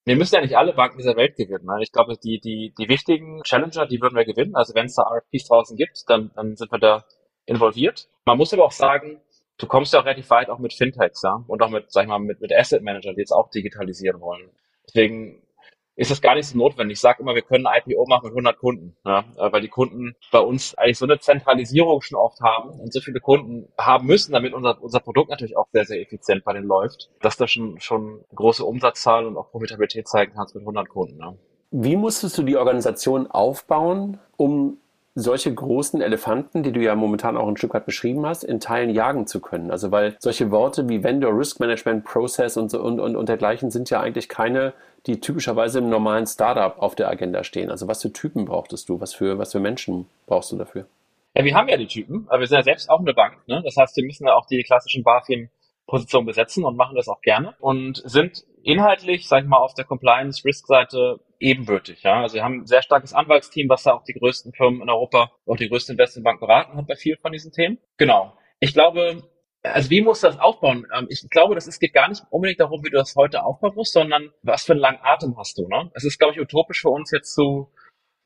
wir 0.04 0.16
müssen 0.16 0.34
ja 0.34 0.40
nicht 0.42 0.56
alle 0.56 0.74
Banken 0.74 0.98
dieser 0.98 1.16
Welt 1.16 1.36
gewinnen. 1.36 1.64
Ne? 1.64 1.78
Ich 1.80 1.92
glaube, 1.92 2.16
die, 2.16 2.38
die, 2.38 2.74
die 2.78 2.88
wichtigen 2.88 3.42
Challenger, 3.42 3.86
die 3.86 4.00
würden 4.00 4.16
wir 4.16 4.24
gewinnen. 4.24 4.54
Also 4.54 4.74
wenn 4.74 4.86
es 4.86 4.94
da 4.94 5.02
RFPs 5.02 5.48
draußen 5.48 5.76
gibt, 5.76 6.08
dann, 6.08 6.30
dann 6.34 6.56
sind 6.56 6.70
wir 6.70 6.78
da 6.78 7.04
involviert. 7.46 8.08
Man 8.24 8.36
muss 8.36 8.52
aber 8.52 8.64
auch 8.64 8.72
sagen, 8.72 9.20
du 9.58 9.66
kommst 9.66 9.92
ja 9.92 10.00
auch 10.00 10.04
relativ 10.04 10.28
weit 10.30 10.50
auch 10.50 10.58
mit 10.58 10.74
Fintechs, 10.74 11.22
ja, 11.22 11.44
und 11.46 11.62
auch 11.62 11.70
mit, 11.70 11.90
sag 11.90 12.02
ich 12.02 12.08
mal, 12.08 12.18
mit, 12.18 12.40
mit 12.40 12.52
Asset 12.54 12.82
Managern, 12.82 13.14
die 13.14 13.20
jetzt 13.20 13.32
auch 13.32 13.50
digitalisieren 13.50 14.20
wollen. 14.20 14.50
Deswegen 14.86 15.42
ist 15.96 16.10
es 16.10 16.20
gar 16.20 16.34
nicht 16.34 16.46
so 16.46 16.58
notwendig. 16.58 16.96
Ich 16.96 17.00
sage 17.00 17.22
immer, 17.22 17.34
wir 17.34 17.42
können 17.42 17.66
ein 17.66 17.80
IPO 17.86 18.06
machen 18.06 18.24
mit 18.24 18.32
100 18.32 18.58
Kunden, 18.58 18.96
ja, 19.04 19.24
äh, 19.36 19.52
weil 19.52 19.60
die 19.60 19.68
Kunden 19.68 20.14
bei 20.32 20.40
uns 20.40 20.74
eigentlich 20.76 20.98
so 20.98 21.06
eine 21.06 21.18
Zentralisierung 21.18 22.02
schon 22.02 22.18
oft 22.18 22.40
haben 22.40 22.70
und 22.70 22.92
so 22.92 23.00
viele 23.00 23.20
Kunden 23.20 23.68
haben 23.78 24.06
müssen, 24.06 24.32
damit 24.32 24.54
unser, 24.54 24.82
unser 24.82 25.00
Produkt 25.00 25.30
natürlich 25.30 25.56
auch 25.56 25.68
sehr, 25.72 25.84
sehr 25.84 26.00
effizient 26.00 26.44
bei 26.44 26.52
denen 26.52 26.66
läuft, 26.66 27.10
dass 27.20 27.36
da 27.36 27.46
schon, 27.46 27.78
schon 27.80 28.24
große 28.34 28.64
Umsatzzahlen 28.64 29.26
und 29.26 29.36
auch 29.36 29.50
Profitabilität 29.50 30.08
zeigen 30.08 30.32
kannst 30.34 30.54
mit 30.54 30.62
100 30.62 30.88
Kunden. 30.88 31.18
Ja. 31.20 31.34
Wie 31.70 31.96
musstest 31.96 32.38
du 32.38 32.42
die 32.42 32.56
Organisation 32.56 33.26
aufbauen, 33.28 34.20
um 34.36 34.78
solche 35.14 35.54
großen 35.54 36.00
Elefanten, 36.00 36.62
die 36.62 36.72
du 36.72 36.80
ja 36.80 36.94
momentan 36.94 37.36
auch 37.36 37.46
ein 37.46 37.56
Stück 37.56 37.74
weit 37.74 37.86
beschrieben 37.86 38.26
hast, 38.26 38.42
in 38.42 38.58
Teilen 38.58 38.90
jagen 38.90 39.26
zu 39.26 39.40
können. 39.40 39.70
Also 39.70 39.90
weil 39.92 40.16
solche 40.18 40.50
Worte 40.50 40.88
wie 40.88 41.04
Vendor 41.04 41.38
Risk 41.38 41.60
Management 41.60 42.04
Process 42.04 42.56
und, 42.56 42.70
so, 42.70 42.82
und, 42.82 42.98
und, 42.98 43.14
und 43.14 43.28
dergleichen 43.28 43.70
sind 43.70 43.90
ja 43.90 44.00
eigentlich 44.00 44.28
keine, 44.28 44.72
die 45.06 45.20
typischerweise 45.20 45.78
im 45.78 45.88
normalen 45.88 46.26
Startup 46.26 46.80
auf 46.80 46.96
der 46.96 47.08
Agenda 47.08 47.44
stehen. 47.44 47.70
Also 47.70 47.86
was 47.86 48.02
für 48.02 48.12
Typen 48.12 48.44
brauchtest 48.44 48.88
du? 48.88 49.00
Was 49.00 49.14
für, 49.14 49.38
was 49.38 49.52
für 49.52 49.60
Menschen 49.60 50.06
brauchst 50.26 50.50
du 50.50 50.56
dafür? 50.56 50.86
Ja, 51.36 51.44
wir 51.44 51.54
haben 51.54 51.68
ja 51.68 51.76
die 51.76 51.86
Typen, 51.86 52.26
aber 52.28 52.40
wir 52.40 52.46
sind 52.46 52.58
ja 52.58 52.64
selbst 52.64 52.90
auch 52.90 53.00
eine 53.00 53.14
Bank. 53.14 53.36
Ne? 53.46 53.62
Das 53.64 53.76
heißt, 53.76 53.96
wir 53.96 54.04
müssen 54.04 54.26
ja 54.26 54.34
auch 54.34 54.46
die 54.46 54.62
klassischen 54.62 55.04
BaFin 55.04 55.48
Positionen 55.86 56.26
besetzen 56.26 56.64
und 56.64 56.76
machen 56.76 56.96
das 56.96 57.08
auch 57.08 57.20
gerne 57.20 57.54
und 57.60 58.02
sind 58.04 58.44
inhaltlich, 58.62 59.28
sag 59.28 59.42
ich 59.42 59.48
mal, 59.48 59.58
auf 59.58 59.74
der 59.74 59.84
Compliance-Risk-Seite 59.84 61.20
ebenbürtig. 61.44 62.02
Ja? 62.02 62.22
Also 62.22 62.34
wir 62.34 62.44
haben 62.44 62.60
ein 62.62 62.66
sehr 62.66 62.82
starkes 62.82 63.12
Anwaltsteam, 63.12 63.68
was 63.68 63.82
da 63.82 63.92
auch 63.92 64.02
die 64.04 64.14
größten 64.14 64.52
Firmen 64.52 64.82
in 64.82 64.90
Europa, 64.90 65.30
auch 65.46 65.56
die 65.56 65.68
größten 65.68 65.94
Investmentbanken 65.94 66.46
beraten 66.46 66.76
hat 66.76 66.86
bei 66.86 66.96
vielen 66.96 67.18
von 67.18 67.32
diesen 67.32 67.52
Themen. 67.52 67.78
Genau. 67.98 68.36
Ich 68.60 68.72
glaube, 68.72 69.22
also 69.62 69.90
wie 69.90 70.00
musst 70.00 70.22
du 70.22 70.28
das 70.28 70.38
aufbauen? 70.38 70.86
Ähm, 70.96 71.06
ich 71.10 71.28
glaube, 71.30 71.54
das 71.54 71.66
ist, 71.66 71.80
geht 71.80 71.92
gar 71.92 72.08
nicht 72.08 72.22
unbedingt 72.30 72.60
darum, 72.60 72.82
wie 72.82 72.90
du 72.90 72.96
das 72.96 73.14
heute 73.14 73.44
aufbauen 73.44 73.74
musst, 73.74 73.92
sondern 73.92 74.32
was 74.42 74.64
für 74.64 74.72
einen 74.72 74.80
langen 74.80 74.98
Atem 75.02 75.36
hast 75.36 75.58
du. 75.58 75.68
Ne? 75.68 75.90
Es 75.94 76.04
ist, 76.04 76.18
glaube 76.18 76.34
ich, 76.34 76.40
utopisch 76.40 76.80
für 76.80 76.90
uns 76.90 77.10
jetzt 77.10 77.34
zu 77.34 77.70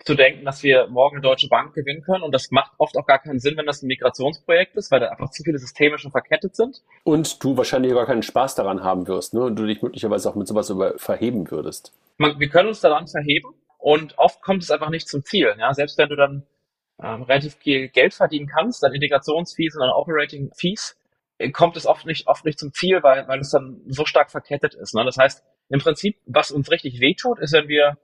zu 0.04 0.14
denken, 0.14 0.44
dass 0.44 0.62
wir 0.62 0.86
morgen 0.86 1.16
eine 1.16 1.22
Deutsche 1.22 1.48
Bank 1.48 1.74
gewinnen 1.74 2.02
können. 2.02 2.22
Und 2.22 2.32
das 2.32 2.50
macht 2.50 2.72
oft 2.78 2.96
auch 2.96 3.06
gar 3.06 3.18
keinen 3.18 3.40
Sinn, 3.40 3.56
wenn 3.56 3.66
das 3.66 3.82
ein 3.82 3.88
Migrationsprojekt 3.88 4.76
ist, 4.76 4.90
weil 4.90 5.00
da 5.00 5.08
einfach 5.08 5.30
zu 5.30 5.42
viele 5.42 5.58
Systeme 5.58 5.98
schon 5.98 6.10
verkettet 6.10 6.56
sind. 6.56 6.82
Und 7.04 7.42
du 7.42 7.56
wahrscheinlich 7.56 7.92
gar 7.92 8.06
keinen 8.06 8.22
Spaß 8.22 8.54
daran 8.54 8.82
haben 8.82 9.08
wirst, 9.08 9.34
ne? 9.34 9.42
Und 9.42 9.56
du 9.56 9.66
dich 9.66 9.82
möglicherweise 9.82 10.30
auch 10.30 10.34
mit 10.34 10.46
sowas 10.46 10.70
über 10.70 10.98
verheben 10.98 11.50
würdest. 11.50 11.92
Man, 12.16 12.38
wir 12.38 12.48
können 12.48 12.68
uns 12.68 12.80
daran 12.80 13.06
verheben 13.06 13.54
und 13.78 14.18
oft 14.18 14.42
kommt 14.42 14.62
es 14.62 14.70
einfach 14.70 14.90
nicht 14.90 15.08
zum 15.08 15.24
Ziel. 15.24 15.54
Ja? 15.58 15.72
Selbst 15.74 15.98
wenn 15.98 16.08
du 16.08 16.16
dann 16.16 16.46
ähm, 17.02 17.22
relativ 17.22 17.56
viel 17.56 17.88
Geld 17.88 18.14
verdienen 18.14 18.48
kannst, 18.48 18.82
dann 18.82 18.92
Integrationsfees 18.92 19.74
und 19.74 19.80
dann 19.80 19.90
Operating 19.90 20.50
Fees, 20.54 20.96
äh, 21.38 21.50
kommt 21.50 21.76
es 21.76 21.86
oft 21.86 22.06
nicht, 22.06 22.26
oft 22.26 22.44
nicht 22.44 22.58
zum 22.58 22.72
Ziel, 22.72 23.02
weil, 23.02 23.26
weil 23.28 23.40
es 23.40 23.50
dann 23.50 23.80
so 23.86 24.04
stark 24.04 24.30
verkettet 24.30 24.74
ist. 24.74 24.94
Ne? 24.94 25.04
Das 25.04 25.16
heißt, 25.16 25.44
im 25.70 25.80
Prinzip, 25.80 26.18
was 26.26 26.50
uns 26.50 26.70
richtig 26.70 27.00
wehtut, 27.00 27.38
ist, 27.38 27.52
wenn 27.52 27.68
wir 27.68 27.98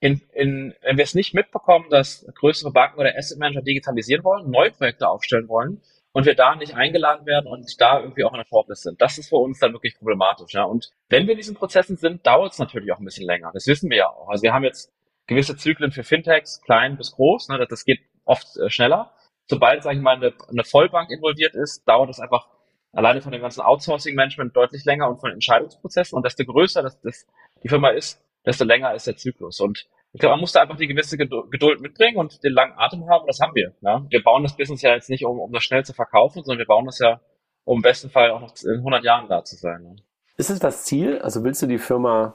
in, 0.00 0.20
in, 0.32 0.74
wenn 0.82 0.96
wir 0.96 1.04
es 1.04 1.14
nicht 1.14 1.34
mitbekommen, 1.34 1.86
dass 1.90 2.26
größere 2.34 2.72
Banken 2.72 3.00
oder 3.00 3.16
Asset 3.16 3.38
Manager 3.38 3.62
digitalisieren 3.62 4.24
wollen, 4.24 4.50
neue 4.50 4.70
Projekte 4.70 5.08
aufstellen 5.08 5.48
wollen 5.48 5.80
und 6.12 6.26
wir 6.26 6.34
da 6.34 6.54
nicht 6.54 6.74
eingeladen 6.74 7.26
werden 7.26 7.46
und 7.46 7.80
da 7.80 8.00
irgendwie 8.00 8.24
auch 8.24 8.32
in 8.32 8.38
der 8.38 8.46
Shortlist 8.46 8.82
sind. 8.82 9.00
Das 9.00 9.18
ist 9.18 9.28
für 9.28 9.36
uns 9.36 9.58
dann 9.58 9.72
wirklich 9.72 9.96
problematisch. 9.98 10.52
Ja. 10.54 10.64
Und 10.64 10.90
wenn 11.08 11.26
wir 11.26 11.32
in 11.32 11.38
diesen 11.38 11.56
Prozessen 11.56 11.96
sind, 11.96 12.26
dauert 12.26 12.52
es 12.52 12.58
natürlich 12.58 12.92
auch 12.92 12.98
ein 12.98 13.04
bisschen 13.04 13.26
länger. 13.26 13.50
Das 13.52 13.66
wissen 13.66 13.90
wir 13.90 13.98
ja 13.98 14.08
auch. 14.08 14.28
Also 14.28 14.42
wir 14.42 14.52
haben 14.52 14.64
jetzt 14.64 14.92
gewisse 15.26 15.56
Zyklen 15.56 15.92
für 15.92 16.04
Fintechs, 16.04 16.60
klein 16.62 16.96
bis 16.96 17.12
groß. 17.12 17.48
Ne, 17.48 17.66
das 17.68 17.84
geht 17.84 18.00
oft 18.24 18.56
äh, 18.56 18.70
schneller. 18.70 19.12
Sobald, 19.48 19.82
sage 19.82 19.96
ich 19.96 20.02
mal, 20.02 20.16
eine, 20.16 20.32
eine 20.48 20.64
Vollbank 20.64 21.10
involviert 21.10 21.54
ist, 21.54 21.86
dauert 21.86 22.10
es 22.10 22.20
einfach 22.20 22.48
alleine 22.92 23.20
von 23.20 23.32
dem 23.32 23.42
ganzen 23.42 23.60
Outsourcing-Management 23.60 24.56
deutlich 24.56 24.84
länger 24.84 25.08
und 25.08 25.18
von 25.18 25.30
Entscheidungsprozessen. 25.30 26.16
Und 26.16 26.24
desto 26.24 26.44
größer 26.44 26.82
das, 26.82 27.00
das 27.00 27.26
die 27.62 27.68
Firma 27.68 27.90
ist, 27.90 28.22
desto 28.46 28.64
länger 28.64 28.94
ist 28.94 29.06
der 29.06 29.16
Zyklus. 29.16 29.60
Und 29.60 29.86
ich 30.12 30.20
glaube, 30.20 30.34
man 30.34 30.40
muss 30.40 30.52
da 30.52 30.62
einfach 30.62 30.76
die 30.76 30.86
gewisse 30.86 31.18
Geduld 31.18 31.80
mitbringen 31.80 32.16
und 32.16 32.42
den 32.42 32.52
langen 32.52 32.72
Atem 32.78 33.06
haben. 33.10 33.22
Und 33.22 33.28
das 33.28 33.40
haben 33.40 33.54
wir. 33.54 33.74
Ja? 33.82 34.06
Wir 34.08 34.22
bauen 34.22 34.44
das 34.44 34.56
Business 34.56 34.80
ja 34.80 34.94
jetzt 34.94 35.10
nicht, 35.10 35.26
um, 35.26 35.38
um 35.38 35.52
das 35.52 35.64
schnell 35.64 35.84
zu 35.84 35.92
verkaufen, 35.92 36.42
sondern 36.42 36.58
wir 36.58 36.66
bauen 36.66 36.86
das 36.86 36.98
ja, 37.00 37.20
um 37.64 37.78
im 37.78 37.82
besten 37.82 38.08
Fall 38.08 38.30
auch 38.30 38.40
noch 38.40 38.54
in 38.64 38.78
100 38.78 39.04
Jahren 39.04 39.28
da 39.28 39.44
zu 39.44 39.56
sein. 39.56 39.82
Ne? 39.82 39.96
Ist 40.36 40.50
es 40.50 40.58
das 40.58 40.84
Ziel? 40.84 41.18
Also 41.18 41.44
willst 41.44 41.60
du 41.62 41.66
die 41.66 41.78
Firma 41.78 42.32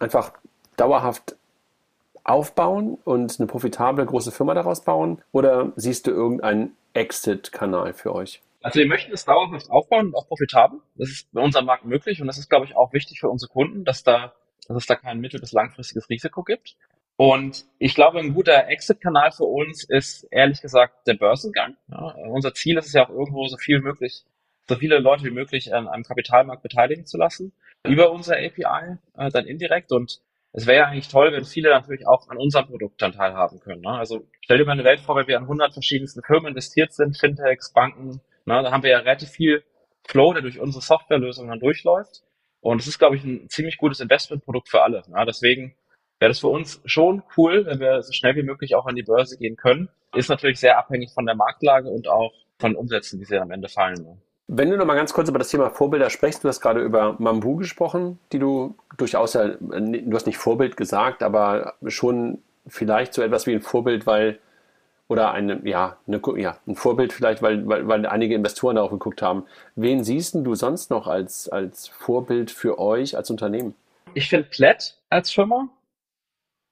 einfach 0.00 0.32
dauerhaft 0.76 1.36
aufbauen 2.24 2.98
und 3.04 3.38
eine 3.38 3.46
profitable 3.46 4.04
große 4.04 4.32
Firma 4.32 4.54
daraus 4.54 4.82
bauen? 4.82 5.22
Oder 5.32 5.72
siehst 5.76 6.06
du 6.06 6.10
irgendeinen 6.10 6.76
Exit-Kanal 6.94 7.92
für 7.92 8.14
euch? 8.14 8.42
Also 8.62 8.80
wir 8.80 8.86
möchten 8.86 9.12
es 9.12 9.26
dauerhaft 9.26 9.70
aufbauen 9.70 10.06
und 10.06 10.14
auch 10.14 10.26
profitabel. 10.26 10.80
Das 10.96 11.10
ist 11.10 11.32
bei 11.32 11.42
unserem 11.42 11.66
Markt 11.66 11.84
möglich 11.84 12.20
und 12.20 12.26
das 12.26 12.38
ist, 12.38 12.48
glaube 12.48 12.64
ich, 12.64 12.76
auch 12.76 12.94
wichtig 12.94 13.20
für 13.20 13.28
unsere 13.28 13.52
Kunden, 13.52 13.84
dass 13.84 14.02
da 14.02 14.32
dass 14.66 14.76
es 14.76 14.86
da 14.86 14.96
kein 14.96 15.20
mittel- 15.20 15.40
bis 15.40 15.52
langfristiges 15.52 16.08
Risiko 16.08 16.42
gibt. 16.42 16.76
Und 17.16 17.64
ich 17.78 17.94
glaube, 17.94 18.18
ein 18.18 18.34
guter 18.34 18.68
Exit-Kanal 18.68 19.30
für 19.30 19.44
uns 19.44 19.84
ist 19.84 20.26
ehrlich 20.30 20.60
gesagt 20.60 21.06
der 21.06 21.14
Börsengang. 21.14 21.76
Ja, 21.88 22.14
unser 22.28 22.54
Ziel 22.54 22.76
ist 22.78 22.86
es 22.86 22.92
ja 22.92 23.04
auch 23.04 23.10
irgendwo 23.10 23.46
so 23.46 23.56
viel 23.56 23.80
möglich, 23.80 24.24
so 24.68 24.74
viele 24.74 24.98
Leute 24.98 25.24
wie 25.24 25.30
möglich 25.30 25.72
an 25.72 25.86
einem 25.86 26.02
Kapitalmarkt 26.02 26.62
beteiligen 26.62 27.06
zu 27.06 27.16
lassen 27.16 27.52
über 27.86 28.10
unser 28.10 28.36
API 28.36 28.96
äh, 29.16 29.30
dann 29.30 29.46
indirekt. 29.46 29.92
Und 29.92 30.20
es 30.52 30.66
wäre 30.66 30.78
ja 30.78 30.86
eigentlich 30.86 31.08
toll, 31.08 31.32
wenn 31.32 31.44
viele 31.44 31.70
natürlich 31.70 32.06
auch 32.06 32.28
an 32.28 32.38
unserem 32.38 32.66
Produkt 32.66 33.00
dann 33.00 33.12
teilhaben 33.12 33.60
können. 33.60 33.82
Ne? 33.82 33.90
Also 33.90 34.26
stell 34.40 34.58
dir 34.58 34.64
mal 34.64 34.72
eine 34.72 34.84
Welt 34.84 35.00
vor, 35.00 35.16
wenn 35.16 35.28
wir 35.28 35.36
an 35.36 35.44
100 35.44 35.72
verschiedensten 35.72 36.22
Firmen 36.22 36.48
investiert 36.48 36.92
sind, 36.92 37.16
Fintechs, 37.18 37.72
Banken. 37.72 38.20
Ne? 38.46 38.62
Da 38.62 38.72
haben 38.72 38.82
wir 38.82 38.90
ja 38.90 38.98
relativ 38.98 39.30
viel 39.30 39.62
Flow, 40.06 40.32
der 40.32 40.42
durch 40.42 40.58
unsere 40.58 40.82
Softwarelösung 40.82 41.48
dann 41.48 41.60
durchläuft. 41.60 42.22
Und 42.64 42.80
es 42.80 42.86
ist, 42.86 42.98
glaube 42.98 43.14
ich, 43.14 43.24
ein 43.24 43.46
ziemlich 43.50 43.76
gutes 43.76 44.00
Investmentprodukt 44.00 44.70
für 44.70 44.82
alle. 44.82 45.02
Ja, 45.12 45.26
deswegen 45.26 45.74
wäre 46.18 46.30
das 46.30 46.38
für 46.38 46.48
uns 46.48 46.80
schon 46.86 47.22
cool, 47.36 47.66
wenn 47.66 47.78
wir 47.78 48.02
so 48.02 48.12
schnell 48.12 48.36
wie 48.36 48.42
möglich 48.42 48.74
auch 48.74 48.86
an 48.86 48.94
die 48.94 49.02
Börse 49.02 49.36
gehen 49.36 49.56
können. 49.56 49.90
Ist 50.14 50.30
natürlich 50.30 50.58
sehr 50.58 50.78
abhängig 50.78 51.12
von 51.12 51.26
der 51.26 51.34
Marktlage 51.34 51.90
und 51.90 52.08
auch 52.08 52.32
von 52.58 52.74
Umsätzen, 52.74 53.20
wie 53.20 53.26
sie 53.26 53.36
am 53.36 53.50
Ende 53.50 53.68
fallen. 53.68 54.22
Wenn 54.46 54.70
du 54.70 54.78
noch 54.78 54.86
mal 54.86 54.94
ganz 54.94 55.12
kurz 55.12 55.28
über 55.28 55.38
das 55.38 55.50
Thema 55.50 55.68
Vorbilder 55.68 56.08
sprichst, 56.08 56.42
du 56.42 56.48
hast 56.48 56.62
gerade 56.62 56.80
über 56.80 57.16
Mambu 57.18 57.56
gesprochen, 57.56 58.18
die 58.32 58.38
du 58.38 58.78
durchaus 58.96 59.34
ja, 59.34 59.46
du 59.46 60.14
hast 60.14 60.26
nicht 60.26 60.38
Vorbild 60.38 60.78
gesagt, 60.78 61.22
aber 61.22 61.74
schon 61.86 62.38
vielleicht 62.66 63.12
so 63.12 63.20
etwas 63.20 63.46
wie 63.46 63.52
ein 63.52 63.60
Vorbild, 63.60 64.06
weil 64.06 64.38
oder 65.08 65.32
eine, 65.32 65.60
ja, 65.68 65.98
eine, 66.06 66.20
ja, 66.36 66.58
ein 66.66 66.76
Vorbild 66.76 67.12
vielleicht, 67.12 67.42
weil, 67.42 67.66
weil, 67.68 67.86
weil 67.86 68.06
einige 68.06 68.34
Investoren 68.34 68.76
darauf 68.76 68.90
geguckt 68.90 69.22
haben. 69.22 69.44
Wen 69.76 70.02
siehst 70.02 70.34
du 70.34 70.54
sonst 70.54 70.90
noch 70.90 71.06
als, 71.06 71.48
als 71.48 71.88
Vorbild 71.88 72.50
für 72.50 72.78
euch 72.78 73.16
als 73.16 73.30
Unternehmen? 73.30 73.74
Ich 74.14 74.28
finde 74.28 74.48
Plaid 74.48 74.98
als 75.10 75.30
Firma 75.30 75.68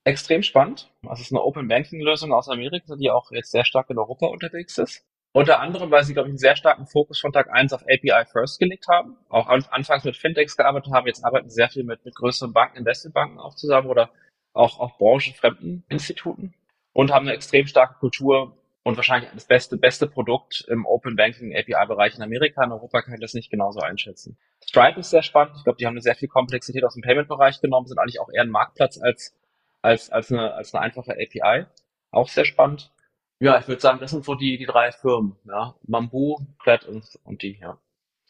extrem 0.05 0.43
spannend. 0.43 0.91
Das 1.03 1.21
ist 1.21 1.33
eine 1.33 1.43
Open 1.43 1.69
Banking 1.69 2.01
Lösung 2.01 2.33
aus 2.33 2.49
Amerika, 2.49 2.97
die 2.97 3.11
auch 3.11 3.31
jetzt 3.31 3.51
sehr 3.51 3.65
stark 3.65 3.91
in 3.91 3.99
Europa 3.99 4.27
unterwegs 4.27 4.79
ist. 4.79 5.05
Unter 5.35 5.61
anderem, 5.61 5.91
weil 5.91 6.05
sie, 6.05 6.13
glaube 6.13 6.29
ich, 6.29 6.33
einen 6.33 6.39
sehr 6.39 6.57
starken 6.57 6.87
Fokus 6.87 7.19
von 7.21 7.33
Tag 7.33 7.51
1 7.51 7.73
auf 7.73 7.83
API 7.83 8.25
First 8.31 8.59
gelegt 8.59 8.87
haben. 8.89 9.17
Auch 9.31 9.49
anfangs 9.49 10.05
mit 10.05 10.17
Fintechs 10.17 10.57
gearbeitet 10.57 10.93
haben. 10.93 11.07
Jetzt 11.07 11.25
arbeiten 11.25 11.49
sie 11.49 11.55
sehr 11.55 11.71
viel 11.71 11.85
mit, 11.85 12.05
mit 12.05 12.15
größeren 12.15 12.53
Banken, 12.53 12.79
Investmentbanken 12.79 13.39
auch 13.39 13.55
zusammen 13.55 13.89
oder 13.89 14.11
auch, 14.53 14.79
auch 14.79 14.99
branchenfremden 14.99 15.85
Instituten 15.89 16.53
und 16.93 17.13
haben 17.13 17.27
eine 17.27 17.35
extrem 17.35 17.67
starke 17.67 17.99
Kultur 17.99 18.57
und 18.83 18.97
wahrscheinlich 18.97 19.31
das 19.33 19.45
beste, 19.45 19.77
beste 19.77 20.07
Produkt 20.07 20.65
im 20.69 20.87
Open 20.87 21.17
Banking 21.17 21.55
API-Bereich 21.55 22.17
in 22.17 22.23
Amerika. 22.23 22.65
In 22.65 22.73
Europa 22.73 23.03
kann 23.03 23.15
ich 23.15 23.21
das 23.21 23.35
nicht 23.35 23.51
genauso 23.51 23.81
einschätzen. 23.81 24.37
Stripe 24.65 25.01
ist 25.01 25.11
sehr 25.11 25.23
spannend. 25.23 25.57
Ich 25.57 25.65
glaube, 25.65 25.77
die 25.79 25.87
haben 25.87 25.95
eine 25.95 26.03
sehr 26.03 26.17
viel 26.17 26.29
Komplexität 26.29 26.85
aus 26.85 26.95
dem 26.95 27.03
Payment-Bereich 27.03 27.61
genommen, 27.61 27.87
sind 27.87 27.99
eigentlich 27.99 28.21
auch 28.21 28.31
eher 28.33 28.43
ein 28.43 28.51
Marktplatz 28.51 29.01
als, 29.01 29.37
als, 29.83 30.11
als, 30.11 30.33
eine, 30.33 30.55
als 30.55 30.75
eine 30.75 30.85
einfache 30.85 31.13
API. 31.13 31.67
Auch 32.11 32.29
sehr 32.29 32.45
spannend. 32.45 32.93
Ja, 33.39 33.59
ich 33.59 33.69
würde 33.69 33.81
sagen, 33.81 33.99
das 34.01 34.11
sind 34.11 34.25
so 34.25 34.35
die, 34.35 34.59
die 34.59 34.67
drei 34.67 34.93
Firmen. 34.93 35.37
Ja. 35.45 35.75
Mambu, 35.83 36.39
Plaid 36.63 36.85
und, 36.85 37.05
und 37.25 37.43
die, 37.43 37.59
ja. 37.61 37.79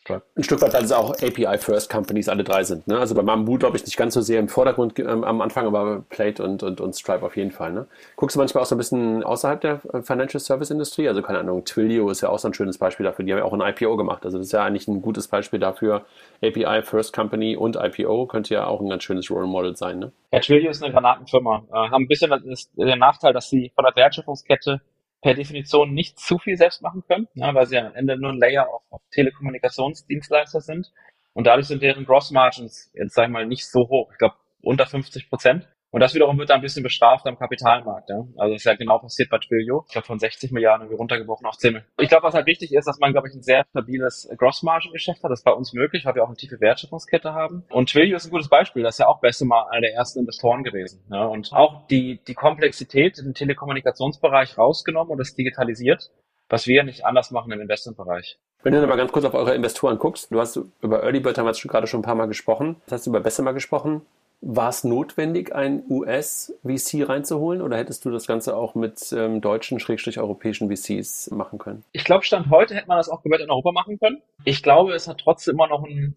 Ein 0.09 0.43
Stück 0.43 0.61
weit, 0.61 0.75
weil 0.75 0.85
es 0.85 0.91
auch 0.91 1.11
API-First-Companies 1.11 2.29
alle 2.29 2.43
drei 2.43 2.65
sind. 2.65 2.89
Ne? 2.89 2.99
Also 2.99 3.15
bei 3.15 3.23
Mambu, 3.23 3.57
glaube 3.57 3.77
ich, 3.77 3.85
nicht 3.85 3.97
ganz 3.97 4.15
so 4.15 4.21
sehr 4.21 4.41
im 4.41 4.49
Vordergrund 4.49 4.99
ähm, 4.99 5.23
am 5.23 5.41
Anfang, 5.41 5.67
aber 5.67 6.03
Plate 6.09 6.43
und, 6.43 6.63
und, 6.63 6.81
und 6.81 6.95
Stripe 6.95 7.25
auf 7.25 7.37
jeden 7.37 7.53
Fall. 7.53 7.73
Ne? 7.73 7.87
Guckst 8.17 8.35
du 8.35 8.41
manchmal 8.41 8.63
auch 8.63 8.67
so 8.67 8.75
ein 8.75 8.79
bisschen 8.79 9.23
außerhalb 9.23 9.61
der 9.61 9.81
äh, 9.93 10.03
Financial 10.03 10.41
Service-Industrie? 10.41 11.09
Also 11.09 11.23
keine 11.23 11.39
Ahnung, 11.39 11.65
Twilio 11.65 12.11
ist 12.11 12.21
ja 12.21 12.31
auch 12.31 12.39
so 12.39 12.49
ein 12.49 12.55
schönes 12.55 12.79
Beispiel 12.79 13.05
dafür. 13.05 13.25
Die 13.25 13.33
haben 13.33 13.39
ja 13.39 13.45
auch 13.45 13.53
ein 13.53 13.61
IPO 13.61 13.97
gemacht. 13.97 14.25
Also 14.25 14.39
das 14.39 14.49
ist 14.49 14.53
ja 14.53 14.65
eigentlich 14.65 14.89
ein 14.89 15.03
gutes 15.03 15.29
Beispiel 15.29 15.61
dafür. 15.61 16.05
API-First-Company 16.43 17.57
und 17.57 17.77
IPO 17.77 18.27
könnte 18.27 18.55
ja 18.55 18.67
auch 18.67 18.81
ein 18.81 18.89
ganz 18.89 19.05
schönes 19.05 19.31
Role-Model 19.31 19.77
sein. 19.77 20.01
Ne? 20.01 20.13
Ja, 20.33 20.41
Twilio 20.41 20.71
ist 20.71 20.83
eine 20.83 20.93
Granatenfirma. 20.93 21.63
Äh, 21.71 21.75
haben 21.75 22.05
ein 22.05 22.09
bisschen 22.09 22.33
den 22.77 22.99
Nachteil, 22.99 23.33
dass 23.33 23.49
sie 23.49 23.71
von 23.77 23.85
der 23.85 23.95
Wertschöpfungskette 23.95 24.81
per 25.23 25.35
Definition 25.35 25.95
nicht 25.95 26.19
zu 26.19 26.39
viel 26.39 26.57
selbst 26.57 26.83
machen 26.83 27.05
können, 27.07 27.29
ja, 27.35 27.55
weil 27.55 27.67
sie 27.67 27.79
am 27.79 27.95
Ende 27.95 28.19
nur 28.19 28.33
ein 28.33 28.39
Layer 28.39 28.69
auf, 28.69 28.83
auf 28.91 29.01
Telekommunikationsdienstleister 29.13 30.61
sind. 30.61 30.93
Und 31.33 31.47
dadurch 31.47 31.69
sind 31.69 31.83
deren 31.83 32.05
Gross 32.05 32.31
Margins, 32.31 32.91
jetzt 32.93 33.15
sag 33.15 33.27
ich 33.27 33.33
mal, 33.33 33.47
nicht 33.47 33.67
so 33.67 33.89
hoch. 33.89 34.11
Ich 34.13 34.19
glaube, 34.19 34.35
unter 34.61 34.87
50 34.87 35.31
Prozent. 35.31 35.69
Und 35.93 36.01
das 36.01 36.15
wiederum 36.15 36.39
wird 36.39 36.49
dann 36.49 36.61
ein 36.61 36.63
bisschen 36.63 36.83
bestraft 36.83 37.27
am 37.27 37.39
Kapitalmarkt. 37.39 38.09
Ja? 38.09 38.25
Also 38.39 38.55
das 38.55 38.63
ist 38.63 38.65
ja 38.65 38.75
genau 38.75 38.99
passiert 38.99 39.29
bei 39.29 39.39
Twilio. 39.39 39.85
Ich 39.87 39.93
glaube 39.93 40.07
von 40.07 40.19
60 40.19 40.51
Milliarden 40.51 40.87
irgendwie 40.87 40.97
runtergebrochen 40.97 41.47
auf 41.47 41.59
10 41.59 41.75
Milliarden. 41.75 41.93
Ich 42.01 42.09
glaube, 42.09 42.25
was 42.25 42.33
halt 42.33 42.47
wichtig 42.47 42.73
ist, 42.73 42.87
dass 42.87 42.99
man, 42.99 43.13
glaube 43.13 43.29
ich, 43.29 43.35
ein 43.35 43.43
sehr 43.43 43.67
stabiles 43.71 44.27
Grossmargengeschäft 44.39 45.23
hat. 45.23 45.31
Das 45.31 45.41
ist 45.41 45.45
bei 45.45 45.53
uns 45.53 45.75
möglich, 45.75 46.07
weil 46.07 46.15
wir 46.15 46.25
auch 46.25 46.29
eine 46.29 46.37
tiefe 46.37 46.59
Wertschöpfungskette 46.61 47.35
haben. 47.35 47.65
Und 47.69 47.91
Twilio 47.91 48.17
ist 48.17 48.25
ein 48.25 48.31
gutes 48.31 48.49
Beispiel. 48.49 48.83
Das 48.83 48.95
ist 48.95 48.99
ja 49.01 49.07
auch 49.07 49.21
beste 49.21 49.45
Mal 49.45 49.67
einer 49.71 49.83
der 49.83 49.93
ersten 49.93 50.21
Investoren 50.21 50.65
gewesen. 50.65 51.05
Ja? 51.11 51.27
Und 51.27 51.53
auch 51.53 51.87
die, 51.89 52.21
die 52.27 52.35
Komplexität 52.35 53.19
im 53.19 53.35
Telekommunikationsbereich 53.35 54.57
rausgenommen 54.57 55.13
und 55.13 55.19
das 55.19 55.35
digitalisiert, 55.35 56.11
was 56.49 56.67
wir 56.67 56.85
nicht 56.85 57.05
anders 57.05 57.31
machen 57.33 57.53
im 57.53 57.61
Investmentbereich. 57.61 58.39
Wenn 58.63 58.73
du 58.73 58.81
noch 58.81 58.89
mal 58.89 58.97
ganz 58.97 59.13
kurz 59.13 59.27
auf 59.27 59.35
eure 59.35 59.55
Investoren 59.55 59.99
guckst, 59.99 60.33
du 60.33 60.41
hast 60.41 60.59
über 60.81 61.03
Early 61.03 61.21
Bird 61.21 61.37
haben 61.37 61.45
wir 61.45 61.51
jetzt 61.51 61.61
schon 61.61 61.71
gerade 61.71 61.87
schon 61.87 62.01
ein 62.01 62.05
paar 62.05 62.15
Mal 62.15 62.29
gesprochen. 62.29 62.77
Das 62.87 62.93
hast 62.93 63.07
du 63.07 63.11
über 63.11 63.21
Bessemer 63.21 63.53
gesprochen. 63.53 64.07
War 64.45 64.71
es 64.71 64.83
notwendig, 64.83 65.55
ein 65.55 65.85
US-VC 65.89 67.09
reinzuholen 67.09 67.63
oder 67.63 67.77
hättest 67.77 68.05
du 68.05 68.11
das 68.11 68.27
Ganze 68.27 68.57
auch 68.57 68.75
mit 68.75 69.13
ähm, 69.13 69.41
deutschen, 69.41 69.79
schrägstrich 69.79 70.19
europäischen 70.19 70.69
VCs 70.69 71.31
machen 71.31 71.61
können? 71.61 71.85
Ich 71.93 72.03
glaube, 72.03 72.25
Stand 72.25 72.51
heute 72.51 72.75
hätte 72.75 72.89
man 72.89 72.97
das 72.97 73.09
auch 73.09 73.23
komplett 73.23 73.43
in 73.43 73.51
Europa 73.51 73.71
machen 73.71 74.01
können. 74.01 74.21
Ich 74.45 74.65
glaube, 74.65 74.95
es 74.95 75.07
hat 75.07 75.19
trotzdem 75.19 75.55
immer 75.55 75.69
noch 75.69 75.85
ein, 75.85 76.17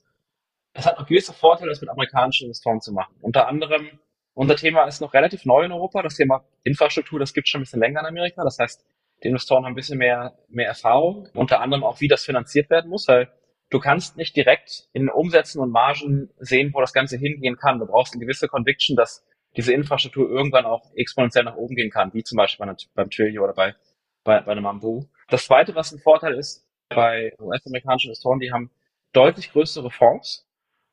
es 0.73 0.87
hat 0.87 0.97
noch 0.97 1.05
gewisse 1.05 1.33
Vorteile, 1.33 1.69
das 1.69 1.81
mit 1.81 1.89
amerikanischen 1.91 2.45
Investoren 2.45 2.81
zu 2.81 2.93
machen. 2.93 3.13
Unter 3.21 3.47
anderem, 3.47 3.89
unser 4.33 4.55
Thema 4.55 4.85
ist 4.85 5.01
noch 5.01 5.13
relativ 5.13 5.45
neu 5.45 5.63
in 5.63 5.71
Europa. 5.71 6.01
Das 6.01 6.15
Thema 6.15 6.43
Infrastruktur, 6.63 7.19
das 7.19 7.31
gibt 7.31 7.45
es 7.45 7.51
schon 7.51 7.61
ein 7.61 7.65
bisschen 7.65 7.79
länger 7.79 7.99
in 7.99 8.07
Amerika. 8.07 8.43
Das 8.43 8.57
heißt, 8.57 8.83
die 9.23 9.27
Investoren 9.27 9.65
haben 9.65 9.73
ein 9.73 9.75
bisschen 9.75 9.99
mehr, 9.99 10.33
mehr 10.49 10.67
Erfahrung. 10.67 11.29
Unter 11.35 11.61
anderem 11.61 11.83
auch, 11.83 12.01
wie 12.01 12.07
das 12.07 12.23
finanziert 12.23 12.71
werden 12.71 12.89
muss, 12.89 13.07
weil 13.07 13.29
du 13.69 13.79
kannst 13.79 14.17
nicht 14.17 14.35
direkt 14.35 14.87
in 14.93 15.09
Umsätzen 15.09 15.61
und 15.61 15.71
Margen 15.71 16.29
sehen, 16.37 16.71
wo 16.73 16.81
das 16.81 16.93
Ganze 16.93 17.17
hingehen 17.17 17.57
kann. 17.57 17.79
Du 17.79 17.85
brauchst 17.85 18.13
eine 18.13 18.21
gewisse 18.21 18.47
Conviction, 18.47 18.95
dass 18.95 19.25
diese 19.55 19.73
Infrastruktur 19.73 20.29
irgendwann 20.29 20.65
auch 20.65 20.91
exponentiell 20.95 21.45
nach 21.45 21.55
oben 21.55 21.75
gehen 21.75 21.89
kann, 21.89 22.13
wie 22.13 22.23
zum 22.23 22.37
Beispiel 22.37 22.65
beim 22.93 23.09
Twilio 23.09 23.43
oder 23.43 23.53
bei, 23.53 23.75
bei, 24.23 24.41
bei 24.41 24.51
einem 24.51 24.63
Mambu. 24.63 25.05
Das 25.29 25.45
zweite, 25.45 25.75
was 25.75 25.91
ein 25.91 25.99
Vorteil 25.99 26.35
ist 26.35 26.67
bei 26.89 27.33
US-amerikanischen 27.39 28.09
Investoren, 28.09 28.39
die 28.39 28.51
haben 28.51 28.69
deutlich 29.13 29.51
größere 29.51 29.89
Fonds 29.89 30.47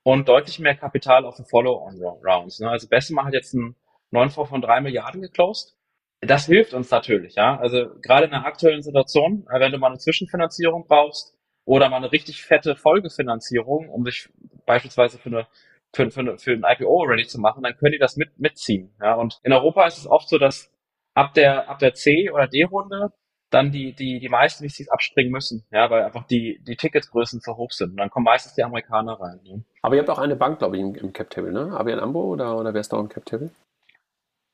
und 0.05 0.29
deutlich 0.29 0.59
mehr 0.59 0.75
Kapital 0.75 1.25
auf 1.25 1.37
den 1.37 1.45
Follow-on-Rounds. 1.45 2.61
Ne? 2.61 2.71
Also 2.71 2.89
Bessemer 2.89 3.25
hat 3.25 3.35
jetzt 3.35 3.55
einen 3.55 3.77
neuen 4.11 4.31
Fonds 4.31 4.51
von 4.51 4.61
drei 4.61 4.81
Milliarden 4.81 5.23
geclosed. 5.23 5.77
Das 6.21 6.47
hilft 6.47 6.73
uns 6.73 6.89
natürlich, 6.91 7.35
ja. 7.35 7.59
Also 7.59 7.91
gerade 8.01 8.27
in 8.27 8.31
der 8.31 8.47
aktuellen 8.47 8.83
Situation, 8.83 9.45
wenn 9.51 9.73
du 9.73 9.79
mal 9.79 9.89
eine 9.89 9.99
Zwischenfinanzierung 9.99 10.87
brauchst, 10.87 11.37
oder 11.65 11.89
mal 11.89 11.99
eine 11.99 12.13
richtig 12.13 12.43
fette 12.43 12.77
Folgefinanzierung, 12.77 13.89
um 13.89 14.05
sich 14.05 14.29
beispielsweise 14.67 15.19
für 15.19 15.29
eine 15.29 15.47
für, 15.95 16.11
für, 16.11 16.39
für 16.39 16.53
ein 16.53 16.65
IPO 16.67 17.03
ready 17.03 17.27
zu 17.27 17.39
machen, 17.39 17.63
dann 17.63 17.77
können 17.77 17.93
die 17.93 17.99
das 17.99 18.17
mit, 18.17 18.39
mitziehen. 18.39 18.95
Ja, 19.01 19.15
und 19.15 19.41
in 19.43 19.53
Europa 19.53 19.87
ist 19.87 19.99
es 19.99 20.07
oft 20.07 20.29
so, 20.29 20.39
dass 20.39 20.71
ab 21.15 21.35
der, 21.35 21.69
ab 21.69 21.79
der 21.79 21.95
C- 21.95 22.31
oder 22.31 22.47
D-Runde 22.47 23.13
dann 23.51 23.71
die, 23.71 23.93
die, 23.93 24.19
die 24.19 24.29
meisten 24.31 24.67
VCs 24.67 24.89
abspringen 24.89 25.31
müssen, 25.31 25.67
ja, 25.71 25.91
weil 25.91 26.05
einfach 26.05 26.27
die, 26.27 26.61
die 26.67 26.77
Ticketgrößen 26.77 27.43
zu 27.43 27.57
hoch 27.57 27.71
sind. 27.71 27.91
Und 27.91 27.97
dann 27.99 28.09
kommen 28.09 28.25
meistens 28.25 28.55
die 28.55 28.65
Amerikaner 28.65 29.21
rein. 29.21 29.41
Ne? 29.45 29.63
Aber 29.83 29.95
ihr 29.95 30.01
habt 30.01 30.09
auch 30.09 30.19
eine 30.19 30.37
Bank, 30.37 30.59
glaube 30.59 30.77
ich, 30.77 30.83
im, 30.83 30.95
im 30.95 31.13
Cap-Table, 31.13 31.53
ne? 31.53 31.77
ABN 31.77 32.01
Ambo 32.01 32.23
oder, 32.23 32.57
oder 32.57 32.73
wer 32.73 32.81
ist 32.81 32.93
da 32.93 32.99
im 32.99 33.11
Cap-Table? 33.11 33.51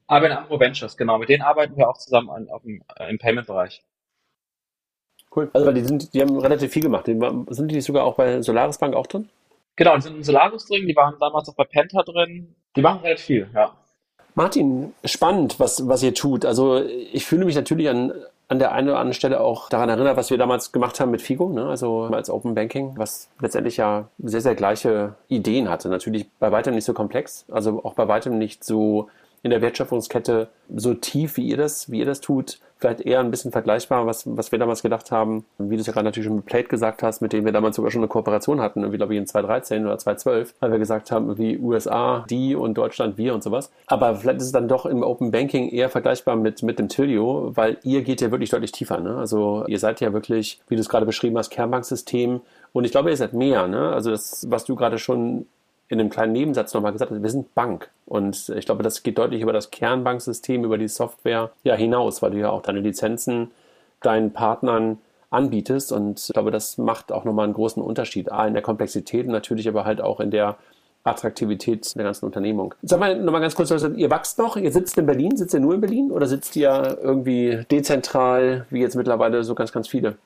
ABN 0.08 0.32
Ambo 0.32 0.58
Ventures, 0.58 0.96
genau. 0.96 1.18
Mit 1.18 1.28
denen 1.28 1.42
arbeiten 1.42 1.76
wir 1.76 1.88
auch 1.88 1.98
zusammen 1.98 2.30
an, 2.30 2.50
auf 2.50 2.62
dem, 2.62 2.82
äh, 2.96 3.08
im 3.08 3.18
Payment-Bereich. 3.18 3.84
Cool. 5.46 5.50
Also 5.52 5.72
die 5.72 5.82
sind, 5.82 6.14
die 6.14 6.20
haben 6.20 6.38
relativ 6.38 6.72
viel 6.72 6.82
gemacht. 6.82 7.06
Die, 7.06 7.18
sind 7.50 7.70
die 7.70 7.80
sogar 7.80 8.04
auch 8.04 8.14
bei 8.14 8.42
Solaris 8.42 8.78
Bank 8.78 8.94
auch 8.94 9.06
drin? 9.06 9.28
Genau, 9.76 9.94
die 9.94 10.02
sind 10.02 10.16
in 10.16 10.24
Solaris 10.24 10.66
drin, 10.66 10.86
die 10.86 10.96
waren 10.96 11.14
damals 11.20 11.48
auch 11.48 11.54
bei 11.54 11.64
Penta 11.64 12.02
drin. 12.02 12.54
Die 12.74 12.82
machen 12.82 13.00
relativ 13.02 13.24
viel, 13.24 13.48
ja. 13.54 13.72
Martin, 14.34 14.92
spannend, 15.04 15.58
was, 15.58 15.88
was 15.88 16.02
ihr 16.02 16.14
tut. 16.14 16.44
Also 16.44 16.82
ich 17.12 17.26
fühle 17.26 17.44
mich 17.44 17.56
natürlich 17.56 17.88
an, 17.88 18.12
an 18.48 18.58
der 18.58 18.72
einen 18.72 18.88
oder 18.88 18.98
anderen 18.98 19.14
Stelle 19.14 19.40
auch 19.40 19.68
daran 19.68 19.88
erinnert, 19.88 20.16
was 20.16 20.30
wir 20.30 20.38
damals 20.38 20.72
gemacht 20.72 21.00
haben 21.00 21.10
mit 21.10 21.22
Figo, 21.22 21.48
ne? 21.48 21.66
also 21.66 22.04
als 22.04 22.30
Open 22.30 22.54
Banking, 22.54 22.94
was 22.96 23.28
letztendlich 23.40 23.76
ja 23.76 24.08
sehr, 24.18 24.40
sehr 24.40 24.54
gleiche 24.54 25.14
Ideen 25.28 25.68
hatte. 25.68 25.88
Natürlich 25.88 26.28
bei 26.38 26.52
weitem 26.52 26.74
nicht 26.74 26.84
so 26.84 26.92
komplex, 26.92 27.46
also 27.50 27.84
auch 27.84 27.94
bei 27.94 28.06
weitem 28.08 28.38
nicht 28.38 28.64
so 28.64 29.08
in 29.42 29.50
der 29.50 29.60
Wertschöpfungskette 29.60 30.48
so 30.74 30.94
tief, 30.94 31.36
wie 31.36 31.46
ihr 31.48 31.56
das, 31.56 31.90
wie 31.90 31.98
ihr 31.98 32.06
das 32.06 32.20
tut, 32.20 32.60
vielleicht 32.78 33.00
eher 33.00 33.20
ein 33.20 33.30
bisschen 33.30 33.52
vergleichbar, 33.52 34.06
was, 34.06 34.24
was 34.26 34.52
wir 34.52 34.58
damals 34.58 34.82
gedacht 34.82 35.10
haben, 35.10 35.44
wie 35.58 35.76
du 35.76 35.80
es 35.80 35.86
ja 35.86 35.92
gerade 35.92 36.04
natürlich 36.04 36.26
schon 36.26 36.36
mit 36.36 36.46
Plate 36.46 36.68
gesagt 36.68 37.02
hast, 37.02 37.20
mit 37.20 37.32
dem 37.32 37.44
wir 37.44 37.52
damals 37.52 37.76
sogar 37.76 37.90
schon 37.90 38.00
eine 38.00 38.08
Kooperation 38.08 38.60
hatten, 38.60 38.80
irgendwie 38.80 38.98
glaube 38.98 39.14
ich 39.14 39.18
in 39.18 39.26
2013 39.26 39.84
oder 39.84 39.98
2012, 39.98 40.54
weil 40.60 40.70
wir 40.70 40.78
gesagt 40.78 41.10
haben, 41.10 41.38
wie 41.38 41.58
USA, 41.58 42.24
die 42.30 42.54
und 42.54 42.74
Deutschland, 42.74 43.18
wir 43.18 43.34
und 43.34 43.42
sowas. 43.42 43.70
Aber 43.86 44.14
vielleicht 44.14 44.38
ist 44.38 44.46
es 44.46 44.52
dann 44.52 44.68
doch 44.68 44.86
im 44.86 45.02
Open 45.02 45.30
Banking 45.30 45.68
eher 45.68 45.88
vergleichbar 45.88 46.36
mit, 46.36 46.62
mit 46.62 46.78
dem 46.78 46.88
Tilio, 46.88 47.52
weil 47.54 47.78
ihr 47.82 48.02
geht 48.02 48.20
ja 48.20 48.30
wirklich 48.30 48.50
deutlich 48.50 48.72
tiefer. 48.72 49.00
Ne? 49.00 49.16
Also 49.16 49.64
ihr 49.66 49.78
seid 49.78 50.00
ja 50.00 50.12
wirklich, 50.12 50.60
wie 50.68 50.76
du 50.76 50.80
es 50.80 50.88
gerade 50.88 51.06
beschrieben 51.06 51.36
hast, 51.38 51.50
Kernbanksystem 51.50 52.40
und 52.72 52.84
ich 52.84 52.90
glaube, 52.90 53.10
ihr 53.10 53.16
seid 53.16 53.32
mehr. 53.32 53.66
Ne? 53.66 53.92
Also 53.92 54.10
das, 54.10 54.46
was 54.50 54.64
du 54.64 54.76
gerade 54.76 54.98
schon 54.98 55.46
in 55.88 56.00
einem 56.00 56.10
kleinen 56.10 56.32
Nebensatz 56.32 56.74
nochmal 56.74 56.92
gesagt 56.92 57.10
hat, 57.10 57.22
wir 57.22 57.30
sind 57.30 57.54
Bank. 57.54 57.90
Und 58.06 58.50
ich 58.50 58.66
glaube, 58.66 58.82
das 58.82 59.02
geht 59.02 59.18
deutlich 59.18 59.42
über 59.42 59.52
das 59.52 59.70
Kernbanksystem, 59.70 60.64
über 60.64 60.78
die 60.78 60.88
Software 60.88 61.50
ja 61.64 61.74
hinaus, 61.74 62.22
weil 62.22 62.32
du 62.32 62.38
ja 62.38 62.50
auch 62.50 62.62
deine 62.62 62.80
Lizenzen 62.80 63.50
deinen 64.00 64.32
Partnern 64.32 64.98
anbietest. 65.30 65.92
Und 65.92 66.20
ich 66.20 66.32
glaube, 66.32 66.50
das 66.50 66.78
macht 66.78 67.10
auch 67.10 67.24
nochmal 67.24 67.44
einen 67.44 67.54
großen 67.54 67.82
Unterschied. 67.82 68.30
A, 68.30 68.46
in 68.46 68.54
der 68.54 68.62
Komplexität 68.62 69.26
natürlich, 69.26 69.68
aber 69.68 69.84
halt 69.84 70.00
auch 70.00 70.20
in 70.20 70.30
der 70.30 70.56
Attraktivität 71.04 71.94
der 71.96 72.04
ganzen 72.04 72.26
Unternehmung. 72.26 72.74
Sag 72.82 73.00
mal 73.00 73.18
nochmal 73.18 73.40
ganz 73.40 73.54
kurz, 73.54 73.70
ihr 73.70 74.10
wächst 74.10 74.38
noch, 74.38 74.56
ihr 74.56 74.72
sitzt 74.72 74.98
in 74.98 75.06
Berlin, 75.06 75.36
sitzt 75.36 75.54
ihr 75.54 75.60
nur 75.60 75.74
in 75.74 75.80
Berlin 75.80 76.10
oder 76.10 76.26
sitzt 76.26 76.54
ihr 76.56 76.98
irgendwie 77.02 77.64
dezentral, 77.70 78.66
wie 78.70 78.80
jetzt 78.80 78.96
mittlerweile 78.96 79.42
so 79.44 79.54
ganz, 79.54 79.72
ganz 79.72 79.88
viele? 79.88 80.16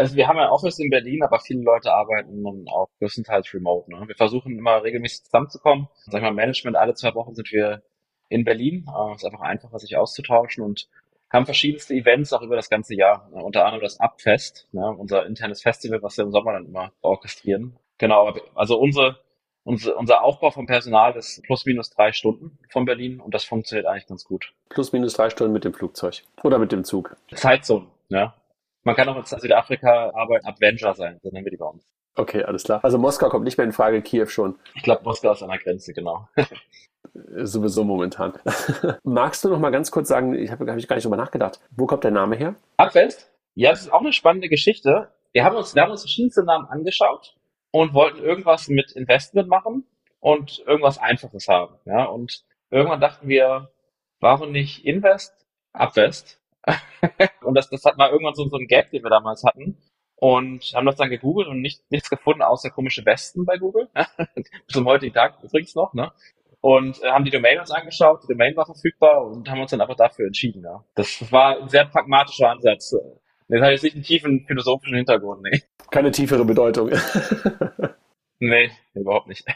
Also 0.00 0.16
wir 0.16 0.28
haben 0.28 0.38
ein 0.38 0.48
Office 0.48 0.78
in 0.78 0.88
Berlin, 0.88 1.22
aber 1.22 1.40
viele 1.40 1.60
Leute 1.60 1.92
arbeiten 1.92 2.42
dann 2.42 2.64
auch 2.68 2.88
größtenteils 3.00 3.52
remote. 3.52 3.90
Ne? 3.90 4.08
Wir 4.08 4.14
versuchen 4.14 4.56
immer 4.56 4.82
regelmäßig 4.82 5.24
zusammenzukommen. 5.24 5.88
Sag 6.06 6.14
ich 6.14 6.22
mal, 6.22 6.32
Management, 6.32 6.74
alle 6.78 6.94
zwei 6.94 7.14
Wochen 7.14 7.34
sind 7.34 7.52
wir 7.52 7.82
in 8.30 8.44
Berlin. 8.44 8.86
Es 9.14 9.22
ist 9.22 9.26
einfach 9.26 9.42
einfacher, 9.42 9.78
sich 9.78 9.98
auszutauschen 9.98 10.64
und 10.64 10.88
haben 11.30 11.44
verschiedenste 11.44 11.92
Events 11.92 12.32
auch 12.32 12.40
über 12.40 12.56
das 12.56 12.70
ganze 12.70 12.94
Jahr. 12.94 13.28
Ne? 13.30 13.44
Unter 13.44 13.66
anderem 13.66 13.82
das 13.82 14.00
Upfest, 14.00 14.68
ne? 14.72 14.90
unser 14.90 15.26
internes 15.26 15.60
Festival, 15.60 16.02
was 16.02 16.16
wir 16.16 16.24
im 16.24 16.32
Sommer 16.32 16.54
dann 16.54 16.64
immer 16.64 16.92
orchestrieren. 17.02 17.76
Genau, 17.98 18.32
also 18.54 18.80
unsere, 18.80 19.18
unser, 19.64 19.98
unser 19.98 20.24
Aufbau 20.24 20.50
vom 20.50 20.64
Personal 20.64 21.14
ist 21.14 21.42
plus 21.42 21.66
minus 21.66 21.90
drei 21.90 22.12
Stunden 22.12 22.58
von 22.70 22.86
Berlin 22.86 23.20
und 23.20 23.34
das 23.34 23.44
funktioniert 23.44 23.86
eigentlich 23.86 24.06
ganz 24.06 24.24
gut. 24.24 24.54
Plus 24.70 24.94
minus 24.94 25.12
drei 25.12 25.28
Stunden 25.28 25.52
mit 25.52 25.64
dem 25.64 25.74
Flugzeug 25.74 26.22
oder 26.42 26.58
mit 26.58 26.72
dem 26.72 26.84
Zug. 26.84 27.18
Zeitzone, 27.34 27.88
ja. 28.08 28.34
Man 28.82 28.96
kann 28.96 29.08
auch 29.08 29.16
in 29.16 29.24
Südafrika 29.24 30.10
arbeiten, 30.14 30.46
Avenger 30.46 30.94
sein, 30.94 31.18
so 31.22 31.30
nennen 31.30 31.44
wir 31.44 31.50
die 31.50 31.58
bei 31.58 31.66
uns. 31.66 31.84
Okay, 32.16 32.42
alles 32.42 32.64
klar. 32.64 32.82
Also 32.82 32.98
Moskau 32.98 33.28
kommt 33.28 33.44
nicht 33.44 33.56
mehr 33.56 33.66
in 33.66 33.72
Frage, 33.72 34.02
Kiew 34.02 34.26
schon. 34.26 34.58
Ich 34.74 34.82
glaube, 34.82 35.02
Moskau 35.04 35.32
ist 35.32 35.42
an 35.42 35.50
der 35.50 35.58
Grenze, 35.58 35.92
genau. 35.92 36.28
Sowieso 37.14 37.84
momentan. 37.84 38.34
Magst 39.04 39.44
du 39.44 39.48
noch 39.48 39.58
mal 39.58 39.70
ganz 39.70 39.90
kurz 39.90 40.08
sagen, 40.08 40.34
ich 40.34 40.50
habe 40.50 40.70
hab 40.70 40.78
ich 40.78 40.88
gar 40.88 40.96
nicht 40.96 41.04
drüber 41.04 41.16
nachgedacht, 41.16 41.60
wo 41.70 41.86
kommt 41.86 42.04
der 42.04 42.10
Name 42.10 42.36
her? 42.36 42.54
Abwest? 42.76 43.30
Ja, 43.54 43.70
das 43.70 43.82
ist 43.82 43.92
auch 43.92 44.00
eine 44.00 44.12
spannende 44.12 44.48
Geschichte. 44.48 45.08
Wir 45.32 45.44
haben 45.44 45.56
uns, 45.56 45.74
wir 45.74 45.82
haben 45.82 45.90
uns 45.90 46.02
verschiedenste 46.02 46.44
Namen 46.44 46.66
angeschaut 46.66 47.36
und 47.72 47.94
wollten 47.94 48.18
irgendwas 48.18 48.68
mit 48.68 48.92
Investment 48.92 49.48
machen 49.48 49.84
und 50.18 50.62
irgendwas 50.66 50.98
Einfaches 50.98 51.48
haben. 51.48 51.76
Ja, 51.84 52.04
und 52.04 52.44
irgendwann 52.70 53.00
dachten 53.00 53.28
wir, 53.28 53.70
warum 54.20 54.52
nicht 54.52 54.84
Invest, 54.84 55.34
Abwest? 55.72 56.39
und 57.42 57.54
das, 57.54 57.68
das 57.70 57.84
hat 57.84 57.96
mal 57.96 58.10
irgendwann 58.10 58.34
so, 58.34 58.48
so 58.48 58.56
ein 58.56 58.66
Gap, 58.66 58.90
den 58.90 59.02
wir 59.02 59.10
damals 59.10 59.44
hatten. 59.44 59.76
Und 60.16 60.72
haben 60.74 60.84
das 60.84 60.96
dann 60.96 61.08
gegoogelt 61.08 61.48
und 61.48 61.62
nicht, 61.62 61.82
nichts 61.90 62.10
gefunden, 62.10 62.42
außer 62.42 62.68
komische 62.70 63.06
Westen 63.06 63.46
bei 63.46 63.56
Google. 63.56 63.88
Bis 64.34 64.50
zum 64.68 64.84
heutigen 64.84 65.14
Tag 65.14 65.42
übrigens 65.42 65.74
noch, 65.74 65.94
ne? 65.94 66.12
Und 66.60 67.02
äh, 67.02 67.08
haben 67.08 67.24
die 67.24 67.30
Domain 67.30 67.58
uns 67.58 67.70
angeschaut, 67.70 68.24
die 68.24 68.32
Domain 68.32 68.54
war 68.54 68.66
verfügbar 68.66 69.26
und 69.26 69.48
haben 69.48 69.62
uns 69.62 69.70
dann 69.70 69.80
einfach 69.80 69.96
dafür 69.96 70.26
entschieden, 70.26 70.62
ja. 70.62 70.84
Das 70.94 71.32
war 71.32 71.62
ein 71.62 71.70
sehr 71.70 71.86
pragmatischer 71.86 72.50
Ansatz. 72.50 72.94
Das 73.48 73.62
hat 73.62 73.70
jetzt 73.70 73.82
nicht 73.82 73.94
einen 73.94 74.04
tiefen 74.04 74.44
philosophischen 74.46 74.96
Hintergrund, 74.96 75.42
nee. 75.42 75.62
Keine 75.90 76.10
tiefere 76.10 76.44
Bedeutung. 76.44 76.90
nee, 78.40 78.70
überhaupt 78.92 79.26
nicht. 79.26 79.46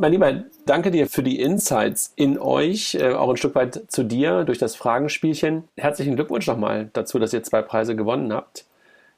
Mein 0.00 0.12
Lieber, 0.12 0.44
danke 0.64 0.92
dir 0.92 1.08
für 1.08 1.24
die 1.24 1.40
Insights 1.40 2.12
in 2.14 2.38
euch, 2.38 2.94
äh, 2.94 3.14
auch 3.14 3.30
ein 3.30 3.36
Stück 3.36 3.56
weit 3.56 3.82
zu 3.88 4.04
dir 4.04 4.44
durch 4.44 4.58
das 4.58 4.76
Fragenspielchen. 4.76 5.64
Herzlichen 5.76 6.14
Glückwunsch 6.14 6.46
nochmal 6.46 6.88
dazu, 6.92 7.18
dass 7.18 7.32
ihr 7.32 7.42
zwei 7.42 7.62
Preise 7.62 7.96
gewonnen 7.96 8.32
habt. 8.32 8.64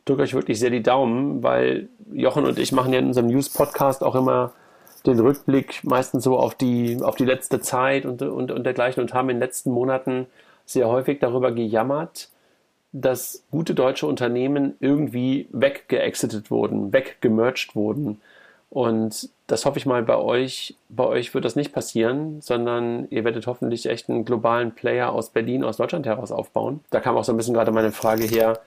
Drückt 0.06 0.22
euch 0.22 0.32
wirklich 0.32 0.58
sehr 0.58 0.70
die 0.70 0.82
Daumen, 0.82 1.42
weil 1.42 1.90
Jochen 2.10 2.46
und 2.46 2.58
ich 2.58 2.72
machen 2.72 2.94
ja 2.94 2.98
in 2.98 3.08
unserem 3.08 3.26
News-Podcast 3.26 4.02
auch 4.02 4.14
immer 4.14 4.54
den 5.04 5.20
Rückblick 5.20 5.84
meistens 5.84 6.24
so 6.24 6.38
auf 6.38 6.54
die, 6.54 6.96
auf 7.02 7.16
die 7.16 7.26
letzte 7.26 7.60
Zeit 7.60 8.06
und, 8.06 8.22
und, 8.22 8.50
und 8.50 8.64
dergleichen 8.64 9.02
und 9.02 9.12
haben 9.12 9.28
in 9.28 9.36
den 9.36 9.42
letzten 9.42 9.72
Monaten 9.72 10.28
sehr 10.64 10.88
häufig 10.88 11.18
darüber 11.18 11.52
gejammert, 11.52 12.30
dass 12.92 13.44
gute 13.50 13.74
deutsche 13.74 14.06
Unternehmen 14.06 14.76
irgendwie 14.80 15.46
weggeexitet 15.52 16.50
wurden, 16.50 16.94
weggemerged 16.94 17.76
wurden. 17.76 18.22
Und 18.70 19.28
das 19.50 19.66
hoffe 19.66 19.78
ich 19.78 19.86
mal 19.86 20.02
bei 20.02 20.16
euch. 20.16 20.76
Bei 20.88 21.04
euch 21.04 21.34
wird 21.34 21.44
das 21.44 21.56
nicht 21.56 21.72
passieren, 21.72 22.40
sondern 22.40 23.08
ihr 23.10 23.24
werdet 23.24 23.46
hoffentlich 23.46 23.86
echt 23.86 24.08
einen 24.08 24.24
globalen 24.24 24.72
Player 24.72 25.12
aus 25.12 25.30
Berlin, 25.30 25.64
aus 25.64 25.78
Deutschland 25.78 26.06
heraus 26.06 26.30
aufbauen. 26.30 26.80
Da 26.90 27.00
kam 27.00 27.16
auch 27.16 27.24
so 27.24 27.32
ein 27.32 27.36
bisschen 27.36 27.54
gerade 27.54 27.72
meine 27.72 27.90
Frage 27.90 28.24
her, 28.24 28.60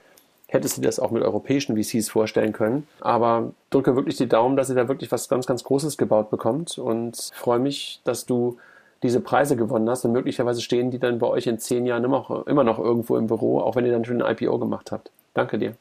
hättest 0.46 0.76
du 0.76 0.82
dir 0.82 0.88
das 0.88 1.00
auch 1.00 1.10
mit 1.10 1.22
europäischen 1.22 1.82
VCs 1.82 2.10
vorstellen 2.10 2.52
können? 2.52 2.86
Aber 3.00 3.52
drücke 3.70 3.96
wirklich 3.96 4.16
die 4.16 4.28
Daumen, 4.28 4.56
dass 4.56 4.68
ihr 4.68 4.74
da 4.74 4.86
wirklich 4.88 5.10
was 5.10 5.28
ganz, 5.28 5.46
ganz 5.46 5.64
Großes 5.64 5.96
gebaut 5.96 6.30
bekommt 6.30 6.78
und 6.78 7.30
freue 7.34 7.58
mich, 7.58 8.00
dass 8.04 8.26
du 8.26 8.58
diese 9.02 9.20
Preise 9.20 9.56
gewonnen 9.56 9.88
hast 9.88 10.04
und 10.04 10.12
möglicherweise 10.12 10.60
stehen 10.60 10.90
die 10.90 10.98
dann 10.98 11.18
bei 11.18 11.26
euch 11.26 11.46
in 11.46 11.58
zehn 11.58 11.86
Jahren 11.86 12.04
immer 12.04 12.18
noch, 12.18 12.46
immer 12.46 12.64
noch 12.64 12.78
irgendwo 12.78 13.16
im 13.16 13.26
Büro, 13.26 13.60
auch 13.60 13.76
wenn 13.76 13.86
ihr 13.86 13.92
dann 13.92 14.04
schon 14.04 14.20
ein 14.20 14.36
IPO 14.36 14.58
gemacht 14.58 14.92
habt. 14.92 15.10
Danke 15.34 15.58
dir. 15.58 15.74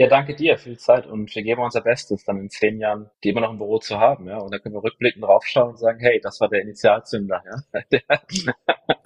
Ja, 0.00 0.06
danke 0.06 0.34
dir 0.34 0.56
für 0.56 0.70
die 0.70 0.78
Zeit 0.78 1.06
und 1.06 1.34
wir 1.34 1.42
geben 1.42 1.60
unser 1.60 1.82
Bestes, 1.82 2.24
dann 2.24 2.38
in 2.38 2.48
zehn 2.48 2.80
Jahren 2.80 3.10
die 3.22 3.28
immer 3.28 3.42
noch 3.42 3.50
im 3.50 3.58
Büro 3.58 3.80
zu 3.80 4.00
haben, 4.00 4.26
ja. 4.28 4.38
Und 4.38 4.50
dann 4.50 4.62
können 4.62 4.74
wir 4.74 4.82
rückblickend 4.82 5.22
draufschauen 5.22 5.72
und 5.72 5.78
sagen, 5.78 5.98
hey, 6.00 6.18
das 6.22 6.40
war 6.40 6.48
der 6.48 6.62
Initialzünder, 6.62 7.42
ja. 7.44 8.00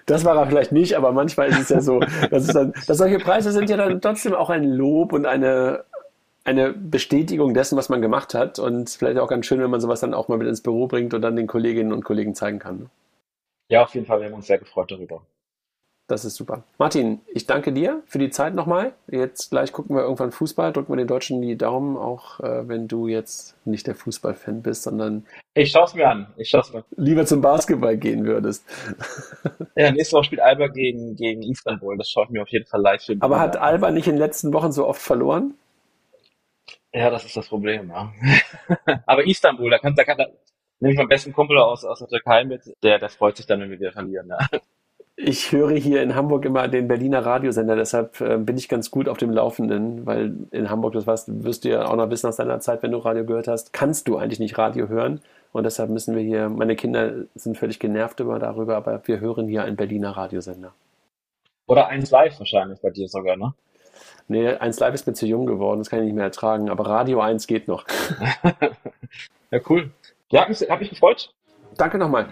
Das 0.06 0.24
war 0.24 0.36
er 0.36 0.46
vielleicht 0.46 0.70
nicht, 0.70 0.96
aber 0.96 1.10
manchmal 1.10 1.48
ist 1.48 1.58
es 1.58 1.68
ja 1.70 1.80
so, 1.80 1.98
dass, 2.30 2.46
dann, 2.46 2.74
dass 2.86 2.98
solche 2.98 3.18
Preise 3.18 3.50
sind 3.50 3.70
ja 3.70 3.76
dann 3.76 4.00
trotzdem 4.00 4.34
auch 4.34 4.50
ein 4.50 4.62
Lob 4.62 5.12
und 5.12 5.26
eine, 5.26 5.82
eine 6.44 6.72
Bestätigung 6.72 7.54
dessen, 7.54 7.76
was 7.76 7.88
man 7.88 8.00
gemacht 8.00 8.32
hat. 8.32 8.60
Und 8.60 8.88
vielleicht 8.88 9.18
auch 9.18 9.28
ganz 9.28 9.46
schön, 9.46 9.60
wenn 9.60 9.70
man 9.70 9.80
sowas 9.80 9.98
dann 9.98 10.14
auch 10.14 10.28
mal 10.28 10.38
mit 10.38 10.46
ins 10.46 10.62
Büro 10.62 10.86
bringt 10.86 11.12
und 11.12 11.22
dann 11.22 11.34
den 11.34 11.48
Kolleginnen 11.48 11.92
und 11.92 12.04
Kollegen 12.04 12.36
zeigen 12.36 12.60
kann. 12.60 12.88
Ja, 13.68 13.82
auf 13.82 13.94
jeden 13.94 14.06
Fall, 14.06 14.20
wir 14.20 14.26
haben 14.26 14.34
uns 14.34 14.46
sehr 14.46 14.58
gefreut 14.58 14.92
darüber. 14.92 15.26
Das 16.06 16.26
ist 16.26 16.36
super. 16.36 16.64
Martin, 16.78 17.22
ich 17.32 17.46
danke 17.46 17.72
dir 17.72 18.02
für 18.06 18.18
die 18.18 18.28
Zeit 18.28 18.54
nochmal. 18.54 18.92
Jetzt 19.10 19.50
gleich 19.50 19.72
gucken 19.72 19.96
wir 19.96 20.02
irgendwann 20.02 20.32
Fußball, 20.32 20.70
drücken 20.70 20.92
wir 20.92 20.98
den 20.98 21.06
Deutschen 21.06 21.40
die 21.40 21.56
Daumen, 21.56 21.96
auch 21.96 22.40
äh, 22.40 22.68
wenn 22.68 22.88
du 22.88 23.08
jetzt 23.08 23.56
nicht 23.64 23.86
der 23.86 23.94
Fußballfan 23.94 24.62
bist, 24.62 24.82
sondern 24.82 25.24
ich 25.54 25.70
schaue 25.70 25.84
es 25.84 25.94
mir 25.94 26.06
an. 26.08 26.26
Ich 26.36 26.50
schaue 26.50 26.62
mir. 26.74 26.84
Lieber 26.96 27.24
zum 27.24 27.40
Basketball 27.40 27.96
gehen 27.96 28.24
würdest. 28.24 28.64
Ja, 29.76 29.90
nächste 29.90 30.16
Woche 30.16 30.26
spielt 30.26 30.40
Alba 30.40 30.68
gegen, 30.68 31.16
gegen 31.16 31.42
Istanbul. 31.42 31.98
Das 31.98 32.08
schaue 32.08 32.26
ich 32.26 32.30
mir 32.30 32.42
auf 32.42 32.48
jeden 32.48 32.64
Fall 32.64 32.80
live 32.80 33.08
an. 33.08 33.20
Aber 33.22 33.40
hat 33.40 33.56
Alba 33.56 33.90
nicht 33.90 34.06
in 34.06 34.12
den 34.12 34.20
letzten 34.20 34.52
Wochen 34.52 34.70
so 34.70 34.86
oft 34.86 35.02
verloren? 35.02 35.54
Ja, 36.92 37.10
das 37.10 37.24
ist 37.24 37.36
das 37.36 37.48
Problem, 37.48 37.88
ja. 37.88 38.12
Aber 39.06 39.26
Istanbul, 39.26 39.68
da 39.70 39.78
kann, 39.78 39.96
da 39.96 40.04
kann, 40.04 40.16
da 40.16 40.26
nehme 40.78 40.92
ich 40.92 40.96
meinen 40.96 41.08
besten 41.08 41.32
Kumpel 41.32 41.58
aus, 41.58 41.84
aus 41.84 41.98
der 41.98 42.06
Türkei 42.06 42.44
mit, 42.44 42.62
der, 42.84 43.00
der 43.00 43.08
freut 43.08 43.36
sich 43.36 43.46
dann, 43.46 43.60
wenn 43.60 43.70
wir 43.70 43.80
wieder 43.80 43.90
verlieren, 43.90 44.28
ja. 44.28 44.38
Ich 45.16 45.52
höre 45.52 45.76
hier 45.76 46.02
in 46.02 46.16
Hamburg 46.16 46.44
immer 46.44 46.66
den 46.66 46.88
Berliner 46.88 47.24
Radiosender, 47.24 47.76
deshalb 47.76 48.20
äh, 48.20 48.36
bin 48.36 48.56
ich 48.56 48.68
ganz 48.68 48.90
gut 48.90 49.08
auf 49.08 49.16
dem 49.16 49.30
Laufenden, 49.30 50.04
weil 50.06 50.34
in 50.50 50.70
Hamburg, 50.70 50.94
das 50.94 51.06
weißt, 51.06 51.44
wirst 51.44 51.64
du 51.64 51.68
ja 51.68 51.86
auch 51.86 51.94
noch 51.94 52.10
wissen 52.10 52.26
aus 52.26 52.36
deiner 52.36 52.58
Zeit, 52.58 52.82
wenn 52.82 52.90
du 52.90 52.98
Radio 52.98 53.24
gehört 53.24 53.46
hast, 53.46 53.72
kannst 53.72 54.08
du 54.08 54.16
eigentlich 54.16 54.40
nicht 54.40 54.58
Radio 54.58 54.88
hören. 54.88 55.20
Und 55.52 55.62
deshalb 55.62 55.88
müssen 55.90 56.16
wir 56.16 56.22
hier, 56.22 56.48
meine 56.48 56.74
Kinder 56.74 57.26
sind 57.36 57.56
völlig 57.56 57.78
genervt 57.78 58.18
über 58.18 58.40
darüber, 58.40 58.76
aber 58.76 59.00
wir 59.06 59.20
hören 59.20 59.46
hier 59.46 59.62
einen 59.62 59.76
Berliner 59.76 60.10
Radiosender. 60.10 60.72
Oder 61.68 61.86
eins 61.86 62.10
live 62.10 62.36
wahrscheinlich 62.40 62.80
bei 62.80 62.90
dir 62.90 63.06
sogar, 63.08 63.36
ne? 63.36 63.54
Nee, 64.26 64.48
eins 64.48 64.80
live 64.80 64.94
ist 64.94 65.06
mir 65.06 65.12
zu 65.12 65.26
jung 65.26 65.46
geworden, 65.46 65.78
das 65.78 65.90
kann 65.90 66.00
ich 66.00 66.06
nicht 66.06 66.14
mehr 66.14 66.24
ertragen, 66.24 66.70
aber 66.70 66.86
Radio 66.86 67.20
1 67.20 67.46
geht 67.46 67.68
noch. 67.68 67.84
ja, 69.50 69.60
cool. 69.68 69.90
Ja, 70.30 70.40
hat 70.40 70.48
mich, 70.48 70.68
hat 70.68 70.80
mich 70.80 70.90
gefreut. 70.90 71.32
Danke 71.76 71.98
nochmal. 71.98 72.26